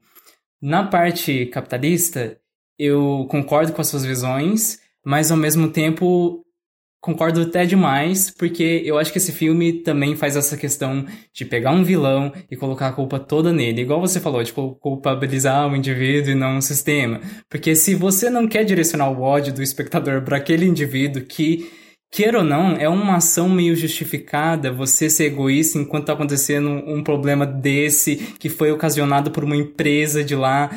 Na 0.61 0.83
parte 0.87 1.47
capitalista, 1.47 2.37
eu 2.77 3.25
concordo 3.29 3.73
com 3.73 3.81
as 3.81 3.87
suas 3.87 4.05
visões, 4.05 4.79
mas 5.03 5.31
ao 5.31 5.37
mesmo 5.37 5.69
tempo 5.69 6.44
concordo 7.05 7.43
até 7.43 7.67
demais, 7.67 8.31
porque 8.31 8.81
eu 8.83 8.97
acho 8.97 9.11
que 9.11 9.19
esse 9.19 9.31
filme 9.31 9.71
também 9.83 10.15
faz 10.15 10.35
essa 10.35 10.57
questão 10.57 11.05
de 11.31 11.45
pegar 11.45 11.69
um 11.69 11.83
vilão 11.83 12.33
e 12.49 12.55
colocar 12.55 12.87
a 12.87 12.91
culpa 12.91 13.19
toda 13.19 13.53
nele. 13.53 13.83
Igual 13.83 14.01
você 14.01 14.19
falou, 14.19 14.41
de 14.41 14.51
culpabilizar 14.51 15.71
o 15.71 15.75
indivíduo 15.75 16.31
e 16.31 16.35
não 16.35 16.57
o 16.57 16.61
sistema. 16.63 17.21
Porque 17.47 17.75
se 17.75 17.93
você 17.93 18.27
não 18.27 18.47
quer 18.47 18.63
direcionar 18.63 19.11
o 19.11 19.21
ódio 19.21 19.53
do 19.53 19.61
espectador 19.61 20.23
para 20.23 20.37
aquele 20.37 20.65
indivíduo 20.65 21.21
que 21.21 21.69
queira 22.11 22.39
ou 22.39 22.43
não, 22.43 22.75
é 22.75 22.89
uma 22.89 23.17
ação 23.17 23.47
meio 23.47 23.75
justificada 23.75 24.71
você 24.71 25.07
ser 25.07 25.25
egoísta 25.25 25.77
enquanto 25.77 26.03
está 26.03 26.13
acontecendo 26.13 26.69
um 26.87 27.03
problema 27.03 27.45
desse 27.45 28.15
que 28.39 28.49
foi 28.49 28.71
ocasionado 28.71 29.29
por 29.29 29.43
uma 29.43 29.55
empresa 29.55 30.23
de 30.23 30.33
lá 30.33 30.71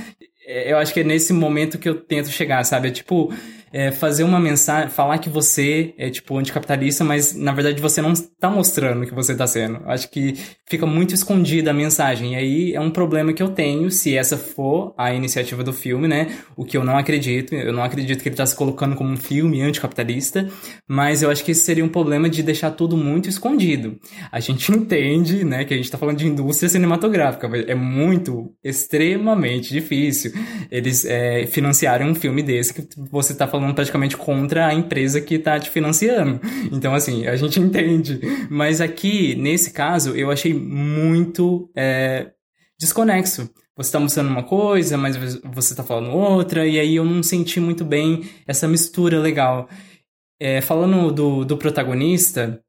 é, 0.48 0.72
eu 0.72 0.78
acho 0.78 0.94
que 0.94 1.00
é 1.00 1.04
nesse 1.04 1.30
momento 1.30 1.78
que 1.78 1.86
eu 1.86 1.94
tento 1.94 2.30
chegar, 2.30 2.64
sabe? 2.64 2.88
É 2.88 2.90
tipo, 2.90 3.30
é, 3.72 3.90
fazer 3.90 4.24
uma 4.24 4.40
mensagem, 4.40 4.90
falar 4.90 5.18
que 5.18 5.28
você 5.28 5.94
é, 5.98 6.10
tipo, 6.10 6.36
anticapitalista, 6.36 7.04
mas 7.04 7.34
na 7.34 7.52
verdade 7.52 7.80
você 7.80 8.00
não 8.00 8.12
está 8.12 8.50
mostrando 8.50 9.06
que 9.06 9.14
você 9.14 9.32
está 9.32 9.46
sendo. 9.46 9.80
Acho 9.86 10.10
que 10.10 10.36
fica 10.66 10.86
muito 10.86 11.14
escondida 11.14 11.70
a 11.70 11.74
mensagem. 11.74 12.32
E 12.32 12.36
aí 12.36 12.74
é 12.74 12.80
um 12.80 12.90
problema 12.90 13.32
que 13.32 13.42
eu 13.42 13.48
tenho, 13.48 13.90
se 13.90 14.16
essa 14.16 14.36
for 14.36 14.94
a 14.96 15.12
iniciativa 15.12 15.62
do 15.62 15.72
filme, 15.72 16.08
né? 16.08 16.38
O 16.56 16.64
que 16.64 16.76
eu 16.76 16.84
não 16.84 16.96
acredito. 16.96 17.54
Eu 17.54 17.72
não 17.72 17.82
acredito 17.82 18.22
que 18.22 18.28
ele 18.28 18.34
está 18.34 18.46
se 18.46 18.54
colocando 18.54 18.96
como 18.96 19.10
um 19.10 19.16
filme 19.16 19.62
anticapitalista, 19.62 20.48
mas 20.86 21.22
eu 21.22 21.30
acho 21.30 21.44
que 21.44 21.52
esse 21.52 21.62
seria 21.62 21.84
um 21.84 21.88
problema 21.88 22.28
de 22.28 22.42
deixar 22.42 22.70
tudo 22.70 22.96
muito 22.96 23.28
escondido. 23.28 23.98
A 24.30 24.40
gente 24.40 24.70
entende, 24.72 25.44
né, 25.44 25.64
que 25.64 25.74
a 25.74 25.76
gente 25.76 25.86
está 25.86 25.98
falando 25.98 26.18
de 26.18 26.26
indústria 26.26 26.68
cinematográfica. 26.68 27.48
É 27.66 27.74
muito, 27.74 28.52
extremamente 28.62 29.72
difícil 29.72 30.32
eles 30.70 31.04
é, 31.04 31.46
financiarem 31.46 32.08
um 32.08 32.14
filme 32.14 32.42
desse 32.42 32.74
que 32.74 32.86
você 33.10 33.32
está 33.32 33.46
falando 33.46 33.57
falando 33.58 33.74
praticamente 33.74 34.16
contra 34.16 34.68
a 34.68 34.74
empresa 34.74 35.20
que 35.20 35.34
está 35.34 35.58
te 35.58 35.68
financiando. 35.68 36.40
Então, 36.72 36.94
assim, 36.94 37.26
a 37.26 37.34
gente 37.36 37.58
entende. 37.60 38.20
Mas 38.48 38.80
aqui, 38.80 39.34
nesse 39.34 39.72
caso, 39.72 40.14
eu 40.16 40.30
achei 40.30 40.54
muito 40.54 41.70
é, 41.76 42.30
desconexo. 42.78 43.50
Você 43.76 43.88
está 43.88 44.00
mostrando 44.00 44.30
uma 44.30 44.42
coisa, 44.42 44.96
mas 44.96 45.16
você 45.16 45.72
está 45.72 45.82
falando 45.82 46.10
outra, 46.10 46.66
e 46.66 46.78
aí 46.78 46.96
eu 46.96 47.04
não 47.04 47.22
senti 47.22 47.60
muito 47.60 47.84
bem 47.84 48.28
essa 48.46 48.66
mistura 48.66 49.20
legal. 49.20 49.68
É, 50.40 50.60
falando 50.60 51.12
do, 51.12 51.44
do 51.44 51.56
protagonista, 51.56 52.60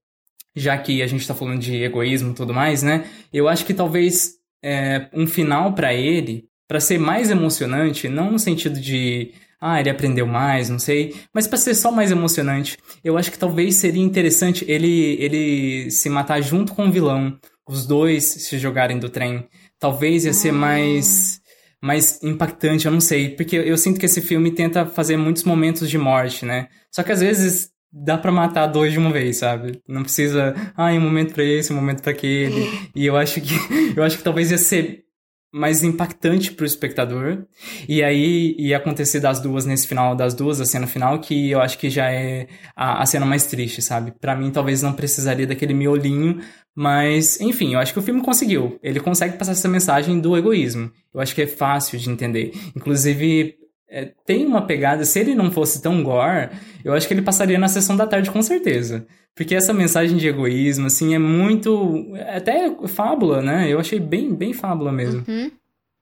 já 0.55 0.77
que 0.77 1.01
a 1.01 1.07
gente 1.07 1.21
está 1.21 1.35
falando 1.35 1.59
de 1.59 1.83
egoísmo 1.83 2.31
e 2.31 2.35
tudo 2.35 2.53
mais, 2.53 2.83
né? 2.83 3.05
Eu 3.31 3.47
acho 3.47 3.65
que 3.65 3.73
talvez 3.73 4.35
é, 4.63 5.07
um 5.13 5.27
final 5.27 5.73
para 5.73 5.93
ele, 5.93 6.45
para 6.67 6.79
ser 6.79 6.99
mais 6.99 7.29
emocionante, 7.29 8.07
não 8.07 8.31
no 8.31 8.39
sentido 8.39 8.79
de 8.79 9.33
ah, 9.61 9.79
ele 9.79 9.89
aprendeu 9.89 10.25
mais, 10.25 10.69
não 10.69 10.79
sei. 10.79 11.15
Mas 11.33 11.47
para 11.47 11.57
ser 11.57 11.75
só 11.75 11.91
mais 11.91 12.11
emocionante, 12.11 12.77
eu 13.03 13.17
acho 13.17 13.31
que 13.31 13.37
talvez 13.37 13.75
seria 13.75 14.01
interessante 14.01 14.63
ele, 14.67 15.17
ele 15.19 15.91
se 15.91 16.09
matar 16.09 16.41
junto 16.41 16.73
com 16.73 16.87
o 16.87 16.91
vilão. 16.91 17.37
Os 17.67 17.85
dois 17.85 18.23
se 18.23 18.57
jogarem 18.57 18.97
do 18.97 19.09
trem. 19.09 19.47
Talvez 19.77 20.25
ia 20.25 20.33
ser 20.33 20.51
mais 20.51 21.39
mais 21.81 22.21
impactante, 22.23 22.85
eu 22.85 22.91
não 22.91 23.01
sei. 23.01 23.29
Porque 23.29 23.55
eu 23.55 23.77
sinto 23.77 23.99
que 23.99 24.05
esse 24.05 24.21
filme 24.21 24.51
tenta 24.51 24.85
fazer 24.85 25.17
muitos 25.17 25.43
momentos 25.43 25.89
de 25.89 25.97
morte, 25.97 26.45
né? 26.45 26.67
Só 26.91 27.03
que 27.03 27.11
às 27.11 27.21
vezes 27.21 27.69
dá 27.91 28.17
para 28.17 28.31
matar 28.31 28.67
dois 28.67 28.91
de 28.93 28.99
uma 28.99 29.11
vez, 29.11 29.37
sabe? 29.37 29.81
Não 29.87 30.03
precisa, 30.03 30.55
ah, 30.75 30.91
um 30.91 31.01
momento 31.01 31.33
para 31.33 31.43
esse, 31.43 31.73
um 31.73 31.75
momento 31.75 32.01
para 32.01 32.11
aquele. 32.11 32.69
e 32.95 33.05
eu 33.05 33.15
acho 33.15 33.41
que 33.41 33.53
eu 33.95 34.03
acho 34.03 34.17
que 34.17 34.23
talvez 34.23 34.51
ia 34.51 34.57
ser 34.57 35.03
mais 35.51 35.83
impactante 35.83 36.51
pro 36.51 36.65
espectador. 36.65 37.45
E 37.87 38.03
aí 38.03 38.55
ia 38.57 38.77
acontecer 38.77 39.19
das 39.19 39.39
duas 39.39 39.65
nesse 39.65 39.87
final, 39.87 40.15
das 40.15 40.33
duas, 40.33 40.61
a 40.61 40.65
cena 40.65 40.87
final, 40.87 41.19
que 41.19 41.49
eu 41.49 41.59
acho 41.61 41.77
que 41.77 41.89
já 41.89 42.11
é 42.11 42.47
a, 42.75 43.01
a 43.01 43.05
cena 43.05 43.25
mais 43.25 43.45
triste, 43.47 43.81
sabe? 43.81 44.11
para 44.19 44.35
mim, 44.35 44.51
talvez 44.51 44.81
não 44.81 44.93
precisaria 44.93 45.47
daquele 45.47 45.73
miolinho, 45.73 46.39
mas, 46.75 47.39
enfim, 47.41 47.73
eu 47.73 47.79
acho 47.79 47.93
que 47.93 47.99
o 47.99 48.01
filme 48.01 48.21
conseguiu. 48.21 48.79
Ele 48.81 48.99
consegue 48.99 49.37
passar 49.37 49.51
essa 49.51 49.67
mensagem 49.67 50.19
do 50.19 50.37
egoísmo. 50.37 50.91
Eu 51.13 51.19
acho 51.19 51.35
que 51.35 51.41
é 51.41 51.47
fácil 51.47 51.97
de 51.99 52.09
entender. 52.09 52.53
Inclusive, 52.75 53.55
é, 53.89 54.11
tem 54.25 54.45
uma 54.45 54.61
pegada, 54.61 55.03
se 55.03 55.19
ele 55.19 55.33
não 55.33 55.51
fosse 55.51 55.81
tão 55.81 56.03
gore, 56.03 56.49
eu 56.83 56.93
acho 56.93 57.07
que 57.07 57.13
ele 57.13 57.21
passaria 57.21 57.57
na 57.57 57.67
sessão 57.67 57.97
da 57.97 58.05
tarde 58.05 58.29
com 58.29 58.41
certeza. 58.41 59.05
Porque 59.35 59.55
essa 59.55 59.73
mensagem 59.73 60.17
de 60.17 60.27
egoísmo, 60.27 60.87
assim, 60.87 61.15
é 61.15 61.19
muito. 61.19 62.05
É 62.15 62.37
até 62.37 62.75
fábula, 62.87 63.41
né? 63.41 63.71
Eu 63.71 63.79
achei 63.79 63.99
bem, 63.99 64.33
bem 64.33 64.53
fábula 64.53 64.91
mesmo. 64.91 65.23
Uhum. 65.27 65.51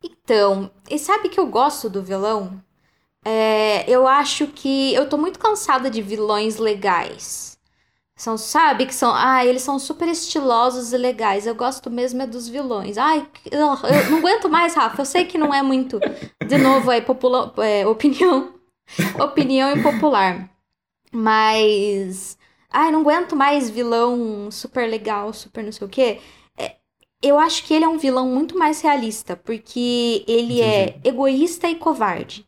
Então, 0.03 0.71
e 0.89 0.97
sabe 0.97 1.29
que 1.29 1.39
eu 1.39 1.47
gosto 1.47 1.89
do 1.89 2.03
vilão? 2.03 2.61
É, 3.23 3.89
eu 3.89 4.07
acho 4.07 4.47
que 4.47 4.93
eu 4.93 5.07
tô 5.07 5.17
muito 5.17 5.39
cansada 5.39 5.89
de 5.89 6.01
vilões 6.01 6.57
legais. 6.57 7.56
São, 8.17 8.35
sabe, 8.35 8.87
que 8.87 8.95
são. 8.95 9.13
Ah, 9.13 9.45
eles 9.45 9.61
são 9.61 9.77
super 9.77 10.07
estilosos 10.07 10.91
e 10.91 10.97
legais. 10.97 11.45
Eu 11.45 11.53
gosto 11.53 11.87
mesmo 11.91 12.19
é 12.23 12.25
dos 12.25 12.47
vilões. 12.47 12.97
Ai, 12.97 13.27
eu, 13.51 13.59
não 14.09 14.17
aguento 14.17 14.49
mais, 14.49 14.73
Rafa. 14.73 15.03
Eu 15.03 15.05
sei 15.05 15.25
que 15.25 15.37
não 15.37 15.53
é 15.53 15.61
muito. 15.61 15.99
De 16.45 16.57
novo, 16.57 16.91
é, 16.91 16.99
popula, 16.99 17.53
é 17.59 17.85
opinião. 17.85 18.55
opinião 19.23 19.71
impopular. 19.71 20.49
Mas 21.11 22.37
ai, 22.71 22.91
não 22.91 23.01
aguento 23.01 23.35
mais 23.35 23.69
vilão 23.69 24.49
super 24.51 24.89
legal, 24.89 25.31
super 25.31 25.63
não 25.63 25.71
sei 25.71 25.85
o 25.85 25.89
quê. 25.89 26.19
É, 26.57 26.75
eu 27.21 27.37
acho 27.37 27.63
que 27.65 27.73
ele 27.73 27.85
é 27.85 27.87
um 27.87 27.99
vilão 27.99 28.27
muito 28.27 28.57
mais 28.57 28.81
realista, 28.81 29.35
porque 29.35 30.25
ele 30.27 30.59
é 30.59 30.99
egoísta 31.03 31.69
e 31.69 31.75
covarde. 31.75 32.47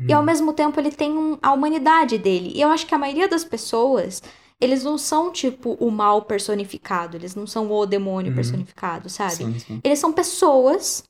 Hum. 0.00 0.06
E 0.08 0.12
ao 0.14 0.22
hum. 0.22 0.24
mesmo 0.24 0.52
tempo 0.54 0.80
ele 0.80 0.90
tem 0.90 1.12
um, 1.12 1.38
a 1.42 1.52
humanidade 1.52 2.16
dele. 2.16 2.52
E 2.54 2.62
eu 2.62 2.70
acho 2.70 2.86
que 2.86 2.94
a 2.94 2.98
maioria 2.98 3.28
das 3.28 3.44
pessoas, 3.44 4.22
eles 4.60 4.82
não 4.82 4.96
são 4.96 5.30
tipo 5.30 5.72
o 5.74 5.90
mal 5.90 6.22
personificado, 6.22 7.16
eles 7.16 7.34
não 7.34 7.46
são 7.46 7.70
o 7.70 7.86
demônio 7.86 8.32
hum. 8.32 8.34
personificado, 8.34 9.08
sabe? 9.08 9.34
Sim, 9.34 9.58
sim. 9.58 9.80
Eles 9.84 9.98
são 9.98 10.12
pessoas 10.12 11.04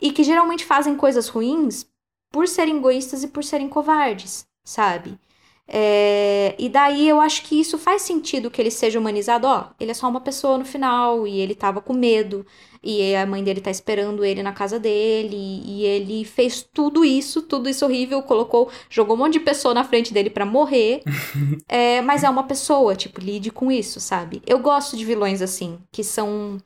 e 0.00 0.12
que 0.12 0.24
geralmente 0.24 0.64
fazem 0.64 0.96
coisas 0.96 1.28
ruins 1.28 1.86
por 2.30 2.46
serem 2.46 2.76
egoístas 2.78 3.22
e 3.22 3.28
por 3.28 3.42
serem 3.42 3.68
covardes, 3.68 4.46
sabe? 4.64 5.18
É, 5.66 6.54
e 6.58 6.68
daí 6.68 7.06
eu 7.06 7.20
acho 7.20 7.42
que 7.42 7.60
isso 7.60 7.76
faz 7.76 8.02
sentido 8.02 8.50
que 8.50 8.60
ele 8.60 8.70
seja 8.70 8.98
humanizado. 8.98 9.46
Ó, 9.46 9.66
ele 9.78 9.90
é 9.90 9.94
só 9.94 10.08
uma 10.08 10.20
pessoa 10.20 10.56
no 10.56 10.64
final 10.64 11.26
e 11.26 11.38
ele 11.38 11.54
tava 11.54 11.80
com 11.80 11.92
medo 11.92 12.46
e 12.82 13.14
a 13.14 13.26
mãe 13.26 13.42
dele 13.42 13.60
tá 13.60 13.70
esperando 13.70 14.24
ele 14.24 14.42
na 14.42 14.52
casa 14.52 14.78
dele 14.78 15.62
e 15.64 15.84
ele 15.84 16.24
fez 16.24 16.62
tudo 16.62 17.04
isso, 17.04 17.42
tudo 17.42 17.68
isso 17.68 17.84
horrível, 17.84 18.22
colocou, 18.22 18.70
jogou 18.88 19.16
um 19.16 19.18
monte 19.18 19.34
de 19.34 19.40
pessoa 19.40 19.74
na 19.74 19.84
frente 19.84 20.12
dele 20.12 20.30
para 20.30 20.46
morrer. 20.46 21.02
é, 21.68 22.00
mas 22.02 22.24
é 22.24 22.30
uma 22.30 22.44
pessoa, 22.44 22.94
tipo, 22.94 23.20
lide 23.20 23.50
com 23.50 23.70
isso, 23.70 24.00
sabe? 24.00 24.42
Eu 24.46 24.58
gosto 24.58 24.96
de 24.96 25.04
vilões 25.04 25.42
assim, 25.42 25.78
que 25.90 26.04
são 26.04 26.58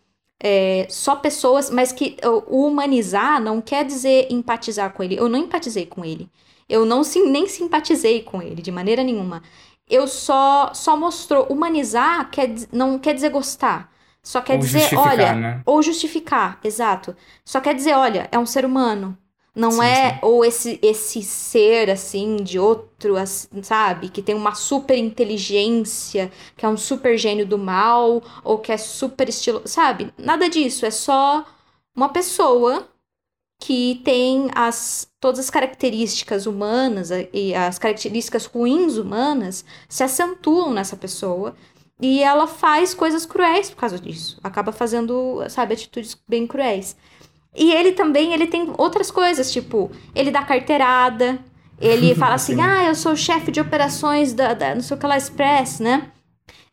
é, 0.42 0.86
só 0.90 1.14
pessoas, 1.14 1.70
mas 1.70 1.92
que 1.92 2.16
o 2.50 2.66
humanizar 2.66 3.40
não 3.40 3.60
quer 3.60 3.84
dizer 3.84 4.26
empatizar 4.30 4.92
com 4.92 5.02
ele. 5.02 5.16
Eu 5.16 5.28
não 5.28 5.38
empatizei 5.38 5.86
com 5.86 6.04
ele. 6.04 6.28
Eu 6.68 6.84
não 6.84 7.04
sim, 7.04 7.30
nem 7.30 7.46
simpatizei 7.46 8.22
com 8.22 8.42
ele 8.42 8.60
de 8.60 8.72
maneira 8.72 9.04
nenhuma. 9.04 9.42
Eu 9.88 10.08
só 10.08 10.72
só 10.74 10.96
mostrou 10.96 11.46
humanizar 11.46 12.30
quer, 12.30 12.50
não 12.72 12.98
quer 12.98 13.14
dizer 13.14 13.30
gostar. 13.30 13.91
Só 14.22 14.40
quer 14.40 14.54
ou 14.54 14.58
dizer, 14.60 14.94
olha, 14.96 15.34
né? 15.34 15.62
ou 15.66 15.82
justificar, 15.82 16.60
exato. 16.62 17.16
Só 17.44 17.60
quer 17.60 17.74
dizer, 17.74 17.94
olha, 17.94 18.28
é 18.30 18.38
um 18.38 18.46
ser 18.46 18.64
humano. 18.64 19.18
Não 19.54 19.72
sim, 19.72 19.82
é 19.82 20.10
sim. 20.12 20.18
ou 20.22 20.44
esse 20.44 20.78
esse 20.80 21.22
ser 21.22 21.90
assim 21.90 22.36
de 22.36 22.58
outro, 22.58 23.14
sabe, 23.62 24.08
que 24.08 24.22
tem 24.22 24.34
uma 24.34 24.54
super 24.54 24.96
inteligência, 24.96 26.32
que 26.56 26.64
é 26.64 26.68
um 26.68 26.76
super 26.76 27.18
gênio 27.18 27.44
do 27.44 27.58
mal 27.58 28.22
ou 28.42 28.58
que 28.58 28.72
é 28.72 28.78
super 28.78 29.28
estilo, 29.28 29.62
sabe? 29.66 30.12
Nada 30.16 30.48
disso, 30.48 30.86
é 30.86 30.90
só 30.90 31.44
uma 31.94 32.08
pessoa 32.08 32.88
que 33.58 34.00
tem 34.04 34.50
as, 34.54 35.06
todas 35.20 35.38
as 35.38 35.50
características 35.50 36.46
humanas 36.46 37.10
e 37.32 37.54
as 37.54 37.78
características 37.78 38.46
ruins 38.46 38.96
humanas 38.96 39.64
se 39.88 40.02
acentuam 40.02 40.72
nessa 40.72 40.96
pessoa 40.96 41.54
e 42.02 42.20
ela 42.20 42.48
faz 42.48 42.92
coisas 42.92 43.24
cruéis 43.24 43.70
por 43.70 43.76
causa 43.76 43.96
disso. 43.96 44.36
Acaba 44.42 44.72
fazendo, 44.72 45.40
sabe, 45.48 45.74
atitudes 45.74 46.20
bem 46.28 46.48
cruéis. 46.48 46.96
E 47.54 47.72
ele 47.72 47.92
também, 47.92 48.32
ele 48.32 48.48
tem 48.48 48.72
outras 48.76 49.08
coisas, 49.08 49.52
tipo, 49.52 49.88
ele 50.12 50.32
dá 50.32 50.42
carteirada, 50.42 51.38
ele 51.80 52.12
fala 52.16 52.34
assim, 52.34 52.60
ah, 52.60 52.84
eu 52.86 52.96
sou 52.96 53.14
chefe 53.14 53.52
de 53.52 53.60
operações 53.60 54.32
da, 54.32 54.52
da 54.52 54.74
não 54.74 54.82
sei 54.82 54.96
o 54.96 55.00
que 55.00 55.06
lá, 55.06 55.16
Express, 55.16 55.78
né? 55.78 56.10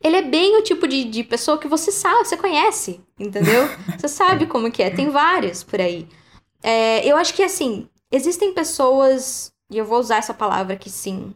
Ele 0.01 0.15
é 0.15 0.21
bem 0.23 0.57
o 0.57 0.63
tipo 0.63 0.87
de, 0.87 1.03
de 1.03 1.23
pessoa 1.23 1.59
que 1.59 1.67
você 1.67 1.91
sabe, 1.91 2.25
você 2.25 2.35
conhece, 2.35 2.99
entendeu? 3.19 3.69
você 3.99 4.07
sabe 4.07 4.47
como 4.47 4.71
que 4.71 4.81
é, 4.81 4.89
tem 4.89 5.11
vários 5.11 5.61
por 5.61 5.79
aí. 5.79 6.07
É, 6.63 7.05
eu 7.05 7.15
acho 7.17 7.35
que, 7.35 7.43
assim, 7.43 7.87
existem 8.11 8.51
pessoas, 8.51 9.51
e 9.69 9.77
eu 9.77 9.85
vou 9.85 9.99
usar 9.99 10.17
essa 10.17 10.33
palavra 10.33 10.73
aqui 10.73 10.89
sim, 10.89 11.35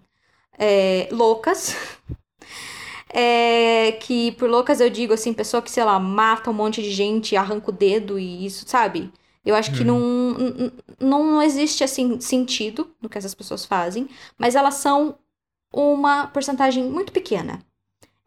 é, 0.57 1.07
loucas. 1.11 1.75
É, 3.15 3.91
que 4.01 4.31
por 4.33 4.49
loucas 4.49 4.79
eu 4.81 4.89
digo 4.89 5.13
assim, 5.13 5.33
pessoa 5.33 5.61
que, 5.61 5.69
sei 5.69 5.83
lá, 5.83 5.99
mata 5.99 6.49
um 6.49 6.53
monte 6.53 6.81
de 6.81 6.89
gente, 6.89 7.35
arranca 7.35 7.69
o 7.69 7.73
dedo 7.73 8.17
e 8.17 8.43
isso, 8.43 8.67
sabe? 8.67 9.11
Eu 9.45 9.55
acho 9.55 9.71
hum. 9.71 9.75
que 9.75 9.83
não, 9.83 9.99
não, 10.99 11.31
não 11.33 11.41
existe, 11.41 11.83
assim, 11.83 12.19
sentido 12.19 12.89
no 12.99 13.09
que 13.09 13.17
essas 13.17 13.35
pessoas 13.35 13.65
fazem, 13.65 14.09
mas 14.37 14.55
elas 14.55 14.75
são 14.75 15.15
uma 15.71 16.27
porcentagem 16.27 16.83
muito 16.83 17.11
pequena. 17.11 17.59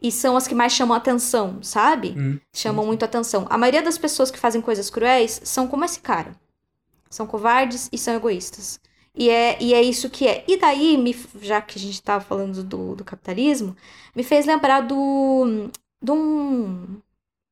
E 0.01 0.13
são 0.13 0.37
as 0.37 0.47
que 0.47 0.55
mais 0.55 0.73
chamam 0.73 0.97
atenção, 0.97 1.63
sabe? 1.63 2.15
Hum. 2.17 2.39
Chamam 2.53 2.85
muito 2.85 3.05
atenção. 3.05 3.47
A 3.49 3.57
maioria 3.57 3.83
das 3.83 3.97
pessoas 3.97 4.31
que 4.31 4.39
fazem 4.39 4.61
coisas 4.61 4.91
cruéis 4.91 5.41
são 5.43 5.67
como 5.67 5.85
esse 5.85 6.01
cara. 6.01 6.37
São 7.09 7.27
covardes 7.27 7.89
e 7.91 7.97
são 7.97 8.15
egoístas. 8.15 8.79
E 9.17 9.31
é, 9.31 9.57
e 9.63 9.73
é 9.75 9.83
isso 9.83 10.11
que 10.11 10.27
é. 10.29 10.45
E 10.47 10.59
daí, 10.59 10.97
me, 10.99 11.17
já 11.41 11.61
que 11.61 11.79
a 11.79 11.81
gente 11.81 11.95
estava 11.95 12.23
falando 12.25 12.63
do, 12.63 12.95
do 12.97 13.05
capitalismo, 13.05 13.77
me 14.15 14.23
fez 14.23 14.47
lembrar 14.47 14.81
do, 14.83 15.71
de 16.03 16.11
um 16.13 17.01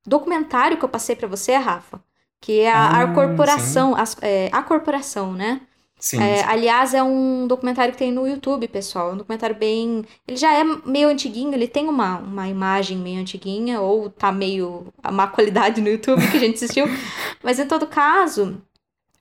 documentário 0.07 0.77
que 0.79 0.85
eu 0.85 0.89
passei 0.89 1.17
para 1.17 1.29
você, 1.29 1.57
Rafa, 1.57 2.03
que 2.41 2.61
é 2.61 2.71
a, 2.71 2.79
ah, 2.89 3.03
a 3.05 3.15
corporação, 3.15 3.95
a, 3.97 4.05
é, 4.23 4.51
a 4.53 4.62
corporação, 4.62 5.33
né? 5.33 5.62
Sim, 5.99 6.21
É, 6.21 6.39
sim. 6.39 6.45
aliás, 6.47 6.93
é 6.93 7.03
um 7.03 7.47
documentário 7.47 7.93
que 7.93 7.99
tem 7.99 8.12
no 8.12 8.27
YouTube, 8.29 8.69
pessoal. 8.69 9.11
É 9.11 9.12
um 9.15 9.17
documentário 9.17 9.57
bem. 9.57 10.05
Ele 10.29 10.37
já 10.37 10.53
é 10.53 10.62
meio 10.65 11.09
antiguinho, 11.09 11.55
ele 11.55 11.67
tem 11.69 11.89
uma, 11.89 12.19
uma 12.19 12.49
imagem 12.49 12.99
meio 12.99 13.21
antiguinha, 13.21 13.81
ou 13.81 14.11
tá 14.11 14.31
meio 14.31 14.93
a 15.03 15.11
má 15.11 15.27
qualidade 15.29 15.81
no 15.81 15.89
YouTube 15.89 16.29
que 16.31 16.37
a 16.37 16.41
gente 16.41 16.57
assistiu. 16.57 16.87
Mas 17.43 17.59
em 17.59 17.67
todo 17.67 17.87
caso, 17.87 18.61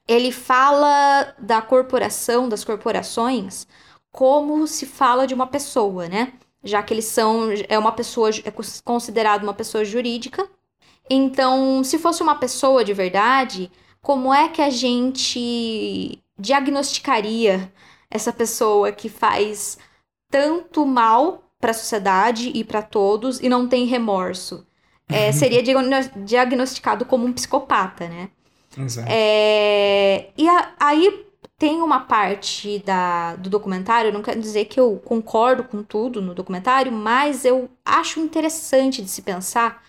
ele 0.07 0.31
fala 0.31 1.33
da 1.39 1.61
corporação, 1.61 2.49
das 2.49 2.63
corporações, 2.63 3.67
como 4.11 4.67
se 4.67 4.85
fala 4.85 5.25
de 5.27 5.33
uma 5.33 5.47
pessoa, 5.47 6.07
né? 6.07 6.33
Já 6.63 6.81
que 6.83 6.93
eles 6.93 7.05
são. 7.05 7.49
É 7.69 7.77
uma 7.77 7.91
pessoa. 7.91 8.29
É 8.43 8.51
considerado 8.83 9.43
uma 9.43 9.53
pessoa 9.53 9.83
jurídica. 9.85 10.47
Então, 11.09 11.83
se 11.83 11.99
fosse 11.99 12.23
uma 12.23 12.35
pessoa 12.35 12.83
de 12.83 12.93
verdade, 12.93 13.71
como 14.01 14.33
é 14.33 14.47
que 14.49 14.61
a 14.61 14.69
gente 14.69 16.19
diagnosticaria 16.37 17.71
essa 18.09 18.31
pessoa 18.33 18.91
que 18.91 19.09
faz 19.09 19.77
tanto 20.29 20.85
mal 20.85 21.43
para 21.59 21.71
a 21.71 21.73
sociedade 21.73 22.51
e 22.53 22.63
para 22.63 22.81
todos 22.81 23.39
e 23.41 23.49
não 23.49 23.67
tem 23.67 23.85
remorso? 23.85 24.65
É, 25.09 25.31
seria 25.31 25.61
diagno- 25.61 26.25
diagnosticado 26.25 27.05
como 27.05 27.25
um 27.25 27.33
psicopata, 27.33 28.07
né? 28.07 28.29
Exato. 28.77 29.07
É, 29.11 30.29
e 30.37 30.47
a- 30.49 30.73
aí 30.79 31.25
tem 31.57 31.81
uma 31.81 32.01
parte 32.01 32.79
da, 32.79 33.35
do 33.35 33.49
documentário, 33.49 34.11
não 34.11 34.21
quero 34.21 34.39
dizer 34.41 34.65
que 34.65 34.79
eu 34.79 34.97
concordo 35.05 35.63
com 35.63 35.83
tudo 35.83 36.21
no 36.21 36.33
documentário, 36.33 36.91
mas 36.91 37.45
eu 37.45 37.69
acho 37.85 38.19
interessante 38.19 39.01
de 39.01 39.09
se 39.09 39.21
pensar 39.21 39.81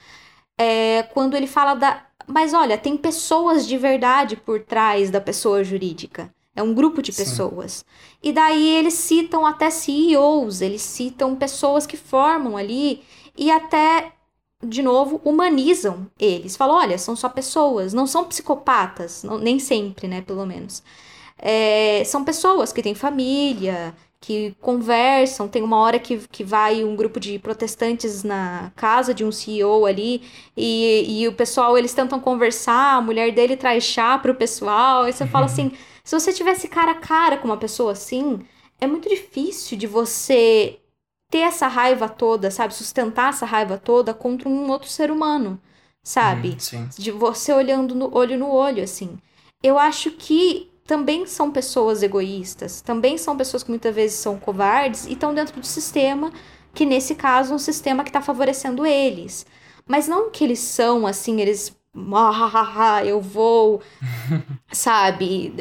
é, 0.58 1.02
quando 1.14 1.36
ele 1.36 1.46
fala 1.46 1.74
da. 1.74 2.04
Mas 2.26 2.54
olha, 2.54 2.78
tem 2.78 2.96
pessoas 2.96 3.66
de 3.66 3.76
verdade 3.76 4.36
por 4.36 4.60
trás 4.60 5.10
da 5.10 5.20
pessoa 5.20 5.62
jurídica. 5.64 6.32
É 6.56 6.62
um 6.62 6.72
grupo 6.72 7.02
de 7.02 7.12
Sim. 7.12 7.24
pessoas. 7.24 7.84
E 8.22 8.32
daí 8.32 8.68
eles 8.76 8.94
citam 8.94 9.44
até 9.44 9.70
CEOs, 9.70 10.62
eles 10.62 10.82
citam 10.82 11.34
pessoas 11.36 11.86
que 11.86 11.96
formam 11.96 12.56
ali 12.56 13.02
e 13.36 13.50
até, 13.50 14.12
de 14.66 14.82
novo, 14.82 15.20
humanizam 15.24 16.06
eles. 16.18 16.56
Falam, 16.56 16.76
olha, 16.76 16.98
são 16.98 17.16
só 17.16 17.28
pessoas, 17.28 17.92
não 17.92 18.06
são 18.06 18.24
psicopatas, 18.24 19.22
não- 19.22 19.38
nem 19.38 19.58
sempre, 19.58 20.08
né, 20.08 20.20
pelo 20.22 20.46
menos. 20.46 20.82
É, 21.38 22.02
são 22.04 22.24
pessoas 22.24 22.72
que 22.72 22.82
têm 22.82 22.94
família, 22.94 23.94
que 24.20 24.54
conversam. 24.60 25.48
Tem 25.48 25.62
uma 25.62 25.78
hora 25.78 25.98
que, 25.98 26.18
que 26.28 26.44
vai 26.44 26.84
um 26.84 26.96
grupo 26.96 27.20
de 27.20 27.38
protestantes 27.38 28.22
na 28.24 28.72
casa 28.76 29.12
de 29.14 29.24
um 29.24 29.32
CEO 29.32 29.86
ali 29.86 30.22
e, 30.56 31.22
e 31.22 31.28
o 31.28 31.32
pessoal, 31.34 31.76
eles 31.76 31.94
tentam 31.94 32.20
conversar, 32.20 32.96
a 32.96 33.00
mulher 33.02 33.32
dele 33.32 33.56
traz 33.56 33.84
chá 33.84 34.18
pro 34.18 34.34
pessoal, 34.34 35.08
e 35.08 35.12
você 35.12 35.26
fala 35.26 35.46
assim, 35.46 35.72
se 36.02 36.18
você 36.18 36.32
tivesse 36.32 36.68
cara 36.68 36.92
a 36.92 36.94
cara 36.94 37.36
com 37.38 37.46
uma 37.48 37.56
pessoa 37.56 37.92
assim, 37.92 38.40
é 38.80 38.86
muito 38.86 39.08
difícil 39.08 39.76
de 39.78 39.86
você 39.86 40.78
ter 41.30 41.38
essa 41.40 41.66
raiva 41.68 42.08
toda, 42.08 42.50
sabe? 42.50 42.74
Sustentar 42.74 43.30
essa 43.30 43.46
raiva 43.46 43.78
toda 43.78 44.14
contra 44.14 44.48
um 44.48 44.70
outro 44.70 44.88
ser 44.88 45.10
humano, 45.10 45.60
sabe? 46.02 46.50
Hum, 46.50 46.58
sim. 46.58 46.88
de 46.96 47.10
você 47.10 47.52
olhando 47.52 47.94
no 47.94 48.14
olho 48.16 48.38
no 48.38 48.50
olho, 48.50 48.82
assim. 48.82 49.18
Eu 49.62 49.78
acho 49.78 50.10
que 50.12 50.70
também 50.86 51.26
são 51.26 51.50
pessoas 51.50 52.02
egoístas, 52.02 52.80
também 52.82 53.16
são 53.18 53.36
pessoas 53.36 53.62
que 53.62 53.70
muitas 53.70 53.94
vezes 53.94 54.18
são 54.18 54.38
covardes 54.38 55.06
e 55.06 55.12
estão 55.14 55.34
dentro 55.34 55.58
do 55.60 55.66
sistema, 55.66 56.32
que 56.74 56.84
nesse 56.86 57.14
caso 57.14 57.52
é 57.52 57.56
um 57.56 57.58
sistema 57.58 58.04
que 58.04 58.10
está 58.10 58.20
favorecendo 58.20 58.84
eles. 58.86 59.46
Mas 59.86 60.06
não 60.08 60.30
que 60.30 60.44
eles 60.44 60.58
são 60.60 61.06
assim, 61.06 61.40
eles. 61.40 61.74
"Ah, 62.14 63.02
eu 63.04 63.20
vou. 63.20 63.80
sabe? 64.72 65.52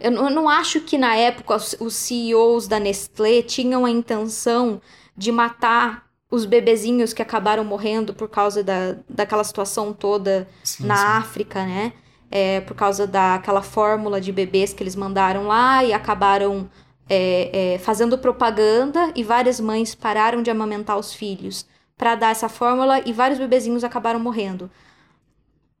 Eu 0.00 0.10
não- 0.10 0.48
acho 0.48 0.80
que 0.80 0.96
na 0.98 1.14
época 1.14 1.56
os- 1.56 1.76
os 1.80 1.94
CEOs 1.94 2.66
da 2.66 2.80
Nestlé 2.80 3.42
tinham 3.42 3.84
a 3.84 3.90
intenção 3.90 4.80
de 5.16 5.30
matar 5.30 6.06
os 6.30 6.44
bebezinhos 6.46 7.12
que 7.12 7.20
acabaram 7.22 7.64
morrendo 7.64 8.14
por 8.14 8.28
causa 8.28 8.62
da, 8.62 8.96
daquela 9.08 9.44
situação 9.44 9.92
toda 9.92 10.48
sim, 10.62 10.84
na 10.86 10.94
sim. 10.94 11.18
África, 11.18 11.64
né? 11.66 11.92
É, 12.30 12.60
por 12.60 12.74
causa 12.76 13.06
daquela 13.06 13.60
fórmula 13.60 14.20
de 14.20 14.30
bebês 14.32 14.72
que 14.72 14.82
eles 14.82 14.94
mandaram 14.96 15.46
lá 15.48 15.84
e 15.84 15.92
acabaram 15.92 16.70
é, 17.08 17.74
é, 17.74 17.78
fazendo 17.78 18.16
propaganda 18.16 19.12
e 19.16 19.24
várias 19.24 19.58
mães 19.58 19.96
pararam 19.96 20.42
de 20.42 20.50
amamentar 20.50 20.96
os 20.96 21.12
filhos 21.12 21.66
para 21.96 22.14
dar 22.14 22.30
essa 22.30 22.48
fórmula 22.48 23.00
e 23.04 23.12
vários 23.12 23.38
bebezinhos 23.40 23.82
acabaram 23.82 24.20
morrendo. 24.20 24.70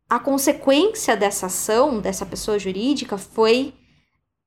A 0.08 0.18
consequência 0.18 1.16
dessa 1.16 1.46
ação, 1.46 2.00
dessa 2.00 2.26
pessoa 2.26 2.58
jurídica, 2.58 3.16
foi 3.16 3.72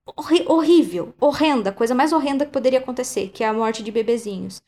horri- 0.06 0.45
horrível, 0.47 1.14
horrenda, 1.20 1.72
coisa 1.72 1.95
mais 1.95 2.12
horrenda 2.14 2.45
que 2.45 2.51
poderia 2.51 2.80
acontecer, 2.80 3.30
que 3.30 3.43
é 3.43 3.47
a 3.47 3.54
morte 3.54 3.84
de 3.84 3.91
bebezinhos. 3.91 4.62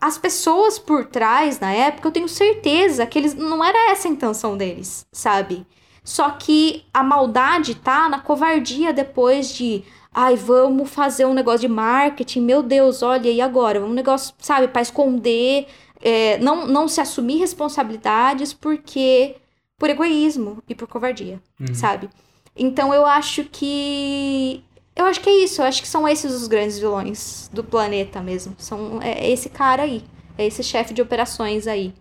As 0.00 0.16
pessoas 0.16 0.78
por 0.78 1.06
trás, 1.06 1.58
na 1.58 1.72
época, 1.72 2.08
eu 2.08 2.12
tenho 2.12 2.28
certeza 2.28 3.04
que 3.06 3.18
eles 3.18 3.34
não 3.34 3.64
era 3.64 3.90
essa 3.90 4.06
a 4.06 4.10
intenção 4.10 4.56
deles, 4.56 5.04
sabe? 5.12 5.66
Só 6.04 6.30
que 6.30 6.84
a 6.94 7.02
maldade 7.02 7.74
tá 7.74 8.08
na 8.08 8.20
covardia 8.20 8.92
depois 8.92 9.52
de, 9.52 9.82
ai, 10.14 10.36
vamos 10.36 10.88
fazer 10.88 11.26
um 11.26 11.34
negócio 11.34 11.60
de 11.60 11.68
marketing, 11.68 12.42
meu 12.42 12.62
Deus, 12.62 13.02
olha, 13.02 13.28
e 13.28 13.40
agora? 13.40 13.84
Um 13.84 13.92
negócio, 13.92 14.32
sabe, 14.38 14.68
para 14.68 14.82
esconder, 14.82 15.66
é, 16.00 16.38
não, 16.38 16.64
não 16.66 16.86
se 16.86 17.00
assumir 17.00 17.38
responsabilidades 17.38 18.52
porque 18.52 19.34
por 19.76 19.90
egoísmo 19.90 20.62
e 20.68 20.74
por 20.74 20.86
covardia, 20.88 21.42
Uhum. 21.60 21.74
sabe? 21.74 22.08
Então 22.56 22.92
eu 22.94 23.04
acho 23.06 23.44
que 23.44 24.62
eu 24.98 25.04
acho 25.06 25.20
que 25.20 25.30
é 25.30 25.44
isso, 25.44 25.62
eu 25.62 25.66
acho 25.66 25.80
que 25.80 25.88
são 25.88 26.06
esses 26.08 26.32
os 26.32 26.48
grandes 26.48 26.78
vilões 26.78 27.48
do 27.52 27.62
planeta 27.62 28.20
mesmo. 28.20 28.54
São 28.58 29.00
é 29.00 29.30
esse 29.30 29.48
cara 29.48 29.84
aí, 29.84 30.02
é 30.36 30.44
esse 30.46 30.62
chefe 30.62 30.92
de 30.92 31.00
operações 31.00 31.66
aí, 31.66 31.94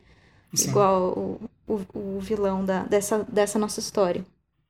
Sim. 0.53 0.69
igual 0.69 1.13
o, 1.17 1.49
o, 1.67 1.81
o 1.93 2.19
vilão 2.19 2.65
da, 2.65 2.83
dessa, 2.83 3.25
dessa 3.29 3.59
nossa 3.59 3.79
história. 3.79 4.25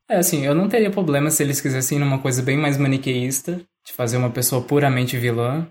É, 0.09 0.17
assim, 0.17 0.45
eu 0.45 0.53
não 0.53 0.69
teria 0.69 0.91
problema 0.91 1.29
se 1.29 1.43
eles 1.43 1.59
quisessem 1.59 1.97
ir 1.97 2.01
numa 2.01 2.19
coisa 2.19 2.41
bem 2.41 2.57
mais 2.57 2.77
maniqueísta, 2.77 3.61
de 3.85 3.93
fazer 3.93 4.17
uma 4.17 4.29
pessoa 4.29 4.61
puramente 4.61 5.17
vilã. 5.17 5.67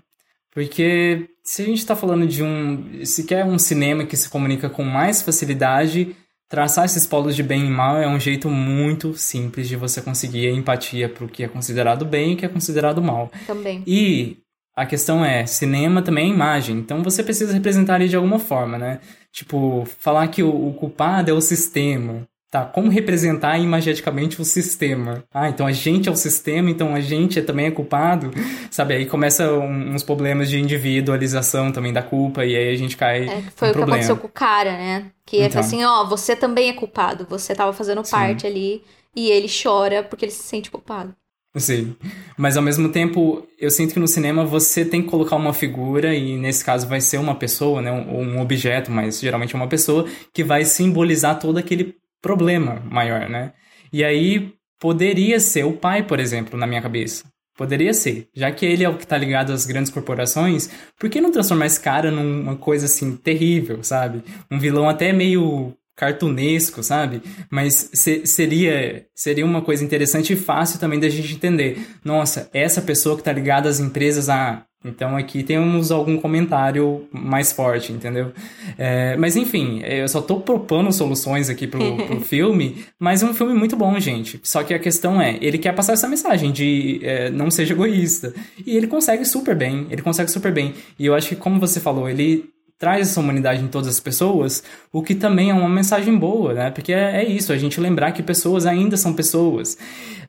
Porque 0.51 1.29
se 1.43 1.61
a 1.61 1.65
gente 1.65 1.85
tá 1.85 1.95
falando 1.95 2.25
de 2.25 2.43
um. 2.43 3.05
Se 3.05 3.23
quer 3.23 3.45
um 3.45 3.59
cinema 3.59 4.05
que 4.05 4.17
se 4.17 4.27
comunica 4.27 4.69
com 4.69 4.83
mais 4.83 5.21
facilidade, 5.21 6.15
traçar 6.49 6.85
esses 6.85 7.05
polos 7.05 7.35
de 7.35 7.43
bem 7.43 7.67
e 7.67 7.69
mal 7.69 7.97
é 7.97 8.07
um 8.07 8.19
jeito 8.19 8.49
muito 8.49 9.15
simples 9.15 9.67
de 9.67 9.75
você 9.75 10.01
conseguir 10.01 10.49
empatia 10.49 11.09
pro 11.09 11.27
que 11.27 11.43
é 11.43 11.47
considerado 11.47 12.05
bem 12.05 12.31
e 12.31 12.33
o 12.35 12.37
que 12.37 12.45
é 12.45 12.49
considerado 12.49 13.01
mal. 13.01 13.31
Também. 13.45 13.83
E 13.85 14.37
a 14.75 14.85
questão 14.85 15.25
é, 15.25 15.45
cinema 15.45 16.01
também 16.01 16.31
é 16.31 16.33
imagem, 16.33 16.77
então 16.77 17.03
você 17.03 17.23
precisa 17.23 17.53
representar 17.53 17.99
ele 17.99 18.09
de 18.09 18.15
alguma 18.15 18.39
forma, 18.39 18.77
né? 18.77 18.99
Tipo, 19.31 19.85
falar 19.99 20.27
que 20.27 20.43
o, 20.43 20.67
o 20.69 20.73
culpado 20.73 21.29
é 21.29 21.33
o 21.33 21.41
sistema. 21.41 22.27
Tá, 22.57 22.65
como 22.65 22.89
representar 22.89 23.59
imageticamente 23.59 24.41
o 24.41 24.45
sistema? 24.45 25.23
Ah, 25.31 25.47
então 25.47 25.67
a 25.67 25.71
gente 25.71 26.09
é 26.09 26.11
o 26.11 26.15
sistema, 26.15 26.71
então 26.71 26.95
a 26.95 26.99
gente 26.99 27.37
é, 27.37 27.41
também 27.43 27.67
é 27.67 27.71
culpado? 27.71 28.31
Sabe, 28.71 28.95
aí 28.95 29.05
começa 29.05 29.51
um- 29.53 29.93
uns 29.93 30.01
problemas 30.01 30.49
de 30.49 30.59
individualização 30.59 31.71
também 31.71 31.93
da 31.93 32.01
culpa, 32.01 32.43
e 32.45 32.55
aí 32.55 32.73
a 32.73 32.75
gente 32.75 32.97
cai 32.97 33.25
É, 33.29 33.41
que 33.41 33.51
foi 33.55 33.67
o 33.69 33.71
que 33.71 33.77
problema. 33.77 33.93
aconteceu 33.95 34.17
com 34.17 34.27
o 34.27 34.31
cara, 34.31 34.71
né? 34.71 35.05
Que 35.23 35.37
é 35.37 35.45
Então. 35.45 35.59
assim, 35.59 35.83
ó, 35.83 36.03
você 36.05 36.35
também 36.35 36.69
é 36.69 36.73
culpado, 36.73 37.27
você 37.29 37.53
tava 37.53 37.73
fazendo 37.73 38.03
Sim. 38.03 38.11
parte 38.11 38.47
ali 38.47 38.81
e 39.15 39.29
ele 39.29 39.47
chora 39.47 40.01
porque 40.01 40.25
ele 40.25 40.31
se 40.31 40.43
sente 40.43 40.71
culpado. 40.71 41.13
Sim. 41.55 41.95
Mas 42.37 42.55
ao 42.57 42.63
mesmo 42.63 42.89
tempo, 42.89 43.47
eu 43.59 43.69
sinto 43.71 43.93
que 43.93 43.99
no 43.99 44.07
cinema 44.07 44.45
você 44.45 44.83
tem 44.85 45.01
que 45.03 45.09
colocar 45.09 45.35
uma 45.35 45.53
figura, 45.53 46.13
e 46.15 46.37
nesse 46.37 46.63
caso 46.65 46.87
vai 46.87 47.01
ser 47.01 47.17
uma 47.17 47.35
pessoa, 47.35 47.81
né? 47.81 47.91
Um, 47.91 48.35
um 48.35 48.41
objeto, 48.41 48.91
mas 48.91 49.19
geralmente 49.19 49.55
é 49.55 49.57
uma 49.57 49.67
pessoa, 49.67 50.05
que 50.33 50.43
vai 50.43 50.65
simbolizar 50.65 51.39
todo 51.39 51.57
aquele 51.57 51.95
problema 52.21 52.81
maior, 52.89 53.29
né? 53.29 53.53
E 53.91 54.03
aí 54.03 54.53
poderia 54.79 55.39
ser 55.39 55.65
o 55.65 55.73
pai, 55.73 56.03
por 56.03 56.19
exemplo, 56.19 56.57
na 56.57 56.67
minha 56.67 56.81
cabeça. 56.81 57.25
Poderia 57.57 57.93
ser. 57.93 58.27
Já 58.35 58.51
que 58.51 58.65
ele 58.65 58.83
é 58.83 58.89
o 58.89 58.97
que 58.97 59.07
tá 59.07 59.17
ligado 59.17 59.51
às 59.51 59.65
grandes 59.65 59.91
corporações, 59.91 60.69
por 60.99 61.09
que 61.09 61.19
não 61.19 61.31
transformar 61.31 61.65
esse 61.65 61.79
cara 61.79 62.11
numa 62.11 62.55
coisa 62.55 62.85
assim 62.85 63.15
terrível, 63.15 63.83
sabe? 63.83 64.23
Um 64.51 64.59
vilão 64.59 64.87
até 64.87 65.11
meio 65.11 65.73
cartunesco, 65.95 66.83
sabe? 66.83 67.23
Mas 67.49 67.89
se- 67.93 68.27
seria 68.27 69.07
seria 69.15 69.43
uma 69.43 69.63
coisa 69.63 69.83
interessante 69.83 70.33
e 70.33 70.35
fácil 70.35 70.79
também 70.79 70.99
da 70.99 71.09
gente 71.09 71.33
entender. 71.33 71.79
Nossa, 72.05 72.47
essa 72.53 72.79
pessoa 72.83 73.17
que 73.17 73.23
tá 73.23 73.33
ligada 73.33 73.67
às 73.67 73.79
empresas, 73.79 74.29
ah, 74.29 74.63
então 74.85 75.17
aqui 75.17 75.43
temos 75.43 75.91
algum 75.91 76.17
comentário 76.17 77.07
mais 77.11 77.51
forte, 77.51 77.91
entendeu? 77.91 78.31
É, 78.77 79.17
mas 79.17 79.35
enfim, 79.35 79.81
eu 79.83 80.07
só 80.07 80.21
tô 80.21 80.39
propondo 80.39 80.91
soluções 80.91 81.49
aqui 81.49 81.65
pro, 81.65 81.97
pro 82.05 82.21
filme, 82.21 82.85
mas 82.99 83.23
é 83.23 83.25
um 83.25 83.33
filme 83.33 83.53
muito 83.53 83.75
bom, 83.75 83.99
gente. 83.99 84.39
Só 84.43 84.63
que 84.63 84.73
a 84.73 84.79
questão 84.79 85.19
é, 85.21 85.37
ele 85.41 85.57
quer 85.57 85.73
passar 85.73 85.93
essa 85.93 86.07
mensagem 86.07 86.51
de 86.51 86.99
é, 87.03 87.29
não 87.29 87.49
seja 87.49 87.73
egoísta. 87.73 88.33
E 88.65 88.77
ele 88.77 88.87
consegue 88.87 89.25
super 89.25 89.55
bem, 89.55 89.87
ele 89.89 90.01
consegue 90.01 90.31
super 90.31 90.51
bem. 90.51 90.73
E 90.97 91.05
eu 91.05 91.15
acho 91.15 91.29
que, 91.29 91.35
como 91.35 91.59
você 91.59 91.79
falou, 91.79 92.07
ele 92.07 92.45
traz 92.77 93.09
essa 93.09 93.19
humanidade 93.19 93.63
em 93.63 93.67
todas 93.67 93.87
as 93.87 93.99
pessoas, 93.99 94.63
o 94.93 95.01
que 95.01 95.15
também 95.15 95.49
é 95.49 95.53
uma 95.53 95.67
mensagem 95.67 96.15
boa, 96.15 96.53
né? 96.53 96.69
Porque 96.69 96.93
é, 96.93 97.23
é 97.23 97.25
isso, 97.25 97.51
a 97.51 97.57
gente 97.57 97.79
lembrar 97.79 98.11
que 98.11 98.21
pessoas 98.21 98.65
ainda 98.65 98.95
são 98.95 99.13
pessoas. 99.13 99.77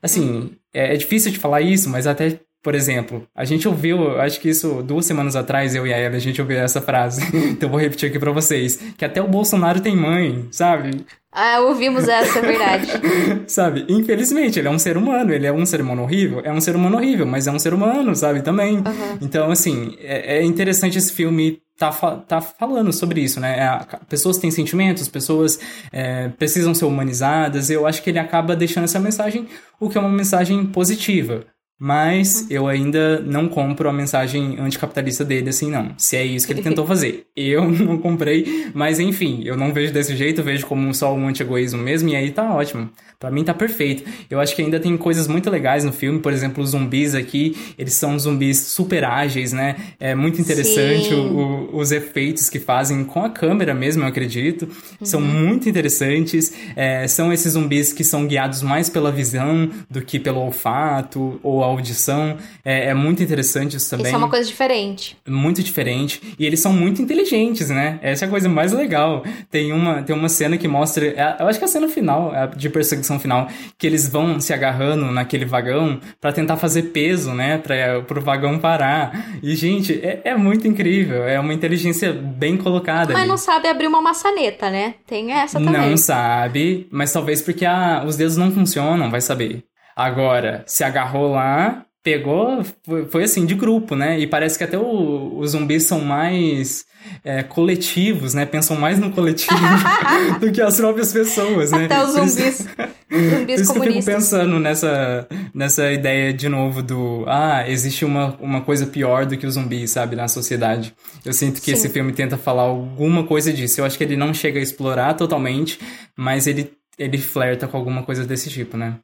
Assim, 0.02 0.52
é, 0.72 0.94
é 0.94 0.96
difícil 0.96 1.30
de 1.30 1.38
falar 1.38 1.60
isso, 1.60 1.90
mas 1.90 2.06
até 2.06 2.40
por 2.62 2.74
exemplo, 2.74 3.26
a 3.34 3.44
gente 3.44 3.68
ouviu, 3.68 4.20
acho 4.20 4.40
que 4.40 4.48
isso 4.48 4.82
duas 4.82 5.06
semanas 5.06 5.36
atrás, 5.36 5.74
eu 5.74 5.86
e 5.86 5.94
a 5.94 5.96
Ela, 5.96 6.16
a 6.16 6.20
gente 6.20 6.40
ouviu 6.40 6.58
essa 6.58 6.80
frase. 6.80 7.22
então 7.50 7.68
eu 7.68 7.70
vou 7.70 7.80
repetir 7.80 8.08
aqui 8.08 8.18
pra 8.18 8.32
vocês. 8.32 8.76
Que 8.96 9.04
até 9.04 9.22
o 9.22 9.28
Bolsonaro 9.28 9.80
tem 9.80 9.96
mãe, 9.96 10.48
sabe? 10.50 11.06
Ah, 11.30 11.60
ouvimos 11.60 12.08
essa, 12.08 12.40
é 12.40 12.42
verdade. 12.42 12.88
sabe? 13.46 13.86
Infelizmente, 13.88 14.58
ele 14.58 14.66
é 14.66 14.70
um 14.70 14.78
ser 14.78 14.96
humano. 14.96 15.32
Ele 15.32 15.46
é 15.46 15.52
um 15.52 15.64
ser 15.64 15.80
humano 15.80 16.02
horrível? 16.02 16.40
É 16.42 16.52
um 16.52 16.60
ser 16.60 16.74
humano 16.74 16.96
horrível, 16.96 17.26
mas 17.26 17.46
é 17.46 17.52
um 17.52 17.58
ser 17.58 17.72
humano, 17.72 18.14
sabe? 18.16 18.42
Também. 18.42 18.78
Uhum. 18.78 19.18
Então, 19.22 19.50
assim, 19.50 19.96
é, 20.00 20.38
é 20.38 20.42
interessante 20.42 20.98
esse 20.98 21.12
filme 21.12 21.62
tá, 21.78 21.92
tá 22.26 22.40
falando 22.40 22.92
sobre 22.92 23.20
isso, 23.20 23.38
né? 23.38 23.56
É, 23.56 23.96
pessoas 24.08 24.36
têm 24.36 24.50
sentimentos, 24.50 25.08
pessoas 25.08 25.60
é, 25.92 26.28
precisam 26.28 26.74
ser 26.74 26.86
humanizadas. 26.86 27.70
Eu 27.70 27.86
acho 27.86 28.02
que 28.02 28.10
ele 28.10 28.18
acaba 28.18 28.56
deixando 28.56 28.84
essa 28.84 28.98
mensagem, 28.98 29.46
o 29.78 29.88
que 29.88 29.96
é 29.96 30.00
uma 30.00 30.10
mensagem 30.10 30.66
positiva. 30.66 31.46
Mas 31.78 32.50
eu 32.50 32.66
ainda 32.66 33.20
não 33.20 33.48
compro 33.48 33.88
a 33.88 33.92
mensagem 33.92 34.58
anticapitalista 34.58 35.24
dele 35.24 35.50
assim, 35.50 35.70
não. 35.70 35.94
Se 35.96 36.16
é 36.16 36.24
isso 36.24 36.46
que 36.46 36.52
ele 36.52 36.62
tentou 36.62 36.84
fazer. 36.86 37.26
Eu 37.36 37.70
não 37.70 37.98
comprei, 37.98 38.70
mas 38.74 38.98
enfim, 38.98 39.42
eu 39.44 39.56
não 39.56 39.72
vejo 39.72 39.92
desse 39.92 40.16
jeito, 40.16 40.42
vejo 40.42 40.66
como 40.66 40.92
só 40.92 41.14
um 41.14 41.28
anti-egoísmo 41.28 41.80
mesmo, 41.80 42.08
e 42.08 42.16
aí 42.16 42.32
tá 42.32 42.52
ótimo. 42.52 42.90
Pra 43.20 43.32
mim 43.32 43.42
tá 43.42 43.52
perfeito. 43.52 44.04
Eu 44.30 44.38
acho 44.38 44.54
que 44.54 44.62
ainda 44.62 44.78
tem 44.78 44.96
coisas 44.96 45.26
muito 45.26 45.50
legais 45.50 45.82
no 45.82 45.92
filme, 45.92 46.20
por 46.20 46.32
exemplo, 46.32 46.62
os 46.62 46.70
zumbis 46.70 47.16
aqui, 47.16 47.56
eles 47.76 47.94
são 47.94 48.16
zumbis 48.16 48.58
super 48.58 49.02
ágeis, 49.02 49.52
né? 49.52 49.74
É 49.98 50.14
muito 50.14 50.40
interessante 50.40 51.12
o, 51.12 51.72
o, 51.72 51.78
os 51.78 51.90
efeitos 51.90 52.48
que 52.48 52.60
fazem 52.60 53.02
com 53.02 53.24
a 53.24 53.28
câmera 53.28 53.74
mesmo, 53.74 54.04
eu 54.04 54.06
acredito. 54.06 54.68
Uhum. 55.00 55.04
São 55.04 55.20
muito 55.20 55.68
interessantes. 55.68 56.52
É, 56.76 57.08
são 57.08 57.32
esses 57.32 57.54
zumbis 57.54 57.92
que 57.92 58.04
são 58.04 58.24
guiados 58.24 58.62
mais 58.62 58.88
pela 58.88 59.10
visão 59.10 59.68
do 59.90 60.00
que 60.00 60.20
pelo 60.20 60.38
olfato 60.38 61.40
ou 61.42 61.64
audição. 61.64 62.36
É, 62.64 62.90
é, 62.90 62.94
muito 62.94 63.20
interessante 63.20 63.76
isso 63.76 63.90
também. 63.90 64.06
Isso 64.06 64.14
é 64.14 64.18
uma 64.18 64.30
coisa 64.30 64.46
diferente. 64.46 65.16
Muito 65.26 65.60
diferente. 65.60 66.22
E 66.38 66.46
eles 66.46 66.60
são 66.60 66.72
muito 66.72 67.02
inteligentes, 67.02 67.68
né? 67.68 67.98
Essa 68.00 68.26
é 68.26 68.28
a 68.28 68.30
coisa 68.30 68.48
mais 68.48 68.70
legal. 68.70 69.24
Tem 69.50 69.72
uma, 69.72 70.04
tem 70.04 70.14
uma 70.14 70.28
cena 70.28 70.56
que 70.56 70.68
mostra. 70.68 71.04
É, 71.04 71.36
eu 71.40 71.48
acho 71.48 71.58
que 71.58 71.64
é 71.64 71.66
a 71.66 71.68
cena 71.68 71.88
final, 71.88 72.32
de 72.56 72.70
perseguição 72.70 73.07
final, 73.16 73.46
que 73.78 73.86
eles 73.86 74.08
vão 74.08 74.40
se 74.40 74.52
agarrando 74.52 75.12
naquele 75.12 75.44
vagão 75.44 76.00
para 76.20 76.32
tentar 76.32 76.56
fazer 76.56 76.82
peso, 76.90 77.32
né? 77.32 77.58
Pra, 77.58 78.02
pro 78.02 78.20
vagão 78.20 78.58
parar. 78.58 79.38
E, 79.40 79.54
gente, 79.54 80.00
é, 80.04 80.20
é 80.24 80.36
muito 80.36 80.66
incrível. 80.66 81.22
É 81.22 81.38
uma 81.38 81.54
inteligência 81.54 82.12
bem 82.12 82.56
colocada. 82.56 83.12
Mas 83.12 83.22
ali. 83.22 83.28
não 83.28 83.36
sabe 83.36 83.68
abrir 83.68 83.86
uma 83.86 84.02
maçaneta, 84.02 84.68
né? 84.68 84.96
Tem 85.06 85.30
essa 85.30 85.60
também. 85.60 85.90
Não 85.90 85.96
sabe, 85.96 86.88
mas 86.90 87.12
talvez 87.12 87.40
porque 87.40 87.64
a, 87.64 88.02
os 88.04 88.16
dedos 88.16 88.36
não 88.36 88.50
funcionam, 88.50 89.10
vai 89.10 89.20
saber. 89.20 89.62
Agora, 89.94 90.64
se 90.66 90.82
agarrou 90.82 91.32
lá, 91.32 91.84
pegou, 92.02 92.64
foi, 93.10 93.24
assim, 93.24 93.44
de 93.44 93.54
grupo, 93.54 93.94
né? 93.94 94.18
E 94.18 94.26
parece 94.26 94.56
que 94.56 94.64
até 94.64 94.78
o, 94.78 95.38
os 95.38 95.50
zumbis 95.50 95.84
são 95.84 96.00
mais 96.00 96.86
é, 97.24 97.42
coletivos, 97.42 98.34
né? 98.34 98.46
Pensam 98.46 98.76
mais 98.76 98.98
no 98.98 99.10
coletivo 99.10 99.58
do 100.40 100.50
que 100.52 100.60
as 100.60 100.76
próprias 100.76 101.12
pessoas, 101.12 101.70
né? 101.70 101.84
Até 101.86 102.02
os 102.02 102.12
zumbis. 102.12 102.58
zumbis 102.66 102.66
Por 103.08 103.50
isso 103.50 103.72
que 103.72 103.78
eu 103.78 103.82
fico 103.82 104.04
pensando 104.04 104.58
nessa, 104.58 105.26
nessa 105.52 105.92
ideia 105.92 106.32
de 106.32 106.48
novo 106.48 106.82
do 106.82 107.24
ah, 107.26 107.68
existe 107.68 108.04
uma, 108.04 108.36
uma 108.40 108.60
coisa 108.60 108.86
pior 108.86 109.26
do 109.26 109.36
que 109.36 109.46
os 109.46 109.54
zumbis, 109.54 109.90
sabe, 109.90 110.16
na 110.16 110.28
sociedade. 110.28 110.94
Eu 111.24 111.32
sinto 111.32 111.60
que 111.60 111.66
Sim. 111.66 111.72
esse 111.72 111.88
filme 111.88 112.12
tenta 112.12 112.36
falar 112.36 112.62
alguma 112.62 113.24
coisa 113.24 113.52
disso. 113.52 113.80
Eu 113.80 113.84
acho 113.84 113.98
que 113.98 114.04
ele 114.04 114.16
não 114.16 114.32
chega 114.32 114.58
a 114.58 114.62
explorar 114.62 115.14
totalmente, 115.14 115.78
mas 116.16 116.46
ele, 116.46 116.70
ele 116.98 117.18
flerta 117.18 117.66
com 117.66 117.76
alguma 117.76 118.02
coisa 118.02 118.24
desse 118.24 118.48
tipo, 118.48 118.76
né? 118.76 118.98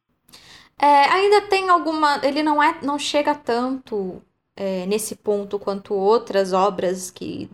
É, 0.79 0.87
ainda 0.87 1.43
tem 1.43 1.69
alguma. 1.69 2.21
Ele 2.23 2.43
não 2.43 2.63
é, 2.63 2.79
não 2.83 2.99
chega 2.99 3.35
tanto 3.35 4.23
é, 4.57 4.87
nesse 4.87 5.17
ponto 5.17 5.59
quanto 5.59 5.95
outras 5.95 6.53
obras 6.53 7.11
que 7.11 7.49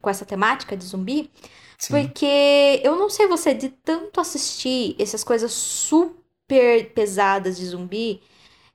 com 0.00 0.10
essa 0.10 0.24
temática 0.24 0.76
de 0.76 0.84
zumbi, 0.84 1.30
Sim. 1.78 1.92
porque 1.92 2.80
eu 2.84 2.96
não 2.96 3.10
sei 3.10 3.26
você 3.26 3.52
de 3.52 3.70
tanto 3.70 4.20
assistir 4.20 4.94
essas 4.98 5.24
coisas 5.24 5.52
super 5.52 6.92
pesadas 6.94 7.56
de 7.56 7.66
zumbi 7.66 8.22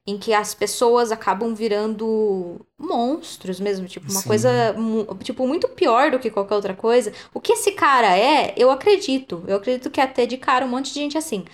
em 0.06 0.18
que 0.18 0.34
as 0.34 0.54
pessoas 0.54 1.12
acabam 1.12 1.54
virando 1.54 2.60
monstros 2.78 3.60
mesmo, 3.60 3.88
tipo, 3.88 4.12
uma 4.12 4.22
Sim. 4.22 4.28
coisa, 4.28 4.76
tipo, 5.24 5.47
muito 5.47 5.70
pior 5.70 6.10
do 6.12 6.20
que 6.20 6.32
qualquer 6.32 6.56
outra 6.56 6.74
coisa. 6.74 7.14
O 7.34 7.39
que 7.39 7.54
esse 7.54 7.72
cara 7.74 8.18
é, 8.18 8.54
eu 8.58 8.72
acredito. 8.72 9.43
Eu 9.47 9.58
acredito 9.58 9.91
que 9.91 10.02
até 10.02 10.26
de 10.26 10.38
cara 10.38 10.66
um 10.66 10.70
monte 10.70 10.88
de 10.91 10.99
gente 10.99 11.18
assim. 11.18 11.45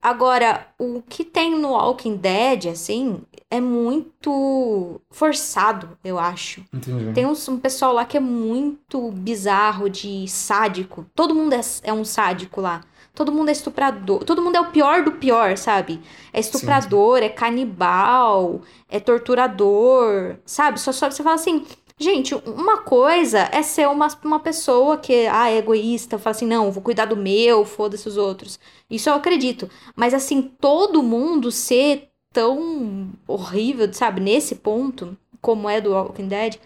Agora, 0.00 0.68
o 0.78 1.02
que 1.02 1.24
tem 1.24 1.58
no 1.58 1.70
Walking 1.70 2.16
Dead, 2.16 2.66
assim, 2.66 3.20
é 3.50 3.60
muito 3.60 5.00
forçado, 5.10 5.96
eu 6.04 6.18
acho. 6.18 6.64
Entendi. 6.72 7.12
Tem 7.12 7.26
um, 7.26 7.32
um, 7.32 7.58
pessoal 7.58 7.92
lá 7.92 8.04
que 8.04 8.16
é 8.16 8.20
muito 8.20 9.10
bizarro, 9.10 9.88
de 9.88 10.28
sádico. 10.28 11.06
Todo 11.14 11.34
mundo 11.34 11.54
é, 11.54 11.60
é, 11.82 11.92
um 11.92 12.04
sádico 12.04 12.60
lá. 12.60 12.82
Todo 13.14 13.32
mundo 13.32 13.48
é 13.48 13.52
estuprador. 13.52 14.22
Todo 14.24 14.42
mundo 14.42 14.56
é 14.56 14.60
o 14.60 14.70
pior 14.70 15.02
do 15.02 15.12
pior, 15.12 15.56
sabe? 15.56 16.00
É 16.32 16.38
estuprador, 16.38 17.16
sim, 17.16 17.22
sim. 17.22 17.26
é 17.26 17.28
canibal, 17.30 18.60
é 18.88 19.00
torturador, 19.00 20.36
sabe? 20.44 20.78
Só, 20.78 20.92
só 20.92 21.10
você 21.10 21.22
fala 21.22 21.36
assim 21.36 21.64
Gente, 21.98 22.34
uma 22.34 22.82
coisa 22.82 23.48
é 23.52 23.62
ser 23.62 23.88
uma, 23.88 24.08
uma 24.22 24.38
pessoa 24.40 24.98
que 24.98 25.26
ah, 25.28 25.48
é 25.50 25.56
egoísta, 25.58 26.18
fala 26.18 26.36
assim, 26.36 26.46
não, 26.46 26.70
vou 26.70 26.82
cuidar 26.82 27.06
do 27.06 27.16
meu, 27.16 27.64
foda-se 27.64 28.06
os 28.06 28.18
outros. 28.18 28.60
Isso 28.90 29.08
eu 29.08 29.14
acredito. 29.14 29.70
Mas 29.94 30.12
assim, 30.12 30.42
todo 30.42 31.02
mundo 31.02 31.50
ser 31.50 32.10
tão 32.32 33.10
horrível, 33.26 33.90
sabe, 33.94 34.20
nesse 34.20 34.56
ponto, 34.56 35.16
como 35.40 35.70
é 35.70 35.80
do 35.80 35.92
Walking 35.92 36.28
Dead, 36.28 36.58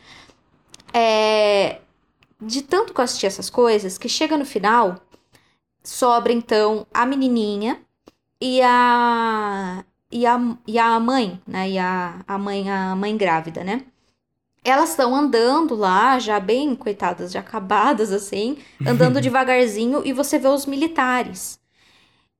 é. 0.92 1.80
De 2.40 2.62
tanto 2.62 2.94
que 2.94 3.00
eu 3.00 3.04
assisti 3.04 3.26
essas 3.26 3.50
coisas, 3.50 3.98
que 3.98 4.08
chega 4.08 4.36
no 4.36 4.44
final, 4.46 4.96
sobra 5.84 6.32
então 6.32 6.86
a 6.92 7.06
menininha 7.06 7.80
e 8.40 8.60
a. 8.62 9.84
E 10.12 10.26
a, 10.26 10.38
e 10.66 10.78
a 10.78 10.98
mãe, 11.00 11.40
né? 11.46 11.70
E 11.70 11.78
a, 11.78 12.24
a 12.26 12.38
mãe, 12.38 12.68
a 12.70 12.96
mãe 12.96 13.16
grávida, 13.16 13.62
né? 13.64 13.86
Elas 14.64 14.90
estão 14.90 15.14
andando 15.14 15.74
lá, 15.74 16.18
já 16.18 16.38
bem, 16.38 16.74
coitadas, 16.74 17.32
já 17.32 17.40
acabadas 17.40 18.12
assim, 18.12 18.58
andando 18.86 19.20
devagarzinho 19.20 20.02
e 20.04 20.12
você 20.12 20.38
vê 20.38 20.48
os 20.48 20.66
militares. 20.66 21.58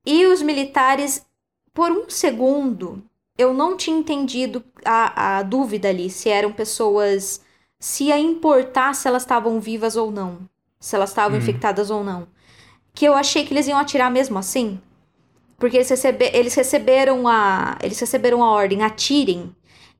E 0.05 0.25
os 0.25 0.41
militares, 0.41 1.25
por 1.73 1.91
um 1.91 2.09
segundo, 2.09 3.03
eu 3.37 3.53
não 3.53 3.75
tinha 3.75 3.97
entendido 3.97 4.63
a, 4.85 5.39
a 5.39 5.43
dúvida 5.43 5.89
ali, 5.89 6.09
se 6.09 6.29
eram 6.29 6.51
pessoas. 6.51 7.41
se 7.79 8.05
ia 8.05 8.19
importar 8.19 8.93
se 8.93 9.07
elas 9.07 9.23
estavam 9.23 9.59
vivas 9.59 9.95
ou 9.95 10.11
não. 10.11 10.39
Se 10.79 10.95
elas 10.95 11.09
estavam 11.09 11.37
uhum. 11.37 11.43
infectadas 11.43 11.89
ou 11.89 12.03
não. 12.03 12.27
Que 12.93 13.05
eu 13.05 13.13
achei 13.13 13.45
que 13.45 13.53
eles 13.53 13.67
iam 13.67 13.79
atirar 13.79 14.11
mesmo 14.11 14.37
assim. 14.37 14.79
Porque 15.57 15.77
eles, 15.77 15.89
recebe, 15.89 16.29
eles 16.33 16.55
receberam 16.55 17.27
a. 17.27 17.77
Eles 17.83 17.99
receberam 17.99 18.43
a 18.43 18.51
ordem, 18.51 18.83
atirem 18.83 19.55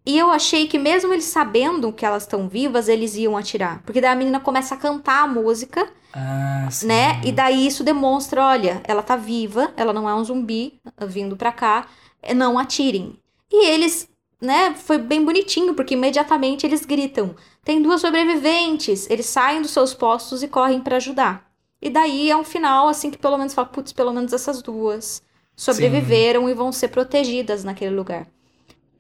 e 0.06 0.18
eu 0.18 0.30
achei 0.32 0.68
que 0.68 0.80
mesmo 0.80 1.14
eles 1.14 1.26
sabendo 1.26 1.94
que 1.94 2.06
elas 2.06 2.24
estão 2.24 2.50
vivas, 2.50 2.88
eles 2.88 3.16
iam 3.16 3.38
atirar. 3.38 3.84
Porque 3.84 4.02
daí 4.02 4.12
a 4.12 4.16
menina 4.16 4.40
começa 4.40 4.74
a 4.74 4.78
cantar 4.78 5.24
a 5.24 5.28
música, 5.28 5.88
ah, 6.14 6.68
né? 6.84 7.22
E 7.24 7.32
daí 7.32 7.68
isso 7.68 7.84
demonstra, 7.84 8.44
olha, 8.44 8.82
ela 8.84 9.04
tá 9.04 9.16
viva, 9.16 9.72
ela 9.78 9.94
não 9.94 10.10
é 10.10 10.16
um 10.16 10.24
zumbi 10.24 10.80
vindo 11.08 11.38
pra 11.38 11.52
cá, 11.52 11.88
não 12.36 12.58
atirem. 12.58 13.18
E 13.52 13.68
eles, 13.68 14.10
né, 14.42 14.74
foi 14.76 14.98
bem 14.98 15.24
bonitinho, 15.24 15.74
porque 15.76 15.94
imediatamente 15.94 16.66
eles 16.66 16.86
gritam: 16.86 17.36
"Tem 17.64 17.82
duas 17.82 18.02
sobreviventes". 18.02 19.10
Eles 19.10 19.28
saem 19.28 19.62
dos 19.62 19.72
seus 19.72 19.94
postos 19.94 20.42
e 20.42 20.48
correm 20.48 20.82
para 20.82 20.98
ajudar. 20.98 21.52
E 21.82 21.90
daí 21.90 22.30
é 22.30 22.38
um 22.38 22.44
final 22.44 22.88
assim 22.88 23.10
que 23.12 23.18
pelo 23.18 23.38
menos 23.38 23.54
fala, 23.54 23.68
putz, 23.68 23.92
pelo 23.92 24.14
menos 24.14 24.34
essas 24.34 24.62
duas 24.62 25.22
sobreviveram 25.56 26.46
Sim. 26.46 26.52
e 26.52 26.54
vão 26.54 26.72
ser 26.72 26.90
protegidas 26.90 27.64
naquele 27.64 27.96
lugar. 27.96 28.28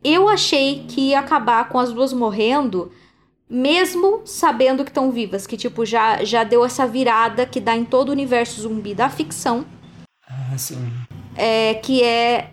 Eu 0.04 0.28
achei 0.28 0.86
que 0.88 1.10
ia 1.10 1.20
acabar 1.20 1.70
com 1.70 1.78
as 1.78 1.94
duas 1.94 2.12
morrendo, 2.12 2.92
mesmo 3.50 4.22
sabendo 4.26 4.84
que 4.84 4.90
estão 4.90 5.12
vivas, 5.12 5.46
que 5.46 5.56
tipo 5.56 5.86
já 5.86 6.24
já 6.24 6.44
deu 6.44 6.66
essa 6.66 6.88
virada 6.88 7.46
que 7.46 7.60
dá 7.60 7.76
em 7.76 7.86
todo 7.86 8.10
o 8.10 8.12
universo 8.12 8.62
zumbi 8.62 8.96
da 8.96 9.10
ficção. 9.10 9.66
Ah, 10.28 10.58
sim. 10.58 10.92
É 11.36 11.76
que 11.76 12.04
é 12.04 12.52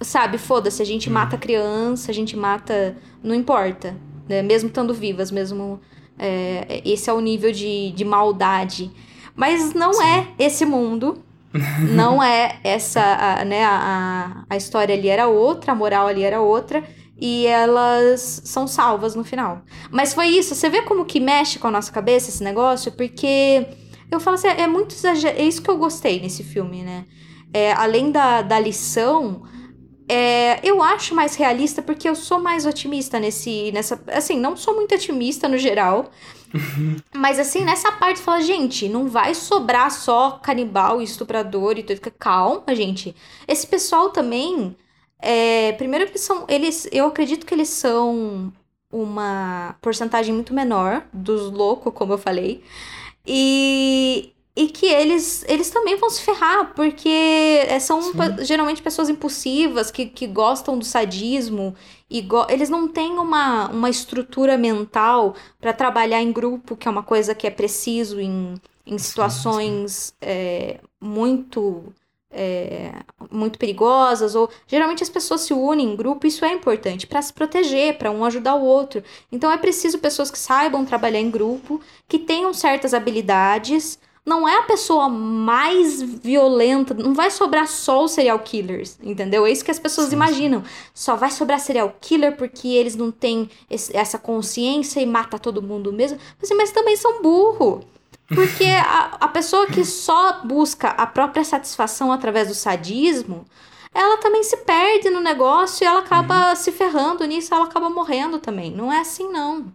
sabe, 0.00 0.38
foda-se, 0.38 0.82
a 0.82 0.84
gente 0.84 1.08
hum. 1.08 1.12
mata 1.12 1.38
criança, 1.38 2.10
a 2.10 2.14
gente 2.14 2.36
mata, 2.36 2.96
não 3.22 3.34
importa, 3.34 3.96
né? 4.28 4.42
Mesmo 4.42 4.68
estando 4.68 4.92
vivas, 4.92 5.30
mesmo 5.30 5.80
é, 6.18 6.82
esse 6.84 7.08
é 7.08 7.12
o 7.12 7.20
nível 7.20 7.52
de, 7.52 7.90
de 7.92 8.04
maldade. 8.04 8.90
Mas 9.34 9.72
não 9.72 9.92
sim. 9.92 10.04
é 10.04 10.26
esse 10.38 10.64
mundo 10.64 11.22
não 11.94 12.22
é 12.22 12.58
essa, 12.64 13.00
a, 13.00 13.44
né, 13.44 13.64
a, 13.64 14.44
a 14.48 14.56
história 14.56 14.94
ali 14.94 15.08
era 15.08 15.28
outra, 15.28 15.72
a 15.72 15.74
moral 15.74 16.06
ali 16.06 16.22
era 16.22 16.40
outra, 16.40 16.82
e 17.20 17.46
elas 17.46 18.42
são 18.44 18.66
salvas 18.66 19.14
no 19.14 19.22
final. 19.22 19.62
Mas 19.90 20.12
foi 20.12 20.26
isso, 20.28 20.54
você 20.54 20.68
vê 20.68 20.82
como 20.82 21.04
que 21.04 21.20
mexe 21.20 21.58
com 21.58 21.68
a 21.68 21.70
nossa 21.70 21.92
cabeça 21.92 22.30
esse 22.30 22.42
negócio? 22.42 22.90
Porque 22.92 23.66
eu 24.10 24.18
falo 24.18 24.34
assim, 24.34 24.48
é 24.48 24.66
muito 24.66 24.94
exagerado, 24.94 25.40
é 25.40 25.44
isso 25.44 25.62
que 25.62 25.70
eu 25.70 25.78
gostei 25.78 26.20
nesse 26.20 26.42
filme, 26.42 26.82
né? 26.82 27.04
É, 27.54 27.72
além 27.72 28.10
da, 28.10 28.42
da 28.42 28.58
lição, 28.58 29.42
é, 30.08 30.60
eu 30.66 30.82
acho 30.82 31.14
mais 31.14 31.34
realista 31.34 31.80
porque 31.82 32.08
eu 32.08 32.14
sou 32.14 32.40
mais 32.40 32.66
otimista 32.66 33.18
nesse, 33.20 33.70
nessa, 33.72 34.02
assim, 34.08 34.38
não 34.38 34.56
sou 34.56 34.74
muito 34.74 34.94
otimista 34.94 35.48
no 35.48 35.56
geral, 35.58 36.10
mas 37.14 37.38
assim, 37.38 37.64
nessa 37.64 37.92
parte 37.92 38.20
fala, 38.20 38.40
gente, 38.40 38.88
não 38.88 39.08
vai 39.08 39.34
sobrar 39.34 39.90
só 39.90 40.32
canibal 40.42 41.00
e 41.00 41.04
estuprador 41.04 41.78
e 41.78 41.82
tudo, 41.82 42.00
calma, 42.18 42.74
gente. 42.74 43.14
Esse 43.48 43.66
pessoal 43.66 44.10
também 44.10 44.76
é, 45.22 45.72
primeiro 45.72 46.10
que 46.10 46.18
são. 46.18 46.44
Eles. 46.48 46.88
Eu 46.92 47.06
acredito 47.06 47.46
que 47.46 47.54
eles 47.54 47.68
são 47.68 48.52
uma 48.90 49.76
porcentagem 49.80 50.34
muito 50.34 50.52
menor 50.52 51.06
dos 51.12 51.50
loucos, 51.50 51.94
como 51.94 52.12
eu 52.12 52.18
falei. 52.18 52.62
E, 53.26 54.31
e 54.54 54.66
que 54.68 54.86
eles, 54.86 55.44
eles 55.48 55.70
também 55.70 55.96
vão 55.96 56.10
se 56.10 56.22
ferrar, 56.22 56.74
porque 56.74 57.08
é, 57.08 57.78
são 57.80 58.02
Sim. 58.02 58.12
geralmente 58.42 58.82
pessoas 58.82 59.08
impulsivas 59.08 59.90
que, 59.90 60.06
que 60.06 60.26
gostam 60.26 60.78
do 60.78 60.84
sadismo 60.84 61.74
e 62.10 62.26
eles 62.50 62.68
não 62.68 62.86
têm 62.86 63.12
uma, 63.12 63.68
uma 63.68 63.88
estrutura 63.88 64.58
mental 64.58 65.34
para 65.58 65.72
trabalhar 65.72 66.20
em 66.20 66.30
grupo, 66.30 66.76
que 66.76 66.86
é 66.86 66.90
uma 66.90 67.02
coisa 67.02 67.34
que 67.34 67.46
é 67.46 67.50
preciso 67.50 68.20
em, 68.20 68.54
em 68.86 68.98
situações 68.98 70.08
sim. 70.08 70.14
É, 70.20 70.80
muito 71.00 71.90
é, 72.32 72.92
muito 73.30 73.58
perigosas, 73.58 74.34
ou 74.34 74.50
geralmente 74.66 75.02
as 75.02 75.10
pessoas 75.10 75.42
se 75.42 75.52
unem 75.52 75.92
em 75.92 75.96
grupo, 75.96 76.26
isso 76.26 76.44
é 76.44 76.52
importante 76.52 77.06
para 77.06 77.20
se 77.20 77.32
proteger, 77.32 77.98
para 77.98 78.10
um 78.10 78.24
ajudar 78.24 78.54
o 78.54 78.64
outro. 78.64 79.02
Então 79.30 79.52
é 79.52 79.58
preciso 79.58 79.98
pessoas 79.98 80.30
que 80.30 80.38
saibam 80.38 80.84
trabalhar 80.84 81.20
em 81.20 81.30
grupo, 81.30 81.80
que 82.08 82.18
tenham 82.18 82.52
certas 82.54 82.94
habilidades. 82.94 83.98
Não 84.24 84.48
é 84.48 84.56
a 84.58 84.62
pessoa 84.62 85.08
mais 85.08 86.00
violenta, 86.00 86.94
não 86.94 87.12
vai 87.12 87.28
sobrar 87.28 87.66
só 87.66 88.04
os 88.04 88.12
serial 88.12 88.38
killers, 88.38 88.96
entendeu? 89.02 89.44
É 89.44 89.50
isso 89.50 89.64
que 89.64 89.70
as 89.70 89.80
pessoas 89.80 90.08
sim, 90.08 90.14
imaginam. 90.14 90.62
Só 90.94 91.16
vai 91.16 91.28
sobrar 91.30 91.58
serial 91.58 91.96
killer 92.00 92.36
porque 92.36 92.68
eles 92.68 92.94
não 92.94 93.10
têm 93.10 93.50
esse, 93.68 93.96
essa 93.96 94.18
consciência 94.18 95.00
e 95.00 95.06
mata 95.06 95.40
todo 95.40 95.60
mundo 95.60 95.92
mesmo. 95.92 96.18
Assim, 96.40 96.54
mas 96.54 96.70
também 96.70 96.96
são 96.96 97.20
burro. 97.20 97.84
Porque 98.28 98.64
a, 98.86 99.16
a 99.20 99.28
pessoa 99.28 99.66
que 99.66 99.84
só 99.84 100.40
busca 100.44 100.90
a 100.90 101.06
própria 101.06 101.42
satisfação 101.42 102.12
através 102.12 102.46
do 102.46 102.54
sadismo, 102.54 103.44
ela 103.92 104.18
também 104.18 104.44
se 104.44 104.56
perde 104.58 105.10
no 105.10 105.20
negócio 105.20 105.84
e 105.84 105.86
ela 105.86 105.98
acaba 105.98 106.50
uhum. 106.50 106.56
se 106.56 106.70
ferrando 106.70 107.24
nisso, 107.24 107.52
ela 107.52 107.64
acaba 107.64 107.90
morrendo 107.90 108.38
também. 108.38 108.70
Não 108.70 108.92
é 108.92 109.00
assim, 109.00 109.28
não. 109.28 109.66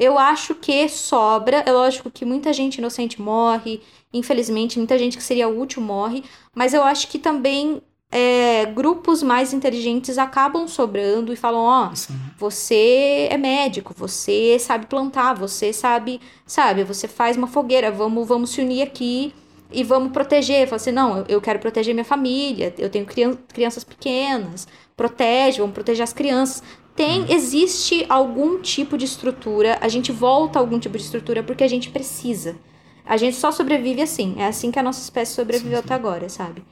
Eu 0.00 0.18
acho 0.18 0.54
que 0.54 0.88
sobra. 0.88 1.58
É 1.66 1.70
lógico 1.70 2.10
que 2.10 2.24
muita 2.24 2.54
gente 2.54 2.78
inocente 2.78 3.20
morre. 3.20 3.82
Infelizmente, 4.14 4.78
muita 4.78 4.98
gente 4.98 5.14
que 5.18 5.22
seria 5.22 5.46
útil 5.46 5.82
morre. 5.82 6.24
Mas 6.54 6.72
eu 6.72 6.82
acho 6.82 7.06
que 7.08 7.18
também 7.18 7.82
é, 8.10 8.64
grupos 8.64 9.22
mais 9.22 9.52
inteligentes 9.52 10.16
acabam 10.16 10.66
sobrando 10.66 11.34
e 11.34 11.36
falam: 11.36 11.60
ó, 11.60 11.90
oh, 11.92 12.14
você 12.38 13.28
é 13.30 13.36
médico, 13.36 13.94
você 13.94 14.58
sabe 14.58 14.86
plantar, 14.86 15.34
você 15.34 15.70
sabe, 15.70 16.18
sabe, 16.46 16.82
você 16.82 17.06
faz 17.06 17.36
uma 17.36 17.46
fogueira, 17.46 17.90
vamos, 17.90 18.26
vamos 18.26 18.50
se 18.50 18.62
unir 18.62 18.80
aqui 18.80 19.34
e 19.70 19.84
vamos 19.84 20.12
proteger. 20.12 20.66
Fala 20.66 20.76
assim: 20.76 20.92
não, 20.92 21.26
eu 21.28 21.42
quero 21.42 21.58
proteger 21.58 21.94
minha 21.94 22.04
família, 22.06 22.74
eu 22.78 22.88
tenho 22.88 23.06
crianças 23.06 23.84
pequenas, 23.84 24.66
protege, 24.96 25.60
vamos 25.60 25.74
proteger 25.74 26.02
as 26.02 26.14
crianças. 26.14 26.62
Tem, 27.00 27.22
hum. 27.22 27.26
existe 27.30 28.04
algum 28.10 28.60
tipo 28.60 28.98
de 28.98 29.06
estrutura, 29.06 29.78
a 29.80 29.88
gente 29.88 30.12
volta 30.12 30.58
a 30.58 30.60
algum 30.60 30.78
tipo 30.78 30.98
de 30.98 31.04
estrutura 31.04 31.42
porque 31.42 31.64
a 31.64 31.68
gente 31.68 31.88
precisa. 31.88 32.56
A 33.06 33.16
gente 33.16 33.36
só 33.36 33.50
sobrevive 33.50 34.02
assim, 34.02 34.34
é 34.36 34.44
assim 34.44 34.70
que 34.70 34.78
a 34.78 34.82
nossa 34.82 35.00
espécie 35.00 35.32
sobreviveu 35.32 35.78
sim, 35.78 35.82
sim. 35.82 35.84
até 35.86 35.94
agora, 35.94 36.28
sabe? 36.28 36.62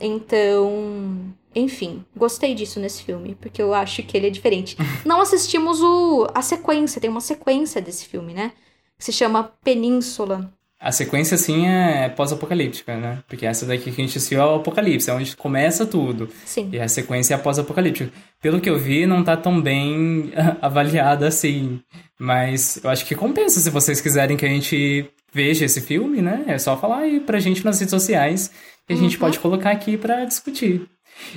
Então, 0.00 1.34
enfim, 1.54 2.02
gostei 2.16 2.54
disso 2.54 2.80
nesse 2.80 3.02
filme, 3.02 3.34
porque 3.34 3.60
eu 3.60 3.74
acho 3.74 4.02
que 4.02 4.16
ele 4.16 4.28
é 4.28 4.30
diferente. 4.30 4.74
Não 5.04 5.20
assistimos 5.20 5.82
o, 5.82 6.26
a 6.34 6.40
sequência, 6.40 6.98
tem 6.98 7.10
uma 7.10 7.20
sequência 7.20 7.78
desse 7.82 8.06
filme, 8.06 8.32
né? 8.32 8.52
Que 8.96 9.04
se 9.04 9.12
chama 9.12 9.52
Península. 9.62 10.50
A 10.80 10.92
sequência, 10.92 11.36
sim, 11.36 11.66
é 11.66 12.08
pós-apocalíptica, 12.08 12.96
né? 12.96 13.18
Porque 13.26 13.44
essa 13.44 13.66
daqui 13.66 13.90
que 13.90 14.00
a 14.00 14.04
gente 14.04 14.16
assistiu 14.16 14.40
é 14.40 14.44
o 14.44 14.54
Apocalipse, 14.56 15.10
é 15.10 15.12
onde 15.12 15.36
começa 15.36 15.84
tudo. 15.84 16.28
Sim. 16.44 16.68
E 16.72 16.78
a 16.78 16.88
sequência 16.88 17.34
é 17.34 17.38
pós-apocalíptica. 17.38 18.12
Pelo 18.40 18.60
que 18.60 18.70
eu 18.70 18.78
vi, 18.78 19.04
não 19.04 19.24
tá 19.24 19.36
tão 19.36 19.60
bem 19.60 20.30
avaliada 20.62 21.26
assim. 21.26 21.80
Mas 22.16 22.80
eu 22.82 22.90
acho 22.90 23.04
que 23.04 23.16
compensa 23.16 23.58
se 23.58 23.70
vocês 23.70 24.00
quiserem 24.00 24.36
que 24.36 24.46
a 24.46 24.48
gente 24.48 25.10
veja 25.32 25.64
esse 25.64 25.80
filme, 25.80 26.22
né? 26.22 26.44
É 26.46 26.58
só 26.58 26.76
falar 26.76 26.98
aí 26.98 27.18
pra 27.20 27.40
gente 27.40 27.64
nas 27.64 27.80
redes 27.80 27.90
sociais 27.90 28.52
que 28.86 28.92
a 28.92 28.96
gente 28.96 29.16
uhum. 29.16 29.20
pode 29.20 29.38
colocar 29.38 29.70
aqui 29.70 29.96
para 29.96 30.24
discutir. 30.24 30.88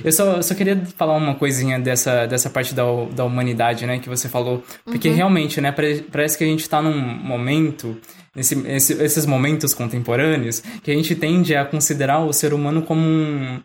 Eu 0.04 0.12
só, 0.12 0.36
eu 0.36 0.42
só 0.42 0.54
queria 0.54 0.80
falar 0.96 1.16
uma 1.16 1.34
coisinha 1.34 1.78
dessa, 1.78 2.26
dessa 2.26 2.48
parte 2.50 2.74
da, 2.74 2.82
da 3.14 3.24
humanidade, 3.24 3.86
né, 3.86 3.98
que 3.98 4.08
você 4.08 4.28
falou. 4.28 4.62
Porque 4.84 5.08
uhum. 5.08 5.14
realmente, 5.14 5.60
né, 5.60 5.74
parece 6.10 6.36
que 6.36 6.44
a 6.44 6.46
gente 6.46 6.68
tá 6.68 6.80
num 6.80 6.96
momento, 6.96 7.96
nesse, 8.34 8.54
esse, 8.68 8.92
esses 9.02 9.26
momentos 9.26 9.74
contemporâneos, 9.74 10.62
que 10.82 10.90
a 10.90 10.94
gente 10.94 11.14
tende 11.14 11.54
a 11.54 11.64
considerar 11.64 12.20
o 12.20 12.32
ser 12.32 12.52
humano 12.52 12.82
como 12.82 13.00
um, 13.00 13.60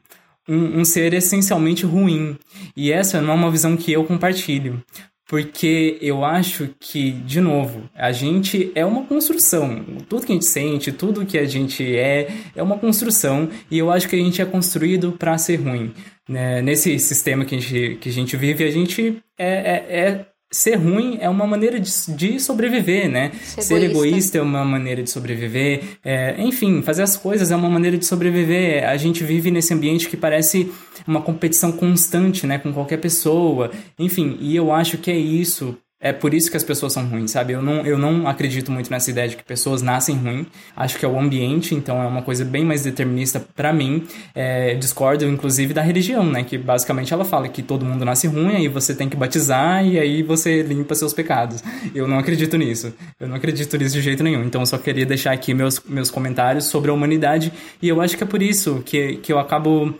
um, 0.48 0.80
um 0.80 0.86
ser 0.86 1.14
essencialmente 1.14 1.86
ruim. 1.86 2.38
E 2.76 2.92
essa 2.92 3.22
não 3.22 3.32
é 3.32 3.36
uma 3.36 3.52
visão 3.52 3.76
que 3.78 3.92
eu 3.92 4.04
compartilho 4.04 4.84
porque 5.28 5.98
eu 6.02 6.24
acho 6.24 6.70
que, 6.80 7.12
de 7.12 7.42
novo, 7.42 7.90
a 7.94 8.14
gente 8.14 8.72
é 8.74 8.86
uma 8.86 9.04
construção. 9.04 9.84
Tudo 10.08 10.26
que 10.26 10.32
a 10.32 10.36
gente 10.36 10.46
sente, 10.46 10.92
tudo 10.92 11.26
que 11.26 11.38
a 11.38 11.46
gente 11.46 11.84
é, 11.96 12.30
é 12.56 12.64
uma 12.64 12.78
construção 12.78 13.50
e 13.70 13.78
eu 13.78 13.92
acho 13.92 14.08
que 14.08 14.16
a 14.16 14.20
gente 14.20 14.42
é 14.42 14.46
construído 14.46 15.12
para 15.12 15.38
ser 15.38 15.58
ruim. 15.58 15.94
Né? 16.28 16.62
Nesse 16.62 16.98
sistema 17.00 17.44
que 17.44 17.56
a 17.56 17.60
gente, 17.60 17.98
que 18.00 18.10
a 18.10 18.12
gente 18.12 18.38
vive, 18.38 18.64
a 18.64 18.72
gente 18.72 19.22
é, 19.38 19.48
é, 19.48 20.00
é 20.00 20.26
ser 20.52 20.76
ruim 20.76 21.18
é 21.20 21.30
uma 21.30 21.46
maneira 21.46 21.80
de, 21.80 21.92
de 22.10 22.40
sobreviver, 22.40 23.10
né? 23.10 23.32
Ser, 23.42 23.62
ser 23.62 23.84
egoísta. 23.84 24.08
egoísta. 24.08 24.38
é 24.38 24.42
uma 24.42 24.64
maneira 24.64 25.04
de 25.04 25.10
sobreviver. 25.10 25.84
É, 26.04 26.36
enfim, 26.42 26.82
fazer 26.82 27.04
as 27.04 27.18
coisas 27.18 27.52
é 27.52 27.56
uma 27.56 27.70
maneira 27.70 27.98
de 27.98 28.06
sobreviver. 28.06 28.88
A 28.88 28.96
gente 28.98 29.24
vive 29.24 29.52
nesse 29.52 29.74
ambiente 29.74 30.08
que 30.08 30.18
parece 30.18 30.72
uma 31.06 31.22
competição 31.22 31.72
constante, 31.72 32.48
né? 32.48 32.58
Com 32.58 32.74
qualquer 32.74 32.98
pessoa. 32.98 33.72
Enfim, 34.00 34.38
e 34.40 34.56
eu 34.56 34.72
acho 34.72 34.98
que 34.98 35.12
é 35.12 35.18
isso 35.18 35.78
é 36.00 36.14
por 36.14 36.34
isso 36.34 36.52
que 36.52 36.58
as 36.58 36.64
pessoas 36.64 36.94
são 36.94 37.08
ruins, 37.08 37.32
sabe? 37.32 37.54
Eu 37.54 37.62
não, 37.62 37.84
eu 37.86 37.98
não 37.98 38.28
acredito 38.28 38.72
muito 38.72 38.90
nessa 38.92 39.10
ideia 39.10 39.28
de 39.28 39.36
que 39.36 39.44
pessoas 39.44 39.82
nascem 39.82 40.16
ruins. 40.16 40.46
Acho 40.76 41.00
que 41.00 41.04
é 41.04 41.08
o 41.08 41.20
ambiente, 41.20 41.74
então 41.74 42.02
é 42.02 42.06
uma 42.06 42.22
coisa 42.22 42.46
bem 42.46 42.64
mais 42.64 42.84
determinista 42.84 43.40
para 43.56 43.74
mim. 43.74 44.06
É, 44.36 44.76
discordo, 44.76 45.26
inclusive, 45.26 45.74
da 45.74 45.82
religião, 45.82 46.24
né? 46.24 46.44
Que 46.44 46.56
basicamente 46.56 47.12
ela 47.12 47.26
fala 47.26 47.50
que 47.50 47.64
todo 47.64 47.84
mundo 47.84 48.06
nasce 48.06 48.28
ruim, 48.28 48.56
aí 48.56 48.68
você 48.68 48.94
tem 48.94 49.10
que 49.10 49.18
batizar 49.18 49.84
e 49.84 49.98
aí 49.98 50.22
você 50.22 50.62
limpa 50.62 50.94
seus 50.94 51.14
pecados. 51.14 51.64
Eu 51.96 52.08
não 52.08 52.20
acredito 52.20 52.58
nisso. 52.58 52.94
Eu 53.20 53.28
não 53.28 53.36
acredito 53.36 53.76
nisso 53.76 53.96
de 53.96 54.02
jeito 54.02 54.24
nenhum. 54.24 54.44
Então 54.44 54.62
eu 54.62 54.68
só 54.68 54.78
queria 54.78 55.06
deixar 55.06 55.32
aqui 55.32 55.52
meus, 55.54 55.82
meus 55.84 56.12
comentários 56.12 56.66
sobre 56.66 56.92
a 56.92 56.94
humanidade. 56.94 57.52
E 57.82 57.90
eu 57.90 58.02
acho 58.02 58.16
que 58.16 58.24
é 58.24 58.28
por 58.28 58.44
isso 58.44 58.84
que, 58.86 59.18
que 59.18 59.34
eu 59.34 59.40
acabo 59.40 59.96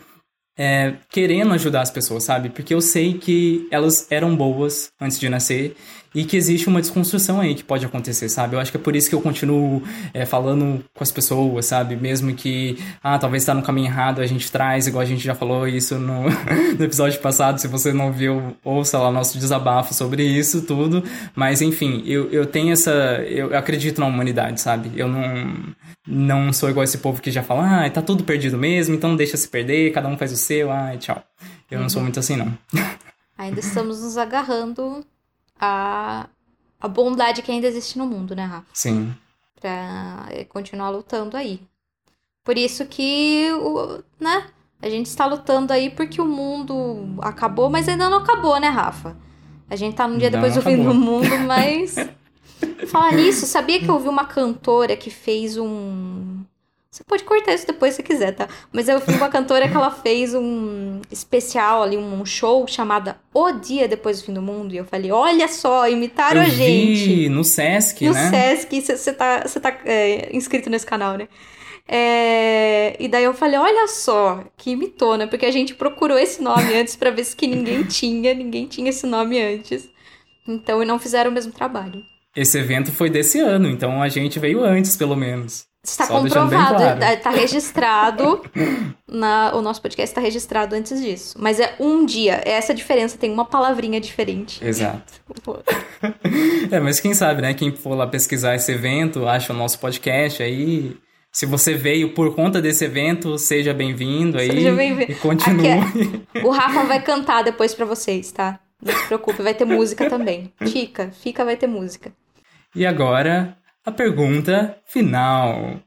é, 0.58 0.94
querendo 1.08 1.54
ajudar 1.54 1.82
as 1.82 1.90
pessoas, 1.90 2.24
sabe? 2.24 2.50
Porque 2.50 2.74
eu 2.74 2.80
sei 2.80 3.14
que 3.14 3.68
elas 3.70 4.10
eram 4.10 4.34
boas 4.34 4.90
antes 5.00 5.20
de 5.20 5.28
nascer 5.28 5.76
e 6.14 6.24
que 6.24 6.36
existe 6.36 6.68
uma 6.68 6.80
desconstrução 6.80 7.40
aí 7.40 7.54
que 7.54 7.62
pode 7.62 7.84
acontecer, 7.84 8.28
sabe? 8.28 8.56
Eu 8.56 8.60
acho 8.60 8.70
que 8.70 8.76
é 8.76 8.80
por 8.80 8.96
isso 8.96 9.08
que 9.08 9.14
eu 9.14 9.20
continuo 9.20 9.82
é, 10.14 10.24
falando 10.24 10.82
com 10.94 11.02
as 11.02 11.10
pessoas, 11.10 11.66
sabe? 11.66 11.96
Mesmo 11.96 12.34
que, 12.34 12.78
ah, 13.02 13.18
talvez 13.18 13.42
está 13.42 13.54
no 13.54 13.62
caminho 13.62 13.88
errado, 13.88 14.20
a 14.20 14.26
gente 14.26 14.50
traz, 14.50 14.86
igual 14.86 15.02
a 15.02 15.06
gente 15.06 15.22
já 15.22 15.34
falou 15.34 15.68
isso 15.68 15.98
no, 15.98 16.24
no 16.78 16.84
episódio 16.84 17.20
passado, 17.20 17.58
se 17.58 17.68
você 17.68 17.92
não 17.92 18.12
viu, 18.12 18.56
ouça 18.64 18.98
lá 18.98 19.10
nosso 19.10 19.38
desabafo 19.38 19.92
sobre 19.92 20.22
isso, 20.24 20.62
tudo. 20.62 21.02
Mas, 21.34 21.60
enfim, 21.60 22.02
eu, 22.06 22.30
eu 22.30 22.46
tenho 22.46 22.72
essa. 22.72 22.90
Eu, 23.26 23.50
eu 23.50 23.58
acredito 23.58 24.00
na 24.00 24.06
humanidade, 24.06 24.60
sabe? 24.60 24.90
Eu 24.96 25.08
não 25.08 25.74
não 26.10 26.52
sou 26.54 26.70
igual 26.70 26.84
esse 26.84 26.98
povo 26.98 27.20
que 27.20 27.30
já 27.30 27.42
fala, 27.42 27.84
ah, 27.84 27.90
tá 27.90 28.00
tudo 28.00 28.24
perdido 28.24 28.56
mesmo, 28.56 28.94
então 28.94 29.14
deixa 29.14 29.36
se 29.36 29.46
perder, 29.46 29.92
cada 29.92 30.08
um 30.08 30.16
faz 30.16 30.32
o 30.32 30.36
seu, 30.36 30.72
ai, 30.72 30.96
tchau. 30.96 31.22
Eu 31.70 31.76
uhum. 31.76 31.82
não 31.82 31.90
sou 31.90 32.00
uhum. 32.00 32.04
muito 32.04 32.18
assim, 32.18 32.34
não. 32.34 32.56
Ainda 33.36 33.60
estamos 33.60 34.02
nos 34.02 34.16
agarrando 34.16 35.04
a, 35.58 36.28
a 36.80 36.88
bondade 36.88 37.42
que 37.42 37.50
ainda 37.50 37.66
existe 37.66 37.98
no 37.98 38.06
mundo, 38.06 38.34
né, 38.34 38.44
Rafa? 38.44 38.66
Sim. 38.72 39.14
Pra 39.60 40.26
eh, 40.30 40.44
continuar 40.44 40.90
lutando 40.90 41.36
aí. 41.36 41.60
Por 42.44 42.56
isso 42.56 42.86
que, 42.86 43.50
o, 43.52 44.02
né, 44.18 44.46
a 44.80 44.88
gente 44.88 45.06
está 45.06 45.26
lutando 45.26 45.72
aí 45.72 45.90
porque 45.90 46.20
o 46.20 46.24
mundo 46.24 47.18
acabou, 47.20 47.68
mas 47.68 47.88
ainda 47.88 48.08
não 48.08 48.18
acabou, 48.18 48.58
né, 48.58 48.68
Rafa? 48.68 49.16
A 49.68 49.76
gente 49.76 49.96
tá 49.96 50.08
num 50.08 50.16
dia 50.16 50.30
depois 50.30 50.54
do 50.54 50.62
fim 50.62 50.82
do 50.82 50.94
mundo, 50.94 51.28
mas 51.46 51.94
Falar 52.88 53.12
nisso, 53.12 53.46
sabia 53.46 53.78
que 53.78 53.88
eu 53.88 53.94
ouvi 53.94 54.08
uma 54.08 54.24
cantora 54.24 54.96
que 54.96 55.10
fez 55.10 55.56
um. 55.56 56.42
Você 56.98 57.04
pode 57.04 57.22
cortar 57.22 57.54
isso 57.54 57.64
depois 57.64 57.94
se 57.94 58.02
quiser, 58.02 58.32
tá? 58.32 58.48
Mas 58.72 58.88
eu 58.88 59.00
fui 59.00 59.14
uma 59.14 59.28
cantora 59.28 59.68
que 59.68 59.76
ela 59.76 59.92
fez 59.92 60.34
um 60.34 61.00
especial 61.12 61.84
ali, 61.84 61.96
um 61.96 62.26
show 62.26 62.66
chamada 62.66 63.20
O 63.32 63.52
Dia 63.52 63.86
Depois 63.86 64.18
do 64.18 64.26
Fim 64.26 64.34
do 64.34 64.42
Mundo. 64.42 64.74
E 64.74 64.78
eu 64.78 64.84
falei, 64.84 65.12
olha 65.12 65.46
só, 65.46 65.88
imitaram 65.88 66.40
Eu 66.40 66.48
a 66.48 66.50
gente. 66.50 67.04
vi 67.04 67.28
no 67.28 67.44
Sesc, 67.44 68.04
No 68.04 68.12
né? 68.12 68.30
Sesc, 68.30 68.80
você 68.80 69.12
tá, 69.12 69.46
cê 69.46 69.60
tá 69.60 69.78
é, 69.84 70.34
inscrito 70.36 70.68
nesse 70.68 70.84
canal, 70.84 71.16
né? 71.16 71.28
É, 71.86 72.96
e 72.98 73.06
daí 73.06 73.22
eu 73.22 73.32
falei, 73.32 73.60
olha 73.60 73.86
só, 73.86 74.42
que 74.56 74.72
imitou, 74.72 75.16
né? 75.16 75.28
Porque 75.28 75.46
a 75.46 75.52
gente 75.52 75.76
procurou 75.76 76.18
esse 76.18 76.42
nome 76.42 76.74
antes 76.74 76.96
pra 76.96 77.10
ver 77.12 77.22
se 77.22 77.36
que 77.36 77.46
ninguém 77.46 77.84
tinha, 77.86 78.34
ninguém 78.34 78.66
tinha 78.66 78.90
esse 78.90 79.06
nome 79.06 79.40
antes. 79.40 79.88
Então, 80.48 80.82
e 80.82 80.84
não 80.84 80.98
fizeram 80.98 81.30
o 81.30 81.34
mesmo 81.34 81.52
trabalho. 81.52 82.02
Esse 82.34 82.58
evento 82.58 82.90
foi 82.90 83.08
desse 83.08 83.38
ano, 83.38 83.68
então 83.68 84.02
a 84.02 84.08
gente 84.08 84.40
veio 84.40 84.64
antes, 84.64 84.96
pelo 84.96 85.14
menos. 85.14 85.68
Está 85.90 86.06
Só 86.06 86.20
comprovado, 86.20 86.76
claro. 86.76 87.00
tá- 87.00 87.16
tá 87.16 87.30
registrado. 87.30 88.42
na, 89.08 89.52
o 89.54 89.62
nosso 89.62 89.80
podcast 89.80 90.10
está 90.10 90.20
registrado 90.20 90.74
antes 90.74 91.00
disso. 91.00 91.36
Mas 91.40 91.58
é 91.58 91.74
um 91.80 92.04
dia, 92.04 92.42
é 92.44 92.52
essa 92.52 92.72
a 92.72 92.74
diferença, 92.74 93.16
tem 93.16 93.30
uma 93.32 93.44
palavrinha 93.44 94.00
diferente. 94.00 94.64
Exato. 94.64 95.12
É, 96.70 96.78
mas 96.78 97.00
quem 97.00 97.12
sabe, 97.14 97.42
né? 97.42 97.54
Quem 97.54 97.74
for 97.74 97.94
lá 97.94 98.06
pesquisar 98.06 98.54
esse 98.54 98.70
evento, 98.70 99.26
acha 99.26 99.52
o 99.52 99.56
nosso 99.56 99.78
podcast 99.78 100.42
aí. 100.42 100.96
Se 101.32 101.44
você 101.46 101.74
veio 101.74 102.14
por 102.14 102.34
conta 102.34 102.60
desse 102.60 102.84
evento, 102.84 103.36
seja 103.38 103.72
bem-vindo 103.74 104.38
aí. 104.38 104.50
Seja 104.50 104.72
bem-vindo. 104.72 105.12
E 105.12 105.14
continue. 105.16 105.68
Aqui 105.70 106.22
O 106.44 106.50
Rafa 106.50 106.84
vai 106.84 107.02
cantar 107.02 107.42
depois 107.42 107.74
pra 107.74 107.84
vocês, 107.84 108.30
tá? 108.30 108.60
Não 108.82 108.92
se 108.94 109.06
preocupe, 109.06 109.42
vai 109.42 109.54
ter 109.54 109.64
música 109.64 110.08
também. 110.08 110.52
Fica, 110.62 111.10
fica, 111.10 111.44
vai 111.44 111.56
ter 111.56 111.66
música. 111.66 112.12
E 112.74 112.86
agora, 112.86 113.56
a 113.88 113.92
pergunta 113.92 114.76
final. 114.84 115.80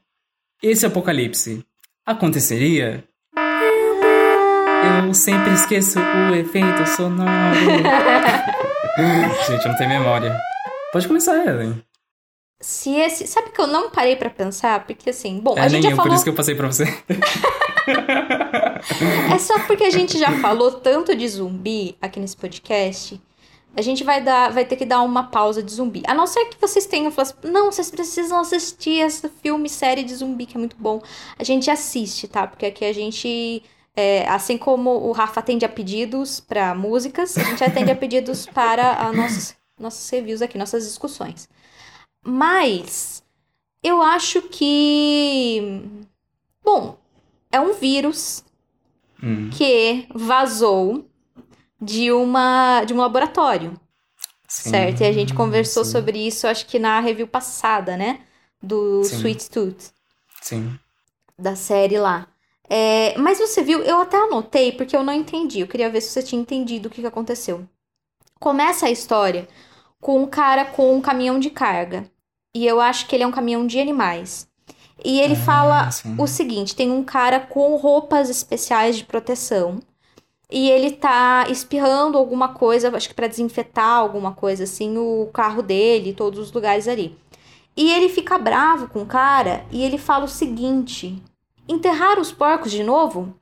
Esse 0.60 0.84
apocalipse 0.84 1.64
aconteceria? 2.04 3.04
Eu 5.06 5.14
sempre 5.14 5.52
esqueço 5.52 6.00
o 6.00 6.34
efeito 6.34 6.84
sonoro. 6.96 7.54
Gente, 9.48 9.64
eu 9.64 9.68
não 9.70 9.76
tenho 9.78 9.90
memória. 9.90 10.36
Pode 10.92 11.06
começar, 11.06 11.46
Ellen. 11.46 11.80
Se 12.60 12.90
esse. 12.94 13.26
Sabe 13.26 13.50
que 13.50 13.60
eu 13.60 13.66
não 13.68 13.90
parei 13.90 14.16
pra 14.16 14.28
pensar? 14.30 14.84
Porque 14.84 15.10
assim, 15.10 15.38
bom, 15.40 15.54
É, 15.56 15.60
a 15.62 15.68
gente 15.68 15.82
nem 15.82 15.82
já 15.82 15.90
eu, 15.90 15.96
falou. 15.96 16.10
por 16.10 16.14
isso 16.16 16.24
que 16.24 16.30
eu 16.30 16.34
passei 16.34 16.54
pra 16.56 16.66
você. 16.66 16.84
É 19.32 19.38
só 19.38 19.60
porque 19.60 19.84
a 19.84 19.90
gente 19.90 20.18
já 20.18 20.32
falou 20.40 20.72
tanto 20.72 21.14
de 21.14 21.26
zumbi 21.28 21.96
aqui 22.00 22.18
nesse 22.20 22.36
podcast. 22.36 23.20
A 23.74 23.82
gente 23.82 24.04
vai 24.04 24.22
dar, 24.22 24.52
vai 24.52 24.64
ter 24.64 24.76
que 24.76 24.84
dar 24.84 25.02
uma 25.02 25.24
pausa 25.24 25.62
de 25.62 25.72
zumbi. 25.72 26.02
A 26.06 26.14
não 26.14 26.26
ser 26.26 26.46
que 26.46 26.60
vocês 26.60 26.86
tenham 26.86 27.10
falado 27.10 27.34
assim, 27.38 27.52
não, 27.52 27.72
vocês 27.72 27.90
precisam 27.90 28.40
assistir 28.40 29.00
esse 29.00 29.28
filme, 29.42 29.68
série 29.68 30.02
de 30.02 30.14
zumbi, 30.14 30.46
que 30.46 30.56
é 30.56 30.58
muito 30.58 30.76
bom. 30.76 31.00
A 31.38 31.44
gente 31.44 31.70
assiste, 31.70 32.28
tá? 32.28 32.46
Porque 32.46 32.66
aqui 32.66 32.84
a 32.84 32.92
gente, 32.92 33.62
é, 33.96 34.28
assim 34.28 34.58
como 34.58 34.90
o 34.90 35.12
Rafa 35.12 35.40
atende 35.40 35.64
a 35.64 35.68
pedidos 35.68 36.38
para 36.40 36.74
músicas, 36.74 37.36
a 37.38 37.44
gente 37.44 37.64
atende 37.64 37.90
a 37.90 37.96
pedidos 37.96 38.46
para 38.46 39.00
a 39.00 39.12
nossos, 39.12 39.54
nossos 39.78 40.08
reviews 40.10 40.42
aqui, 40.42 40.58
nossas 40.58 40.84
discussões. 40.84 41.48
Mas 42.24 43.22
eu 43.82 44.02
acho 44.02 44.42
que. 44.42 45.82
Bom, 46.62 46.96
é 47.50 47.58
um 47.58 47.72
vírus 47.72 48.44
Hum, 49.22 49.50
que 49.50 50.06
vazou 50.12 51.06
de 51.82 52.12
uma 52.12 52.84
de 52.84 52.94
um 52.94 52.98
laboratório, 52.98 53.80
sim, 54.48 54.70
certo? 54.70 55.02
E 55.02 55.06
a 55.06 55.12
gente 55.12 55.34
conversou 55.34 55.84
sim, 55.84 55.92
sobre 55.92 56.18
isso, 56.26 56.46
acho 56.48 56.66
que 56.66 56.78
na 56.78 57.00
review 57.00 57.28
passada, 57.28 57.96
né? 57.96 58.20
Do 58.62 59.02
Sim. 59.02 59.16
Sweet 59.18 59.50
Tooth, 59.50 59.92
Sim. 60.40 60.78
da 61.38 61.54
série 61.56 61.98
lá. 61.98 62.26
É, 62.68 63.16
mas 63.18 63.38
você 63.38 63.62
viu, 63.62 63.82
eu 63.82 64.00
até 64.00 64.16
anotei 64.16 64.72
porque 64.72 64.96
eu 64.96 65.02
não 65.02 65.12
entendi. 65.12 65.60
Eu 65.60 65.68
queria 65.68 65.90
ver 65.90 66.00
se 66.00 66.10
você 66.10 66.22
tinha 66.22 66.40
entendido 66.40 66.88
o 66.88 66.90
que, 66.90 67.00
que 67.02 67.06
aconteceu. 67.06 67.66
Começa 68.40 68.86
a 68.86 68.90
história 68.90 69.48
com 70.00 70.22
um 70.22 70.26
cara 70.26 70.64
com 70.66 70.94
um 70.96 71.00
caminhão 71.02 71.38
de 71.40 71.50
carga. 71.50 72.10
E 72.54 72.66
eu 72.66 72.80
acho 72.80 73.06
que 73.06 73.16
ele 73.16 73.24
é 73.24 73.26
um 73.28 73.32
caminhão 73.32 73.66
de 73.66 73.80
animais. 73.80 74.48
E 75.04 75.20
ele 75.20 75.34
Ah, 75.34 75.36
fala 75.36 75.90
sim. 75.90 76.16
o 76.18 76.26
seguinte: 76.26 76.76
tem 76.76 76.90
um 76.90 77.04
cara 77.04 77.40
com 77.40 77.76
roupas 77.76 78.30
especiais 78.30 78.96
de 78.96 79.04
proteção. 79.04 79.80
E 80.54 80.70
ele 80.70 80.90
tá 80.90 81.46
espirrando 81.48 82.18
alguma 82.18 82.48
coisa, 82.48 82.94
acho 82.94 83.08
que 83.08 83.14
pra 83.14 83.26
desinfetar 83.26 83.96
alguma 83.96 84.32
coisa 84.32 84.64
assim, 84.64 84.98
o 84.98 85.30
carro 85.32 85.62
dele, 85.62 86.12
todos 86.12 86.38
os 86.38 86.52
lugares 86.52 86.86
ali. 86.86 87.16
E 87.74 87.90
ele 87.90 88.10
fica 88.10 88.36
bravo 88.36 88.86
com 88.88 89.00
o 89.00 89.06
cara 89.06 89.64
e 89.70 89.82
ele 89.82 89.96
fala 89.96 90.26
o 90.26 90.28
seguinte: 90.28 91.22
enterrar 91.66 92.18
os 92.20 92.30
porcos 92.30 92.70
de 92.70 92.84
novo? 92.84 93.34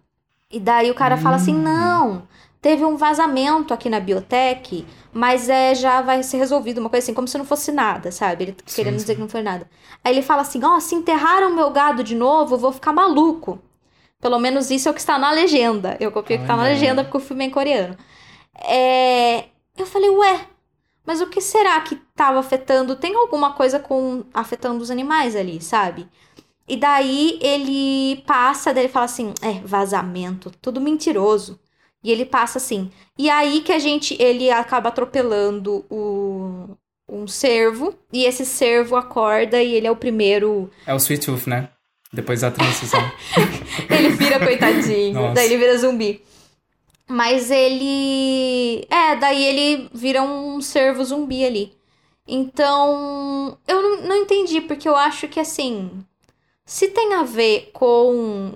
E 0.49 0.61
daí 0.61 0.89
o 0.89 0.95
cara 0.95 1.17
fala 1.17 1.35
assim: 1.35 1.55
Hum. 1.55 1.63
não, 1.63 2.23
teve 2.63 2.85
um 2.85 2.97
vazamento 2.97 3.75
aqui 3.75 3.91
na 3.91 3.99
biotech, 3.99 4.87
mas 5.13 5.49
é, 5.49 5.75
já 5.75 6.03
vai 6.03 6.23
ser 6.23 6.37
resolvido, 6.37 6.79
uma 6.79 6.89
coisa 6.89 7.05
assim, 7.05 7.15
como 7.15 7.27
se 7.27 7.37
não 7.37 7.45
fosse 7.45 7.73
nada, 7.73 8.13
sabe? 8.13 8.45
Ele 8.45 8.57
Sim, 8.67 8.77
querendo 8.77 8.95
sim. 8.95 9.01
dizer 9.01 9.15
que 9.17 9.21
não 9.21 9.29
foi 9.29 9.43
nada. 9.43 9.69
Aí 10.05 10.13
ele 10.13 10.23
fala 10.23 10.43
assim: 10.43 10.65
ó, 10.65 10.79
se 10.79 10.95
enterraram 10.95 11.53
meu 11.57 11.71
gado 11.73 12.05
de 12.05 12.15
novo, 12.15 12.55
eu 12.55 12.59
vou 12.59 12.71
ficar 12.71 12.93
maluco. 12.93 13.59
Pelo 14.21 14.39
menos 14.39 14.71
isso 14.71 14.89
é 14.89 14.91
o 14.91 14.95
que 14.95 15.01
está 15.01 15.19
na 15.19 15.31
legenda. 15.31 15.97
Eu 15.99 16.13
copiei 16.13 16.37
o 16.37 16.41
que 16.41 16.45
está 16.45 16.57
na 16.57 16.65
legenda 16.65 17.03
porque 17.03 17.17
o 17.17 17.21
filme 17.21 17.45
é 17.45 17.47
em 17.49 17.51
coreano. 17.51 17.97
É... 18.63 19.45
Eu 19.77 19.87
falei, 19.87 20.11
ué, 20.11 20.47
mas 21.07 21.21
o 21.21 21.27
que 21.27 21.41
será 21.41 21.81
que 21.81 21.95
estava 21.95 22.39
afetando? 22.39 22.97
Tem 22.97 23.15
alguma 23.15 23.53
coisa 23.55 23.79
com 23.79 24.25
afetando 24.35 24.83
os 24.83 24.91
animais 24.91 25.35
ali, 25.35 25.61
sabe? 25.61 26.07
E 26.69 26.77
daí 26.77 27.39
ele 27.43 28.23
passa, 28.27 28.73
daí 28.73 28.85
ele 28.85 28.93
fala 28.93 29.07
assim: 29.07 29.35
é, 29.43 29.55
vazamento, 29.65 30.53
tudo 30.63 30.81
mentiroso. 30.81 31.59
E 32.03 32.13
ele 32.13 32.25
passa 32.25 32.59
assim. 32.59 32.91
E 33.19 33.29
aí 33.29 33.61
que 33.61 33.73
a 33.73 33.79
gente, 33.79 34.17
ele 34.23 34.51
acaba 34.51 34.89
atropelando 34.89 35.85
o, 35.91 36.77
um 37.09 37.27
cervo, 37.27 37.95
e 38.13 38.25
esse 38.25 38.47
cervo 38.47 38.97
acorda 38.97 39.63
e 39.63 39.75
ele 39.75 39.87
é 39.87 39.91
o 39.91 39.97
primeiro. 39.97 40.71
É 40.87 40.95
o 40.95 40.97
Sweet 40.97 41.27
Tooth, 41.27 41.49
né? 41.49 41.71
Depois 42.13 42.41
da 42.41 42.51
transição. 42.51 43.01
Ele 43.89 44.11
vira 44.11 44.39
coitadinho, 44.41 45.15
Nossa. 45.15 45.35
daí 45.35 45.47
ele 45.47 45.59
vira 45.59 45.79
zumbi. 45.79 46.25
Mas 47.07 47.51
ele. 47.51 48.87
É, 48.89 49.17
daí 49.17 49.45
ele 49.45 49.91
vira 49.93 50.23
um 50.23 50.61
cervo 50.61 51.05
zumbi 51.05 51.45
ali. 51.45 51.73
Então, 52.27 53.59
eu 53.67 53.83
não, 53.83 54.03
não 54.03 54.17
entendi, 54.17 54.61
porque 54.61 54.89
eu 54.89 54.95
acho 54.97 55.27
que 55.27 55.41
assim. 55.41 56.05
Se 56.65 56.89
tem 56.89 57.15
a 57.15 57.25
ver 57.25 57.71
com. 57.73 58.55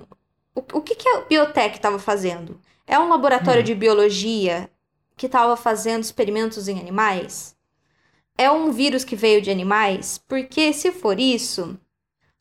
O, 0.53 0.63
o 0.73 0.81
que, 0.81 0.95
que 0.95 1.07
a 1.09 1.21
biotech 1.21 1.75
estava 1.75 1.99
fazendo? 1.99 2.59
É 2.87 2.97
um 2.97 3.09
laboratório 3.09 3.63
de 3.63 3.75
biologia 3.75 4.69
que 5.17 5.25
estava 5.25 5.57
fazendo 5.57 6.03
experimentos 6.03 6.67
em 6.67 6.79
animais? 6.79 7.55
É 8.37 8.49
um 8.49 8.71
vírus 8.71 9.03
que 9.03 9.15
veio 9.15 9.41
de 9.41 9.51
animais? 9.51 10.17
Porque 10.27 10.71
se 10.71 10.91
for 10.91 11.19
isso, 11.19 11.77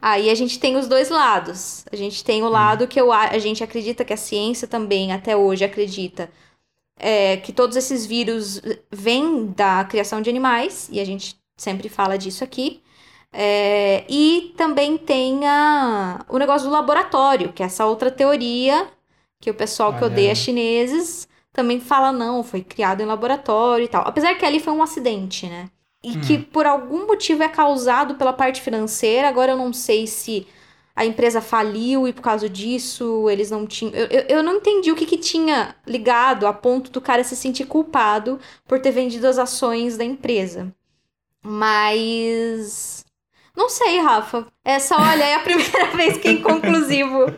aí 0.05 0.29
a 0.29 0.35
gente 0.35 0.59
tem 0.59 0.77
os 0.77 0.87
dois 0.87 1.09
lados. 1.09 1.85
A 1.91 1.97
gente 1.97 2.23
tem 2.23 2.43
o 2.43 2.49
lado 2.49 2.87
que 2.87 3.01
eu, 3.01 3.11
a 3.11 3.39
gente 3.39 3.65
acredita 3.65 4.05
que 4.05 4.13
a 4.13 4.19
ciência 4.19 4.69
também, 4.69 5.13
até 5.13 5.35
hoje, 5.35 5.65
acredita 5.65 6.31
é, 6.99 7.39
que 7.39 7.53
todos 7.53 7.75
esses 7.75 8.05
vírus 8.05 8.61
vêm 8.93 9.47
da 9.47 9.83
criação 9.85 10.21
de 10.21 10.29
animais, 10.29 10.89
e 10.93 11.01
a 11.01 11.05
gente 11.07 11.37
sempre 11.57 11.89
fala 11.89 12.19
disso 12.19 12.45
aqui. 12.45 12.83
É, 13.33 14.05
e 14.09 14.53
também 14.57 14.99
tem 14.99 15.47
a, 15.47 16.25
o 16.29 16.39
negócio 16.39 16.69
do 16.69 16.73
laboratório, 16.73 17.53
que 17.53 17.63
é 17.63 17.67
essa 17.67 17.87
outra 17.87 18.11
teoria 18.11 18.89
que 19.41 19.51
o 19.51 19.55
pessoal 19.55 19.93
que 19.93 20.05
Olha. 20.05 20.13
odeia 20.13 20.35
chineses 20.35 21.27
também 21.53 21.81
fala, 21.81 22.13
não, 22.13 22.43
foi 22.43 22.63
criado 22.63 23.01
em 23.01 23.07
laboratório 23.07 23.85
e 23.85 23.89
tal. 23.89 24.03
Apesar 24.07 24.35
que 24.35 24.45
ali 24.45 24.61
foi 24.61 24.73
um 24.73 24.83
acidente, 24.83 25.47
né? 25.47 25.71
E 26.05 26.19
que 26.19 26.39
por 26.39 26.67
algum 26.67 27.07
motivo 27.07 27.43
é 27.43 27.49
causado 27.49 28.17
pela 28.17 28.33
parte 28.33 28.61
financeira. 28.61 29.27
Agora 29.29 29.53
eu 29.53 29.57
não 29.57 29.73
sei 29.73 30.07
se 30.07 30.47
a 30.95 31.05
empresa 31.05 31.41
faliu 31.41 32.07
e 32.07 32.13
por 32.13 32.23
causa 32.23 32.49
disso 32.49 33.29
eles 33.31 33.51
não 33.51 33.67
tinham. 33.67 33.95
Eu, 33.95 34.07
eu, 34.07 34.25
eu 34.37 34.43
não 34.43 34.57
entendi 34.57 34.93
o 34.93 34.97
que, 34.97 35.07
que 35.07 35.17
tinha 35.17 35.75
ligado 35.87 36.47
a 36.47 36.53
ponto 36.53 36.91
do 36.91 37.01
cara 37.01 37.25
se 37.25 37.35
sentir 37.35 37.67
culpado 37.67 38.39
por 38.69 38.79
ter 38.81 38.91
vendido 38.91 39.27
as 39.27 39.39
ações 39.39 39.97
da 39.97 40.05
empresa. 40.05 40.73
Mas. 41.43 43.05
Não 43.57 43.69
sei, 43.69 43.99
Rafa. 44.01 44.47
Essa, 44.65 44.97
olha, 44.97 45.25
é 45.25 45.35
a 45.35 45.41
primeira 45.45 45.87
vez 45.97 46.19
que 46.19 46.29
é 46.29 46.33
inconclusivo. 46.33 47.35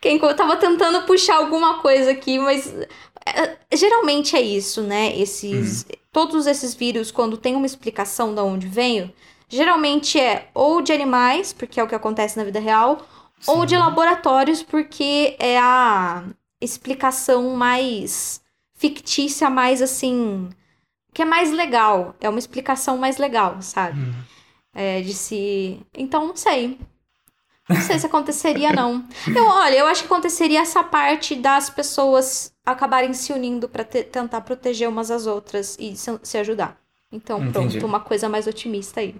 Quem 0.00 0.18
eu 0.18 0.36
tava 0.36 0.56
tentando 0.56 1.06
puxar 1.06 1.36
alguma 1.36 1.80
coisa 1.80 2.10
aqui, 2.10 2.38
mas 2.38 2.74
é, 3.24 3.76
geralmente 3.76 4.36
é 4.36 4.40
isso, 4.40 4.82
né? 4.82 5.16
Esses 5.16 5.86
todos 6.18 6.48
esses 6.48 6.74
vírus 6.74 7.12
quando 7.12 7.36
tem 7.36 7.54
uma 7.54 7.64
explicação 7.64 8.34
de 8.34 8.40
onde 8.40 8.66
veio, 8.66 9.12
geralmente 9.48 10.18
é 10.18 10.48
ou 10.52 10.82
de 10.82 10.92
animais, 10.92 11.52
porque 11.52 11.78
é 11.78 11.84
o 11.84 11.86
que 11.86 11.94
acontece 11.94 12.36
na 12.36 12.42
vida 12.42 12.58
real, 12.58 13.06
ou 13.46 13.64
de 13.64 13.76
laboratórios, 13.76 14.60
porque 14.60 15.36
é 15.38 15.56
a 15.60 16.24
explicação 16.60 17.54
mais 17.54 18.40
fictícia, 18.74 19.48
mais 19.48 19.80
assim, 19.80 20.48
que 21.14 21.22
é 21.22 21.24
mais 21.24 21.52
legal, 21.52 22.16
é 22.20 22.28
uma 22.28 22.40
explicação 22.40 22.98
mais 22.98 23.16
legal, 23.16 23.62
sabe? 23.62 24.00
Hum. 24.00 24.12
É, 24.74 25.00
de 25.00 25.14
se. 25.14 25.80
Então, 25.94 26.26
não 26.26 26.36
sei. 26.36 26.80
Não 27.68 27.80
sei 27.80 27.96
se 27.96 28.06
aconteceria, 28.06 28.72
não. 28.72 29.04
Eu, 29.32 29.44
olha, 29.44 29.76
eu 29.76 29.86
acho 29.86 30.02
que 30.02 30.06
aconteceria 30.06 30.62
essa 30.62 30.82
parte 30.82 31.36
das 31.36 31.70
pessoas 31.70 32.52
acabarem 32.72 33.12
se 33.12 33.32
unindo 33.32 33.68
para 33.68 33.84
tentar 33.84 34.40
proteger 34.42 34.88
umas 34.88 35.10
às 35.10 35.26
outras 35.26 35.76
e 35.78 35.96
se, 35.96 36.18
se 36.22 36.38
ajudar. 36.38 36.78
Então, 37.10 37.38
Entendi. 37.38 37.78
pronto, 37.78 37.86
uma 37.86 38.00
coisa 38.00 38.28
mais 38.28 38.46
otimista 38.46 39.00
aí. 39.00 39.14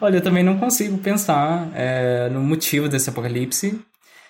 Olha, 0.00 0.16
eu 0.16 0.22
também 0.22 0.42
não 0.42 0.58
consigo 0.58 0.98
pensar 0.98 1.70
é, 1.74 2.28
no 2.30 2.40
motivo 2.40 2.88
desse 2.88 3.10
apocalipse. 3.10 3.78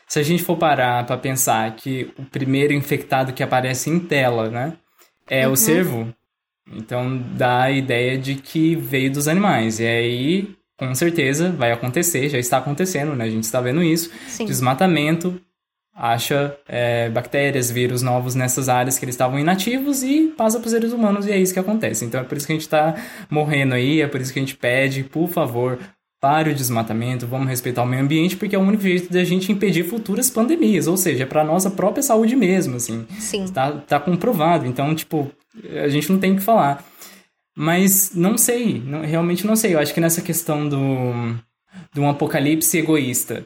Se 0.07 0.19
a 0.19 0.23
gente 0.23 0.43
for 0.43 0.57
parar 0.57 1.07
pra 1.07 1.17
pensar 1.17 1.75
que 1.77 2.13
o 2.19 2.25
primeiro 2.25 2.73
infectado 2.73 3.33
que 3.33 3.43
aparece 3.43 3.89
em 3.89 3.99
tela, 3.99 4.51
né, 4.51 4.75
é 5.27 5.49
o 5.49 5.57
cervo, 5.57 6.13
então 6.71 7.17
dá 7.37 7.63
a 7.63 7.71
ideia 7.71 8.19
de 8.19 8.35
que 8.35 8.77
veio 8.77 9.11
dos 9.11 9.29
animais. 9.29 9.81
E 9.81 9.87
aí, 9.87 10.55
com 10.77 10.95
certeza, 10.95 11.51
vai 11.53 11.73
acontecer, 11.73 12.29
já 12.29 12.39
está 12.39 12.59
acontecendo, 12.59 13.15
né? 13.15 13.25
A 13.25 13.31
gente 13.31 13.45
está 13.45 13.61
vendo 13.61 13.83
isso. 13.83 14.11
Sim. 14.27 14.45
Desmatamento, 14.45 15.41
acha 15.95 16.57
é, 16.69 17.09
bactérias, 17.09 17.71
vírus 17.71 18.03
novos 18.03 18.35
nessas 18.35 18.69
áreas 18.69 18.99
que 18.99 19.05
eles 19.05 19.15
estavam 19.15 19.39
inativos 19.39 20.03
e 20.03 20.33
passa 20.37 20.59
para 20.59 20.67
os 20.67 20.73
seres 20.73 20.93
humanos 20.93 21.27
e 21.27 21.31
é 21.33 21.39
isso 21.39 21.53
que 21.55 21.61
acontece. 21.61 22.05
Então 22.05 22.21
é 22.21 22.25
por 22.25 22.37
isso 22.37 22.47
que 22.47 22.53
a 22.53 22.57
gente 22.57 22.63
está 22.63 22.97
morrendo 23.31 23.75
aí, 23.75 24.01
é 24.01 24.07
por 24.09 24.21
isso 24.21 24.33
que 24.33 24.39
a 24.39 24.43
gente 24.43 24.57
pede, 24.57 25.05
por 25.05 25.29
favor, 25.29 25.79
pare 26.21 26.51
o 26.51 26.55
desmatamento, 26.55 27.27
vamos 27.27 27.49
respeitar 27.49 27.83
o 27.83 27.87
meio 27.87 28.03
ambiente, 28.03 28.37
porque 28.37 28.57
é 28.57 28.59
o 28.59 28.63
único 28.63 28.83
jeito 28.83 29.13
da 29.13 29.23
gente 29.25 29.53
impedir 29.53 29.85
futuras 29.85 30.31
pandemias, 30.31 30.87
ou 30.87 30.97
seja, 30.97 31.23
é 31.25 31.27
para 31.27 31.45
nossa 31.45 31.71
própria 31.71 32.03
saúde 32.03 32.35
mesmo, 32.35 32.77
assim. 32.77 33.07
Sim. 33.19 33.47
Tá, 33.49 33.71
tá 33.73 34.01
comprovado, 34.01 34.67
então, 34.67 34.95
tipo, 34.95 35.31
a 35.83 35.89
gente 35.89 36.11
não 36.11 36.19
tem 36.19 36.33
o 36.33 36.37
que 36.37 36.43
falar. 36.43 36.83
Mas 37.57 38.13
não 38.15 38.37
sei, 38.37 38.83
não- 38.85 39.03
realmente 39.03 39.47
não 39.47 39.55
sei. 39.55 39.75
Eu 39.75 39.79
acho 39.79 39.95
que 39.95 40.01
nessa 40.01 40.21
questão 40.23 40.69
do, 40.69 41.37
de 41.93 42.01
um 42.01 42.09
apocalipse 42.09 42.77
egoísta, 42.79 43.45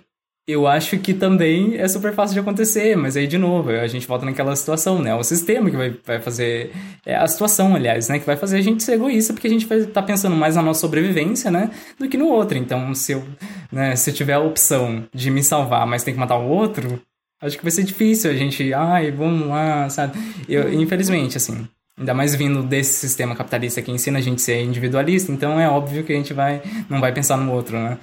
eu 0.48 0.66
acho 0.66 0.98
que 0.98 1.12
também 1.12 1.76
é 1.76 1.86
super 1.86 2.14
fácil 2.14 2.32
de 2.32 2.40
acontecer, 2.40 2.96
mas 2.96 3.18
aí, 3.18 3.26
de 3.26 3.36
novo, 3.36 3.68
a 3.68 3.86
gente 3.86 4.06
volta 4.06 4.24
naquela 4.24 4.56
situação, 4.56 4.98
né? 4.98 5.10
É 5.10 5.14
o 5.14 5.22
sistema 5.22 5.70
que 5.70 5.76
vai, 5.76 5.94
vai 6.06 6.18
fazer. 6.20 6.72
É 7.04 7.14
a 7.14 7.26
situação, 7.28 7.76
aliás, 7.76 8.08
né? 8.08 8.18
Que 8.18 8.24
vai 8.24 8.34
fazer 8.34 8.56
a 8.56 8.62
gente 8.62 8.82
ser 8.82 8.94
egoísta, 8.94 9.34
porque 9.34 9.46
a 9.46 9.50
gente 9.50 9.66
vai 9.66 9.80
estar 9.80 10.02
pensando 10.02 10.34
mais 10.34 10.56
na 10.56 10.62
nossa 10.62 10.80
sobrevivência, 10.80 11.50
né? 11.50 11.70
Do 11.98 12.08
que 12.08 12.16
no 12.16 12.28
outro. 12.28 12.56
Então, 12.56 12.94
se 12.94 13.12
eu, 13.12 13.22
né, 13.70 13.94
se 13.94 14.08
eu 14.08 14.14
tiver 14.14 14.32
a 14.32 14.40
opção 14.40 15.04
de 15.12 15.30
me 15.30 15.44
salvar, 15.44 15.86
mas 15.86 16.02
tem 16.02 16.14
que 16.14 16.20
matar 16.20 16.38
o 16.38 16.48
outro, 16.48 16.98
acho 17.42 17.58
que 17.58 17.62
vai 17.62 17.70
ser 17.70 17.82
difícil 17.82 18.30
a 18.30 18.34
gente. 18.34 18.72
Ai, 18.72 19.10
vamos 19.10 19.48
lá, 19.48 19.90
sabe? 19.90 20.18
Eu, 20.48 20.72
infelizmente, 20.72 21.36
assim. 21.36 21.68
Ainda 21.98 22.14
mais 22.14 22.34
vindo 22.34 22.62
desse 22.62 22.94
sistema 22.94 23.34
capitalista 23.36 23.82
que 23.82 23.90
ensina 23.90 24.18
a 24.18 24.22
gente 24.22 24.36
a 24.36 24.44
ser 24.44 24.62
individualista, 24.62 25.32
então 25.32 25.60
é 25.60 25.68
óbvio 25.68 26.04
que 26.04 26.12
a 26.12 26.16
gente 26.16 26.32
vai 26.32 26.62
não 26.88 27.00
vai 27.00 27.12
pensar 27.12 27.36
no 27.36 27.52
outro, 27.52 27.76
né? 27.76 27.98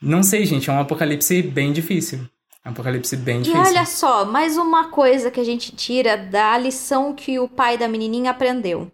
Não 0.00 0.22
sei, 0.22 0.44
gente, 0.44 0.68
é 0.68 0.72
um 0.72 0.80
apocalipse 0.80 1.42
bem 1.42 1.72
difícil. 1.72 2.20
É 2.64 2.68
um 2.68 2.72
apocalipse 2.72 3.16
bem 3.16 3.38
E 3.38 3.42
difícil. 3.42 3.62
olha 3.62 3.86
só, 3.86 4.24
mais 4.24 4.56
uma 4.56 4.88
coisa 4.88 5.30
que 5.30 5.40
a 5.40 5.44
gente 5.44 5.74
tira 5.74 6.16
da 6.16 6.56
lição 6.58 7.14
que 7.14 7.38
o 7.38 7.48
pai 7.48 7.78
da 7.78 7.88
menininha 7.88 8.30
aprendeu. 8.32 8.90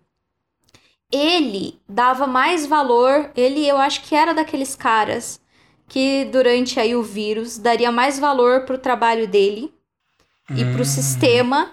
Ele 1.10 1.78
dava 1.88 2.26
mais 2.26 2.66
valor, 2.66 3.30
ele 3.36 3.66
eu 3.66 3.76
acho 3.76 4.02
que 4.02 4.14
era 4.14 4.32
daqueles 4.32 4.74
caras 4.74 5.40
que 5.88 6.24
durante 6.26 6.80
aí 6.80 6.96
o 6.96 7.02
vírus 7.02 7.58
daria 7.58 7.92
mais 7.92 8.18
valor 8.18 8.64
pro 8.64 8.78
trabalho 8.78 9.28
dele 9.28 9.72
e 10.56 10.64
pro 10.64 10.84
sistema 10.84 11.70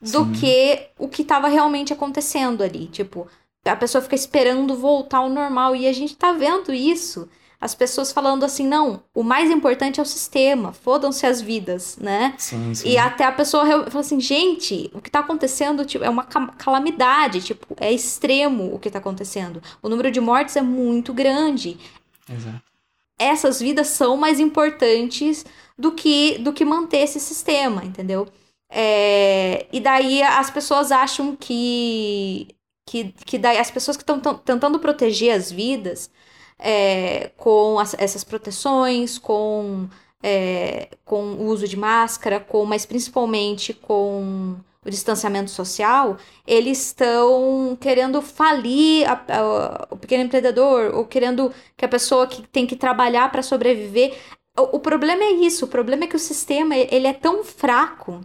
do 0.00 0.24
sim. 0.26 0.32
que 0.32 0.88
o 0.98 1.08
que 1.08 1.22
estava 1.22 1.48
realmente 1.48 1.92
acontecendo 1.92 2.62
ali. 2.62 2.86
Tipo, 2.88 3.26
a 3.64 3.76
pessoa 3.76 4.02
fica 4.02 4.14
esperando 4.14 4.76
voltar 4.76 5.18
ao 5.18 5.30
normal 5.30 5.74
e 5.74 5.86
a 5.86 5.92
gente 5.92 6.16
tá 6.16 6.32
vendo 6.32 6.72
isso. 6.72 7.28
As 7.62 7.76
pessoas 7.76 8.10
falando 8.10 8.42
assim, 8.44 8.66
não, 8.66 9.04
o 9.14 9.22
mais 9.22 9.48
importante 9.48 10.00
é 10.00 10.02
o 10.02 10.06
sistema, 10.06 10.72
fodam-se 10.72 11.24
as 11.24 11.40
vidas, 11.40 11.96
né? 11.96 12.34
Sim, 12.36 12.74
sim. 12.74 12.88
E 12.88 12.98
até 12.98 13.24
a 13.24 13.30
pessoa 13.30 13.64
fala 13.88 14.00
assim, 14.00 14.18
gente, 14.18 14.90
o 14.92 15.00
que 15.00 15.08
tá 15.08 15.20
acontecendo 15.20 15.84
tipo, 15.84 16.04
é 16.04 16.10
uma 16.10 16.24
ca- 16.24 16.48
calamidade, 16.58 17.40
tipo, 17.40 17.76
é 17.78 17.92
extremo 17.92 18.74
o 18.74 18.80
que 18.80 18.90
tá 18.90 18.98
acontecendo. 18.98 19.62
O 19.80 19.88
número 19.88 20.10
de 20.10 20.20
mortes 20.20 20.56
é 20.56 20.60
muito 20.60 21.14
grande. 21.14 21.78
Exato. 22.28 22.60
Essas 23.16 23.60
vidas 23.60 23.86
são 23.86 24.16
mais 24.16 24.40
importantes 24.40 25.46
do 25.78 25.92
que, 25.92 26.38
do 26.38 26.52
que 26.52 26.64
manter 26.64 26.98
esse 26.98 27.20
sistema, 27.20 27.84
entendeu? 27.84 28.26
É, 28.68 29.66
e 29.72 29.78
daí 29.78 30.20
as 30.20 30.50
pessoas 30.50 30.90
acham 30.90 31.36
que, 31.36 32.48
que, 32.88 33.14
que 33.24 33.38
daí 33.38 33.58
as 33.58 33.70
pessoas 33.70 33.96
que 33.96 34.02
estão 34.02 34.18
tentando 34.18 34.80
proteger 34.80 35.32
as 35.36 35.52
vidas 35.52 36.10
é, 36.62 37.30
com 37.36 37.78
as- 37.78 37.94
essas 37.98 38.24
proteções, 38.24 39.18
com, 39.18 39.88
é, 40.22 40.88
com 41.04 41.22
o 41.34 41.46
uso 41.46 41.66
de 41.68 41.76
máscara, 41.76 42.40
com, 42.40 42.64
mas 42.64 42.86
principalmente 42.86 43.74
com 43.74 44.56
o 44.84 44.90
distanciamento 44.90 45.50
social, 45.50 46.16
eles 46.46 46.86
estão 46.86 47.76
querendo 47.80 48.20
falir 48.22 49.08
a- 49.08 49.24
a- 49.28 49.88
o 49.90 49.96
pequeno 49.96 50.24
empreendedor, 50.24 50.94
ou 50.94 51.04
querendo 51.06 51.52
que 51.76 51.84
a 51.84 51.88
pessoa 51.88 52.26
que 52.26 52.42
tem 52.48 52.66
que 52.66 52.76
trabalhar 52.76 53.30
para 53.30 53.42
sobreviver. 53.42 54.14
O, 54.58 54.76
o 54.76 54.80
problema 54.80 55.22
é 55.24 55.32
isso, 55.32 55.64
o 55.64 55.68
problema 55.68 56.04
é 56.04 56.06
que 56.06 56.16
o 56.16 56.18
sistema 56.18 56.76
ele 56.76 57.06
é 57.06 57.12
tão 57.12 57.44
fraco 57.44 58.20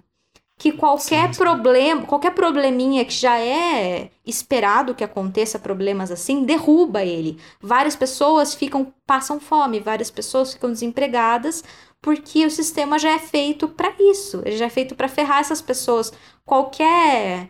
que 0.57 0.71
qualquer 0.71 1.33
Sim, 1.33 1.39
problema, 1.39 2.01
qualquer 2.03 2.31
probleminha 2.31 3.05
que 3.05 3.13
já 3.13 3.39
é 3.39 4.09
esperado 4.25 4.95
que 4.95 5.03
aconteça 5.03 5.59
problemas 5.59 6.11
assim, 6.11 6.43
derruba 6.43 7.03
ele. 7.03 7.37
Várias 7.61 7.95
pessoas 7.95 8.55
ficam 8.55 8.91
passam 9.05 9.39
fome, 9.39 9.79
várias 9.79 10.09
pessoas 10.09 10.53
ficam 10.53 10.71
desempregadas 10.71 11.63
porque 12.01 12.45
o 12.45 12.51
sistema 12.51 12.97
já 12.97 13.11
é 13.11 13.19
feito 13.19 13.67
para 13.67 13.93
isso. 13.99 14.41
Ele 14.45 14.57
já 14.57 14.65
é 14.65 14.69
feito 14.69 14.95
para 14.95 15.07
ferrar 15.07 15.39
essas 15.39 15.61
pessoas. 15.61 16.11
Qualquer 16.43 17.49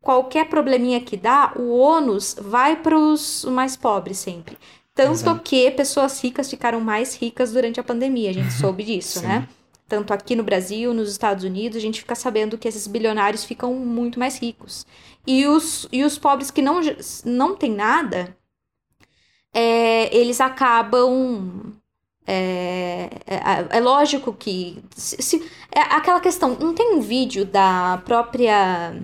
qualquer 0.00 0.48
probleminha 0.48 1.00
que 1.00 1.16
dá, 1.16 1.52
o 1.56 1.76
ônus 1.76 2.34
vai 2.40 2.76
para 2.76 2.98
os 2.98 3.44
mais 3.44 3.76
pobres 3.76 4.18
sempre. 4.18 4.56
Tanto 4.94 5.12
Exato. 5.12 5.40
que 5.42 5.70
pessoas 5.72 6.20
ricas 6.20 6.50
ficaram 6.50 6.80
mais 6.80 7.14
ricas 7.14 7.52
durante 7.52 7.78
a 7.78 7.84
pandemia, 7.84 8.30
a 8.30 8.32
gente 8.32 8.52
soube 8.58 8.82
disso, 8.82 9.22
né? 9.22 9.48
Tanto 9.88 10.12
aqui 10.12 10.36
no 10.36 10.42
Brasil, 10.44 10.92
nos 10.94 11.10
Estados 11.10 11.44
Unidos, 11.44 11.76
a 11.78 11.80
gente 11.80 12.00
fica 12.00 12.14
sabendo 12.14 12.58
que 12.58 12.68
esses 12.68 12.86
bilionários 12.86 13.44
ficam 13.44 13.74
muito 13.74 14.18
mais 14.18 14.38
ricos. 14.38 14.86
E 15.26 15.46
os, 15.46 15.88
e 15.92 16.04
os 16.04 16.18
pobres 16.18 16.50
que 16.50 16.62
não, 16.62 16.80
não 17.24 17.56
têm 17.56 17.72
nada, 17.72 18.36
é, 19.52 20.14
eles 20.16 20.40
acabam. 20.40 21.72
É, 22.26 23.08
é, 23.26 23.78
é 23.78 23.80
lógico 23.80 24.32
que. 24.34 24.82
Se, 24.96 25.22
se- 25.22 25.50
é 25.74 25.80
aquela 25.80 26.20
questão. 26.20 26.56
Não 26.60 26.74
tem 26.74 26.94
um 26.94 27.00
vídeo 27.00 27.44
da 27.44 27.98
própria. 28.04 28.94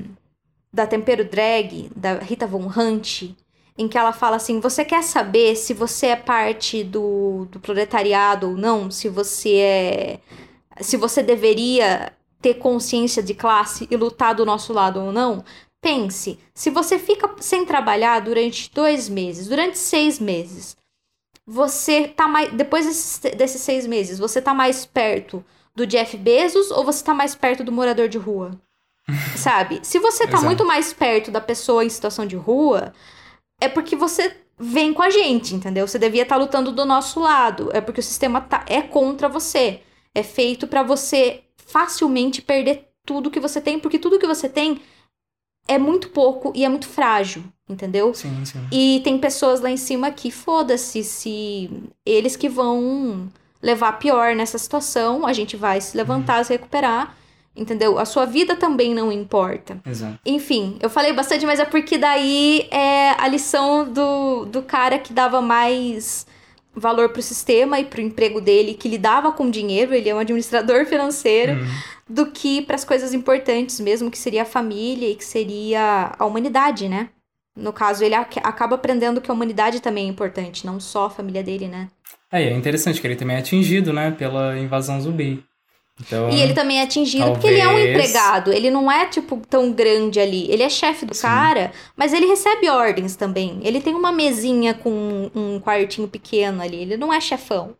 Da 0.72 0.86
Tempero 0.86 1.24
Drag, 1.24 1.90
da 1.96 2.14
Rita 2.18 2.46
Von 2.46 2.66
Hunt, 2.68 3.30
em 3.78 3.88
que 3.88 3.96
ela 3.98 4.12
fala 4.12 4.36
assim: 4.36 4.60
você 4.60 4.84
quer 4.84 5.02
saber 5.04 5.56
se 5.56 5.72
você 5.74 6.08
é 6.08 6.16
parte 6.16 6.82
do, 6.84 7.46
do 7.50 7.60
proletariado 7.60 8.50
ou 8.50 8.56
não? 8.56 8.90
Se 8.90 9.08
você 9.08 9.56
é 9.56 10.20
se 10.80 10.96
você 10.96 11.22
deveria 11.22 12.12
ter 12.40 12.54
consciência 12.54 13.22
de 13.22 13.34
classe 13.34 13.88
e 13.90 13.96
lutar 13.96 14.34
do 14.34 14.44
nosso 14.44 14.72
lado 14.72 15.00
ou 15.00 15.12
não, 15.12 15.44
pense, 15.80 16.38
se 16.54 16.70
você 16.70 16.98
fica 16.98 17.30
sem 17.40 17.64
trabalhar 17.64 18.20
durante 18.20 18.70
dois 18.72 19.08
meses, 19.08 19.48
durante 19.48 19.78
seis 19.78 20.18
meses, 20.18 20.76
você 21.46 22.08
tá 22.08 22.26
mais. 22.26 22.52
Depois 22.52 22.86
desses, 22.86 23.18
desses 23.36 23.60
seis 23.60 23.86
meses, 23.86 24.18
você 24.18 24.40
tá 24.40 24.54
mais 24.54 24.86
perto 24.86 25.44
do 25.74 25.86
Jeff 25.86 26.16
Bezos 26.16 26.70
ou 26.70 26.84
você 26.84 27.04
tá 27.04 27.12
mais 27.12 27.34
perto 27.34 27.62
do 27.62 27.72
morador 27.72 28.08
de 28.08 28.18
rua? 28.18 28.58
Sabe? 29.36 29.80
Se 29.82 29.98
você 29.98 30.24
tá 30.24 30.32
Exato. 30.32 30.44
muito 30.44 30.64
mais 30.64 30.92
perto 30.92 31.30
da 31.30 31.40
pessoa 31.40 31.84
em 31.84 31.90
situação 31.90 32.26
de 32.26 32.36
rua, 32.36 32.94
é 33.60 33.68
porque 33.68 33.94
você 33.94 34.34
vem 34.58 34.94
com 34.94 35.02
a 35.02 35.10
gente, 35.10 35.54
entendeu? 35.54 35.86
Você 35.86 35.98
devia 35.98 36.22
estar 36.22 36.36
lutando 36.36 36.72
do 36.72 36.84
nosso 36.84 37.20
lado. 37.20 37.70
É 37.72 37.80
porque 37.80 38.00
o 38.00 38.02
sistema 38.02 38.40
tá, 38.40 38.64
é 38.66 38.80
contra 38.80 39.28
você. 39.28 39.82
É 40.14 40.22
feito 40.22 40.66
pra 40.66 40.82
você 40.82 41.42
facilmente 41.56 42.40
perder 42.40 42.88
tudo 43.04 43.30
que 43.30 43.40
você 43.40 43.60
tem, 43.60 43.78
porque 43.78 43.98
tudo 43.98 44.18
que 44.18 44.26
você 44.26 44.48
tem 44.48 44.80
é 45.66 45.78
muito 45.78 46.10
pouco 46.10 46.52
e 46.54 46.64
é 46.64 46.68
muito 46.68 46.86
frágil, 46.88 47.42
entendeu? 47.68 48.12
Sim, 48.14 48.44
sim. 48.44 48.66
E 48.70 49.00
tem 49.02 49.18
pessoas 49.18 49.60
lá 49.60 49.70
em 49.70 49.76
cima 49.76 50.10
que 50.10 50.30
foda-se 50.30 51.02
se 51.02 51.70
eles 52.04 52.36
que 52.36 52.48
vão 52.48 53.30
levar 53.62 53.98
pior 53.98 54.34
nessa 54.36 54.58
situação, 54.58 55.26
a 55.26 55.32
gente 55.32 55.56
vai 55.56 55.80
se 55.80 55.96
levantar, 55.96 56.44
se 56.44 56.52
recuperar, 56.52 57.16
entendeu? 57.56 57.98
A 57.98 58.04
sua 58.04 58.26
vida 58.26 58.54
também 58.54 58.94
não 58.94 59.10
importa. 59.10 59.80
Exato. 59.86 60.18
Enfim, 60.26 60.76
eu 60.82 60.90
falei 60.90 61.14
bastante, 61.14 61.46
mas 61.46 61.58
é 61.58 61.64
porque 61.64 61.96
daí 61.96 62.68
é 62.70 63.10
a 63.18 63.26
lição 63.26 63.90
do, 63.90 64.44
do 64.44 64.62
cara 64.62 64.98
que 64.98 65.14
dava 65.14 65.40
mais 65.40 66.26
valor 66.76 67.08
pro 67.10 67.22
sistema 67.22 67.78
e 67.80 67.84
pro 67.84 68.00
emprego 68.00 68.40
dele, 68.40 68.74
que 68.74 68.88
lidava 68.88 69.32
com 69.32 69.48
dinheiro, 69.50 69.94
ele 69.94 70.08
é 70.08 70.14
um 70.14 70.18
administrador 70.18 70.84
financeiro, 70.86 71.52
Hum. 71.54 71.66
do 72.08 72.26
que 72.26 72.62
para 72.62 72.74
as 72.76 72.84
coisas 72.84 73.14
importantes 73.14 73.80
mesmo, 73.80 74.10
que 74.10 74.18
seria 74.18 74.42
a 74.42 74.46
família 74.46 75.08
e 75.10 75.14
que 75.14 75.24
seria 75.24 76.12
a 76.18 76.24
humanidade, 76.26 76.88
né? 76.88 77.08
No 77.56 77.72
caso, 77.72 78.02
ele 78.04 78.14
ac- 78.16 78.40
acaba 78.42 78.74
aprendendo 78.74 79.20
que 79.20 79.30
a 79.30 79.34
humanidade 79.34 79.80
também 79.80 80.06
é 80.06 80.10
importante, 80.10 80.66
não 80.66 80.80
só 80.80 81.06
a 81.06 81.10
família 81.10 81.42
dele, 81.42 81.68
né? 81.68 81.88
É, 82.32 82.42
é 82.42 82.52
interessante 82.52 83.00
que 83.00 83.06
ele 83.06 83.14
também 83.16 83.36
é 83.36 83.38
atingido, 83.38 83.92
né, 83.92 84.10
pela 84.10 84.58
invasão 84.58 85.00
zumbi. 85.00 85.44
Então, 86.00 86.28
E 86.28 86.40
ele 86.40 86.54
também 86.54 86.80
é 86.80 86.82
atingido 86.82 87.30
porque 87.32 87.46
ele 87.46 87.60
é 87.60 87.68
um 87.68 87.72
talvez- 87.72 87.90
empregado. 87.96 88.52
Ele 88.52 88.68
não 88.70 88.90
é, 88.90 89.06
tipo, 89.06 89.40
tão 89.48 89.70
grande 89.72 90.18
ali. 90.18 90.50
Ele 90.50 90.62
é 90.64 90.68
chefe 90.68 91.06
do 91.06 91.16
cara, 91.16 91.70
mas 91.96 92.12
ele 92.12 92.26
recebe 92.26 92.68
ordens 92.68 93.14
também. 93.14 93.60
Ele 93.62 93.80
tem 93.80 93.94
uma 93.94 94.10
mesinha 94.10 94.74
com 94.74 95.30
um 95.34 95.60
quartinho 95.60 96.08
pequeno 96.08 96.60
ali. 96.62 96.76
Ele 96.82 96.96
não 96.96 97.12
é 97.12 97.20
chefão. 97.20 97.76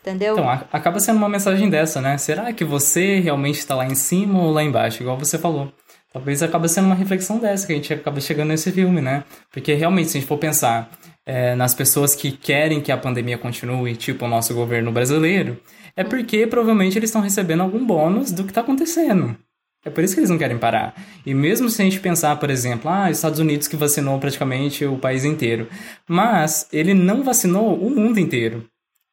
Entendeu? 0.00 0.34
Então, 0.34 0.48
a- 0.50 0.64
acaba 0.72 0.98
sendo 1.00 1.16
uma 1.16 1.28
mensagem 1.28 1.70
dessa, 1.70 2.00
né? 2.00 2.18
Será 2.18 2.52
que 2.52 2.64
você 2.64 3.20
realmente 3.20 3.58
está 3.60 3.74
lá 3.74 3.86
em 3.86 3.94
cima 3.94 4.42
ou 4.42 4.50
lá 4.50 4.62
embaixo? 4.62 5.02
Igual 5.02 5.16
você 5.16 5.38
falou. 5.38 5.72
Talvez 6.12 6.42
acaba 6.42 6.68
sendo 6.68 6.86
uma 6.86 6.94
reflexão 6.94 7.38
dessa 7.38 7.66
que 7.66 7.72
a 7.72 7.76
gente 7.76 7.92
acaba 7.92 8.20
chegando 8.20 8.48
nesse 8.48 8.70
filme, 8.70 9.00
né? 9.00 9.24
Porque 9.50 9.72
realmente, 9.74 10.10
se 10.10 10.18
a 10.18 10.20
gente 10.20 10.28
for 10.28 10.38
pensar 10.38 10.90
é, 11.26 11.54
nas 11.54 11.72
pessoas 11.74 12.14
que 12.14 12.30
querem 12.32 12.80
que 12.82 12.92
a 12.92 12.98
pandemia 12.98 13.38
continue, 13.38 13.96
tipo 13.96 14.26
o 14.26 14.28
nosso 14.28 14.52
governo 14.54 14.92
brasileiro, 14.92 15.58
é 15.96 16.04
porque 16.04 16.46
provavelmente 16.46 16.98
eles 16.98 17.10
estão 17.10 17.22
recebendo 17.22 17.62
algum 17.62 17.84
bônus 17.84 18.32
do 18.32 18.44
que 18.44 18.50
está 18.50 18.60
acontecendo. 18.60 19.36
É 19.84 19.90
por 19.90 20.02
isso 20.02 20.14
que 20.14 20.20
eles 20.20 20.30
não 20.30 20.38
querem 20.38 20.56
parar. 20.56 20.94
E 21.26 21.34
mesmo 21.34 21.68
se 21.68 21.82
a 21.82 21.84
gente 21.84 22.00
pensar, 22.00 22.36
por 22.36 22.50
exemplo, 22.50 22.90
ah, 22.90 23.10
Estados 23.10 23.38
Unidos 23.38 23.68
que 23.68 23.76
vacinou 23.76 24.18
praticamente 24.18 24.84
o 24.86 24.96
país 24.96 25.24
inteiro. 25.24 25.68
Mas 26.08 26.66
ele 26.72 26.94
não 26.94 27.22
vacinou 27.22 27.78
o 27.78 27.90
mundo 27.90 28.18
inteiro. 28.18 28.64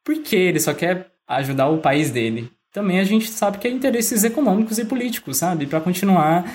Porque 0.03 0.35
ele 0.35 0.59
só 0.59 0.73
quer 0.73 1.11
ajudar 1.27 1.67
o 1.67 1.79
país 1.79 2.09
dele. 2.09 2.49
Também 2.71 2.99
a 2.99 3.03
gente 3.03 3.29
sabe 3.29 3.57
que 3.57 3.67
é 3.67 3.71
interesses 3.71 4.23
econômicos 4.23 4.79
e 4.79 4.85
políticos, 4.85 5.37
sabe? 5.37 5.67
Para 5.67 5.81
continuar 5.81 6.45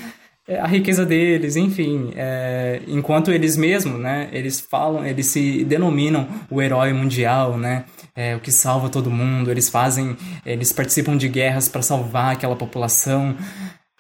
é, 0.49 0.59
a 0.59 0.67
riqueza 0.67 1.05
deles, 1.05 1.57
enfim. 1.57 2.13
é, 2.17 2.81
enquanto 2.89 3.31
eles 3.31 3.55
mesmos, 3.55 4.01
né? 4.01 4.31
Eles 4.33 4.61
falam, 4.61 5.05
eles 5.05 5.27
se 5.27 5.63
denominam 5.65 6.27
o 6.51 6.63
herói 6.63 6.93
mundial, 6.95 7.59
né? 7.59 7.85
É, 8.17 8.35
o 8.35 8.41
que 8.41 8.51
salva 8.51 8.89
todo 8.89 9.11
mundo. 9.11 9.51
Eles 9.51 9.69
fazem, 9.69 10.17
eles 10.45 10.73
participam 10.73 11.17
de 11.17 11.29
guerras 11.29 11.69
para 11.69 11.83
salvar 11.83 12.33
aquela 12.33 12.57
população. 12.57 13.37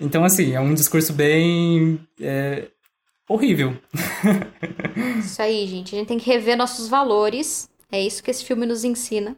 Então, 0.00 0.24
assim, 0.24 0.54
é 0.54 0.60
um 0.60 0.72
discurso 0.72 1.12
bem 1.12 2.00
é, 2.18 2.68
horrível. 3.28 3.76
Isso 5.18 5.42
aí, 5.42 5.66
gente. 5.66 5.94
A 5.94 5.98
gente 5.98 6.08
tem 6.08 6.18
que 6.18 6.30
rever 6.30 6.56
nossos 6.56 6.88
valores. 6.88 7.68
É 7.92 8.00
isso 8.00 8.22
que 8.22 8.30
esse 8.30 8.44
filme 8.44 8.66
nos 8.66 8.82
ensina. 8.82 9.36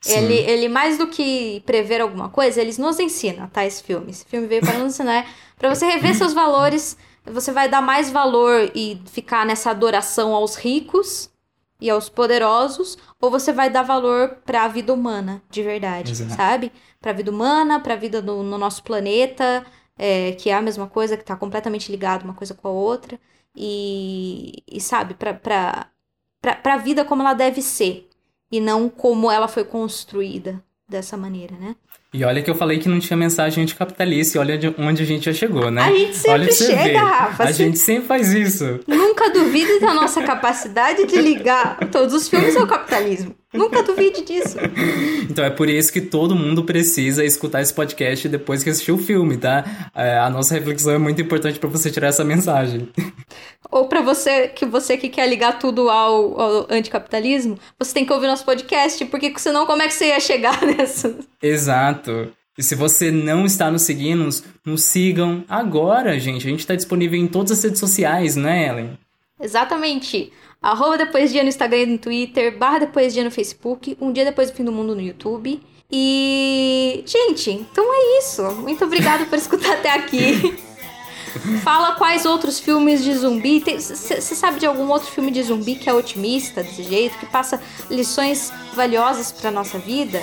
Sim. 0.00 0.18
Ele, 0.18 0.34
ele, 0.34 0.68
mais 0.68 0.96
do 0.98 1.08
que 1.08 1.62
prever 1.66 2.00
alguma 2.00 2.28
coisa, 2.28 2.60
eles 2.60 2.78
nos 2.78 2.98
ensina, 2.98 3.50
tá? 3.52 3.66
Esse 3.66 3.82
filme. 3.82 4.10
Esse 4.10 4.24
filme 4.24 4.46
veio 4.46 4.62
para 4.62 4.78
nos 4.78 4.94
ensinar. 4.94 5.26
Pra 5.58 5.74
você 5.74 5.86
rever 5.86 6.14
seus 6.14 6.34
valores, 6.34 6.96
você 7.24 7.50
vai 7.50 7.68
dar 7.68 7.80
mais 7.80 8.10
valor 8.10 8.70
e 8.74 9.00
ficar 9.06 9.46
nessa 9.46 9.70
adoração 9.70 10.34
aos 10.34 10.54
ricos 10.54 11.30
e 11.80 11.90
aos 11.90 12.08
poderosos, 12.08 12.96
ou 13.20 13.30
você 13.30 13.52
vai 13.52 13.68
dar 13.68 13.82
valor 13.82 14.38
pra 14.44 14.68
vida 14.68 14.92
humana, 14.92 15.42
de 15.50 15.62
verdade, 15.62 16.12
Exato. 16.12 16.34
sabe? 16.34 16.72
Pra 17.00 17.12
vida 17.12 17.30
humana, 17.30 17.80
pra 17.80 17.96
vida 17.96 18.22
no, 18.22 18.42
no 18.42 18.56
nosso 18.56 18.82
planeta, 18.82 19.64
é, 19.98 20.32
que 20.32 20.50
é 20.50 20.54
a 20.54 20.62
mesma 20.62 20.86
coisa, 20.86 21.16
que 21.16 21.24
tá 21.24 21.36
completamente 21.36 21.90
ligado 21.90 22.24
uma 22.24 22.34
coisa 22.34 22.54
com 22.54 22.68
a 22.68 22.70
outra. 22.70 23.18
E, 23.54 24.62
e 24.70 24.80
sabe, 24.80 25.14
pra, 25.14 25.34
pra 26.40 26.76
vida 26.76 27.04
como 27.04 27.22
ela 27.22 27.34
deve 27.34 27.62
ser. 27.62 28.08
E 28.50 28.60
não 28.60 28.88
como 28.88 29.30
ela 29.30 29.48
foi 29.48 29.64
construída 29.64 30.62
dessa 30.88 31.16
maneira, 31.16 31.56
né? 31.56 31.74
E 32.14 32.24
olha 32.24 32.40
que 32.40 32.48
eu 32.50 32.54
falei 32.54 32.78
que 32.78 32.88
não 32.88 32.98
tinha 32.98 33.16
mensagem 33.16 33.62
anticapitalista 33.62 34.38
e 34.38 34.40
olha 34.40 34.56
de 34.56 34.72
onde 34.78 35.02
a 35.02 35.06
gente 35.06 35.26
já 35.26 35.32
chegou, 35.34 35.70
né? 35.70 35.82
A 35.82 35.92
gente 35.92 36.16
sempre 36.16 36.52
chega, 36.52 36.82
ver. 36.84 36.96
Rafa, 36.96 37.42
A 37.42 37.46
você- 37.48 37.52
gente 37.52 37.78
sempre 37.78 38.06
faz 38.06 38.32
isso. 38.32 38.80
Nunca 38.86 39.28
duvide 39.30 39.80
da 39.80 39.92
nossa 39.92 40.22
capacidade 40.22 41.04
de 41.06 41.16
ligar 41.20 41.78
todos 41.90 42.14
os 42.14 42.28
filmes 42.28 42.56
ao 42.56 42.66
capitalismo. 42.66 43.34
Nunca 43.52 43.82
duvide 43.82 44.22
disso. 44.22 44.56
Então 45.30 45.44
é 45.44 45.50
por 45.50 45.68
isso 45.68 45.92
que 45.92 46.00
todo 46.00 46.34
mundo 46.34 46.64
precisa 46.64 47.24
escutar 47.24 47.62
esse 47.62 47.72
podcast 47.72 48.28
depois 48.28 48.62
que 48.62 48.68
assistiu 48.70 48.96
o 48.96 48.98
filme, 48.98 49.36
tá? 49.36 49.64
É, 49.94 50.18
a 50.18 50.28
nossa 50.28 50.54
reflexão 50.54 50.92
é 50.92 50.98
muito 50.98 51.20
importante 51.22 51.58
pra 51.58 51.68
você 51.68 51.90
tirar 51.90 52.08
essa 52.08 52.24
mensagem. 52.24 52.88
Ou 53.70 53.88
pra 53.88 54.00
você 54.02 54.48
que 54.48 54.64
você 54.66 54.96
que 54.96 55.08
quer 55.08 55.26
ligar 55.28 55.58
tudo 55.58 55.88
ao, 55.88 56.40
ao 56.40 56.66
anticapitalismo, 56.70 57.58
você 57.78 57.94
tem 57.94 58.04
que 58.04 58.12
ouvir 58.12 58.26
nosso 58.26 58.44
podcast, 58.44 59.02
porque 59.06 59.32
senão 59.38 59.64
como 59.66 59.82
é 59.82 59.86
que 59.88 59.94
você 59.94 60.08
ia 60.08 60.20
chegar 60.20 60.60
nessa? 60.64 61.16
Exato. 61.42 61.95
E 62.58 62.62
se 62.62 62.74
você 62.74 63.10
não 63.10 63.44
está 63.44 63.70
nos 63.70 63.82
seguindo, 63.82 64.28
nos 64.64 64.82
sigam 64.82 65.44
agora, 65.48 66.18
gente. 66.18 66.46
A 66.46 66.50
gente 66.50 66.60
está 66.60 66.74
disponível 66.74 67.18
em 67.18 67.26
todas 67.26 67.52
as 67.52 67.62
redes 67.62 67.78
sociais, 67.78 68.34
né, 68.34 68.68
Ellen? 68.68 68.98
Exatamente. 69.40 70.32
Arroba 70.62 70.96
depois 70.96 71.30
dia 71.30 71.42
no 71.42 71.48
Instagram 71.48 71.82
e 71.82 71.86
no 71.86 71.98
Twitter, 71.98 72.56
barra 72.56 72.80
depois 72.80 73.12
dia 73.12 73.22
no 73.22 73.30
Facebook, 73.30 73.96
um 74.00 74.10
dia 74.10 74.24
depois 74.24 74.50
do 74.50 74.56
fim 74.56 74.64
do 74.64 74.72
mundo 74.72 74.94
no 74.94 75.02
YouTube. 75.02 75.60
E. 75.92 77.04
Gente, 77.06 77.50
então 77.50 77.84
é 77.84 78.18
isso. 78.18 78.42
Muito 78.56 78.84
obrigada 78.84 79.24
por 79.26 79.38
escutar 79.38 79.74
até 79.74 79.90
aqui. 79.90 80.56
Fala 81.62 81.94
quais 81.96 82.24
outros 82.24 82.58
filmes 82.58 83.02
de 83.02 83.14
zumbi. 83.14 83.62
Você 83.78 84.20
sabe 84.20 84.58
de 84.58 84.66
algum 84.66 84.88
outro 84.88 85.10
filme 85.10 85.30
de 85.30 85.42
zumbi 85.42 85.74
que 85.74 85.88
é 85.88 85.94
otimista 85.94 86.62
desse 86.62 86.82
jeito, 86.82 87.18
que 87.18 87.26
passa 87.26 87.60
lições 87.90 88.52
valiosas 88.74 89.32
pra 89.32 89.50
nossa 89.50 89.78
vida? 89.78 90.22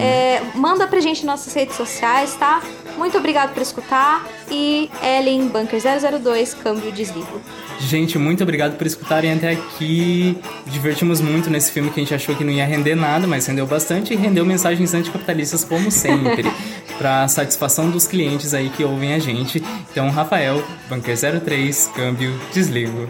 É, 0.00 0.42
manda 0.54 0.86
pra 0.86 1.00
gente 1.00 1.24
nas 1.24 1.40
nossas 1.40 1.54
redes 1.54 1.76
sociais, 1.76 2.34
tá? 2.34 2.62
Muito 2.96 3.18
obrigado 3.18 3.52
por 3.52 3.62
escutar. 3.62 4.24
E 4.50 4.90
Ellen 5.02 5.48
Bunker 5.48 5.80
002, 5.80 6.54
câmbio 6.54 6.92
desligo. 6.92 7.40
Gente, 7.80 8.18
muito 8.18 8.42
obrigado 8.42 8.76
por 8.76 8.86
escutarem 8.86 9.32
até 9.32 9.52
aqui. 9.52 10.36
Divertimos 10.66 11.20
muito 11.20 11.50
nesse 11.50 11.72
filme 11.72 11.90
que 11.90 12.00
a 12.00 12.02
gente 12.02 12.14
achou 12.14 12.34
que 12.34 12.44
não 12.44 12.52
ia 12.52 12.64
render 12.64 12.94
nada, 12.94 13.26
mas 13.26 13.46
rendeu 13.46 13.66
bastante 13.66 14.14
e 14.14 14.16
rendeu 14.16 14.44
mensagens 14.44 14.94
anticapitalistas 14.94 15.64
como 15.64 15.90
sempre, 15.90 16.44
para 16.98 17.26
satisfação 17.28 17.90
dos 17.90 18.06
clientes 18.06 18.54
aí 18.54 18.70
que 18.70 18.84
ouvem 18.84 19.14
a 19.14 19.18
gente. 19.18 19.62
Então, 19.90 20.08
Rafael, 20.10 20.62
Bunker 20.88 21.16
03, 21.40 21.90
câmbio, 21.94 22.32
desligo. 22.52 23.08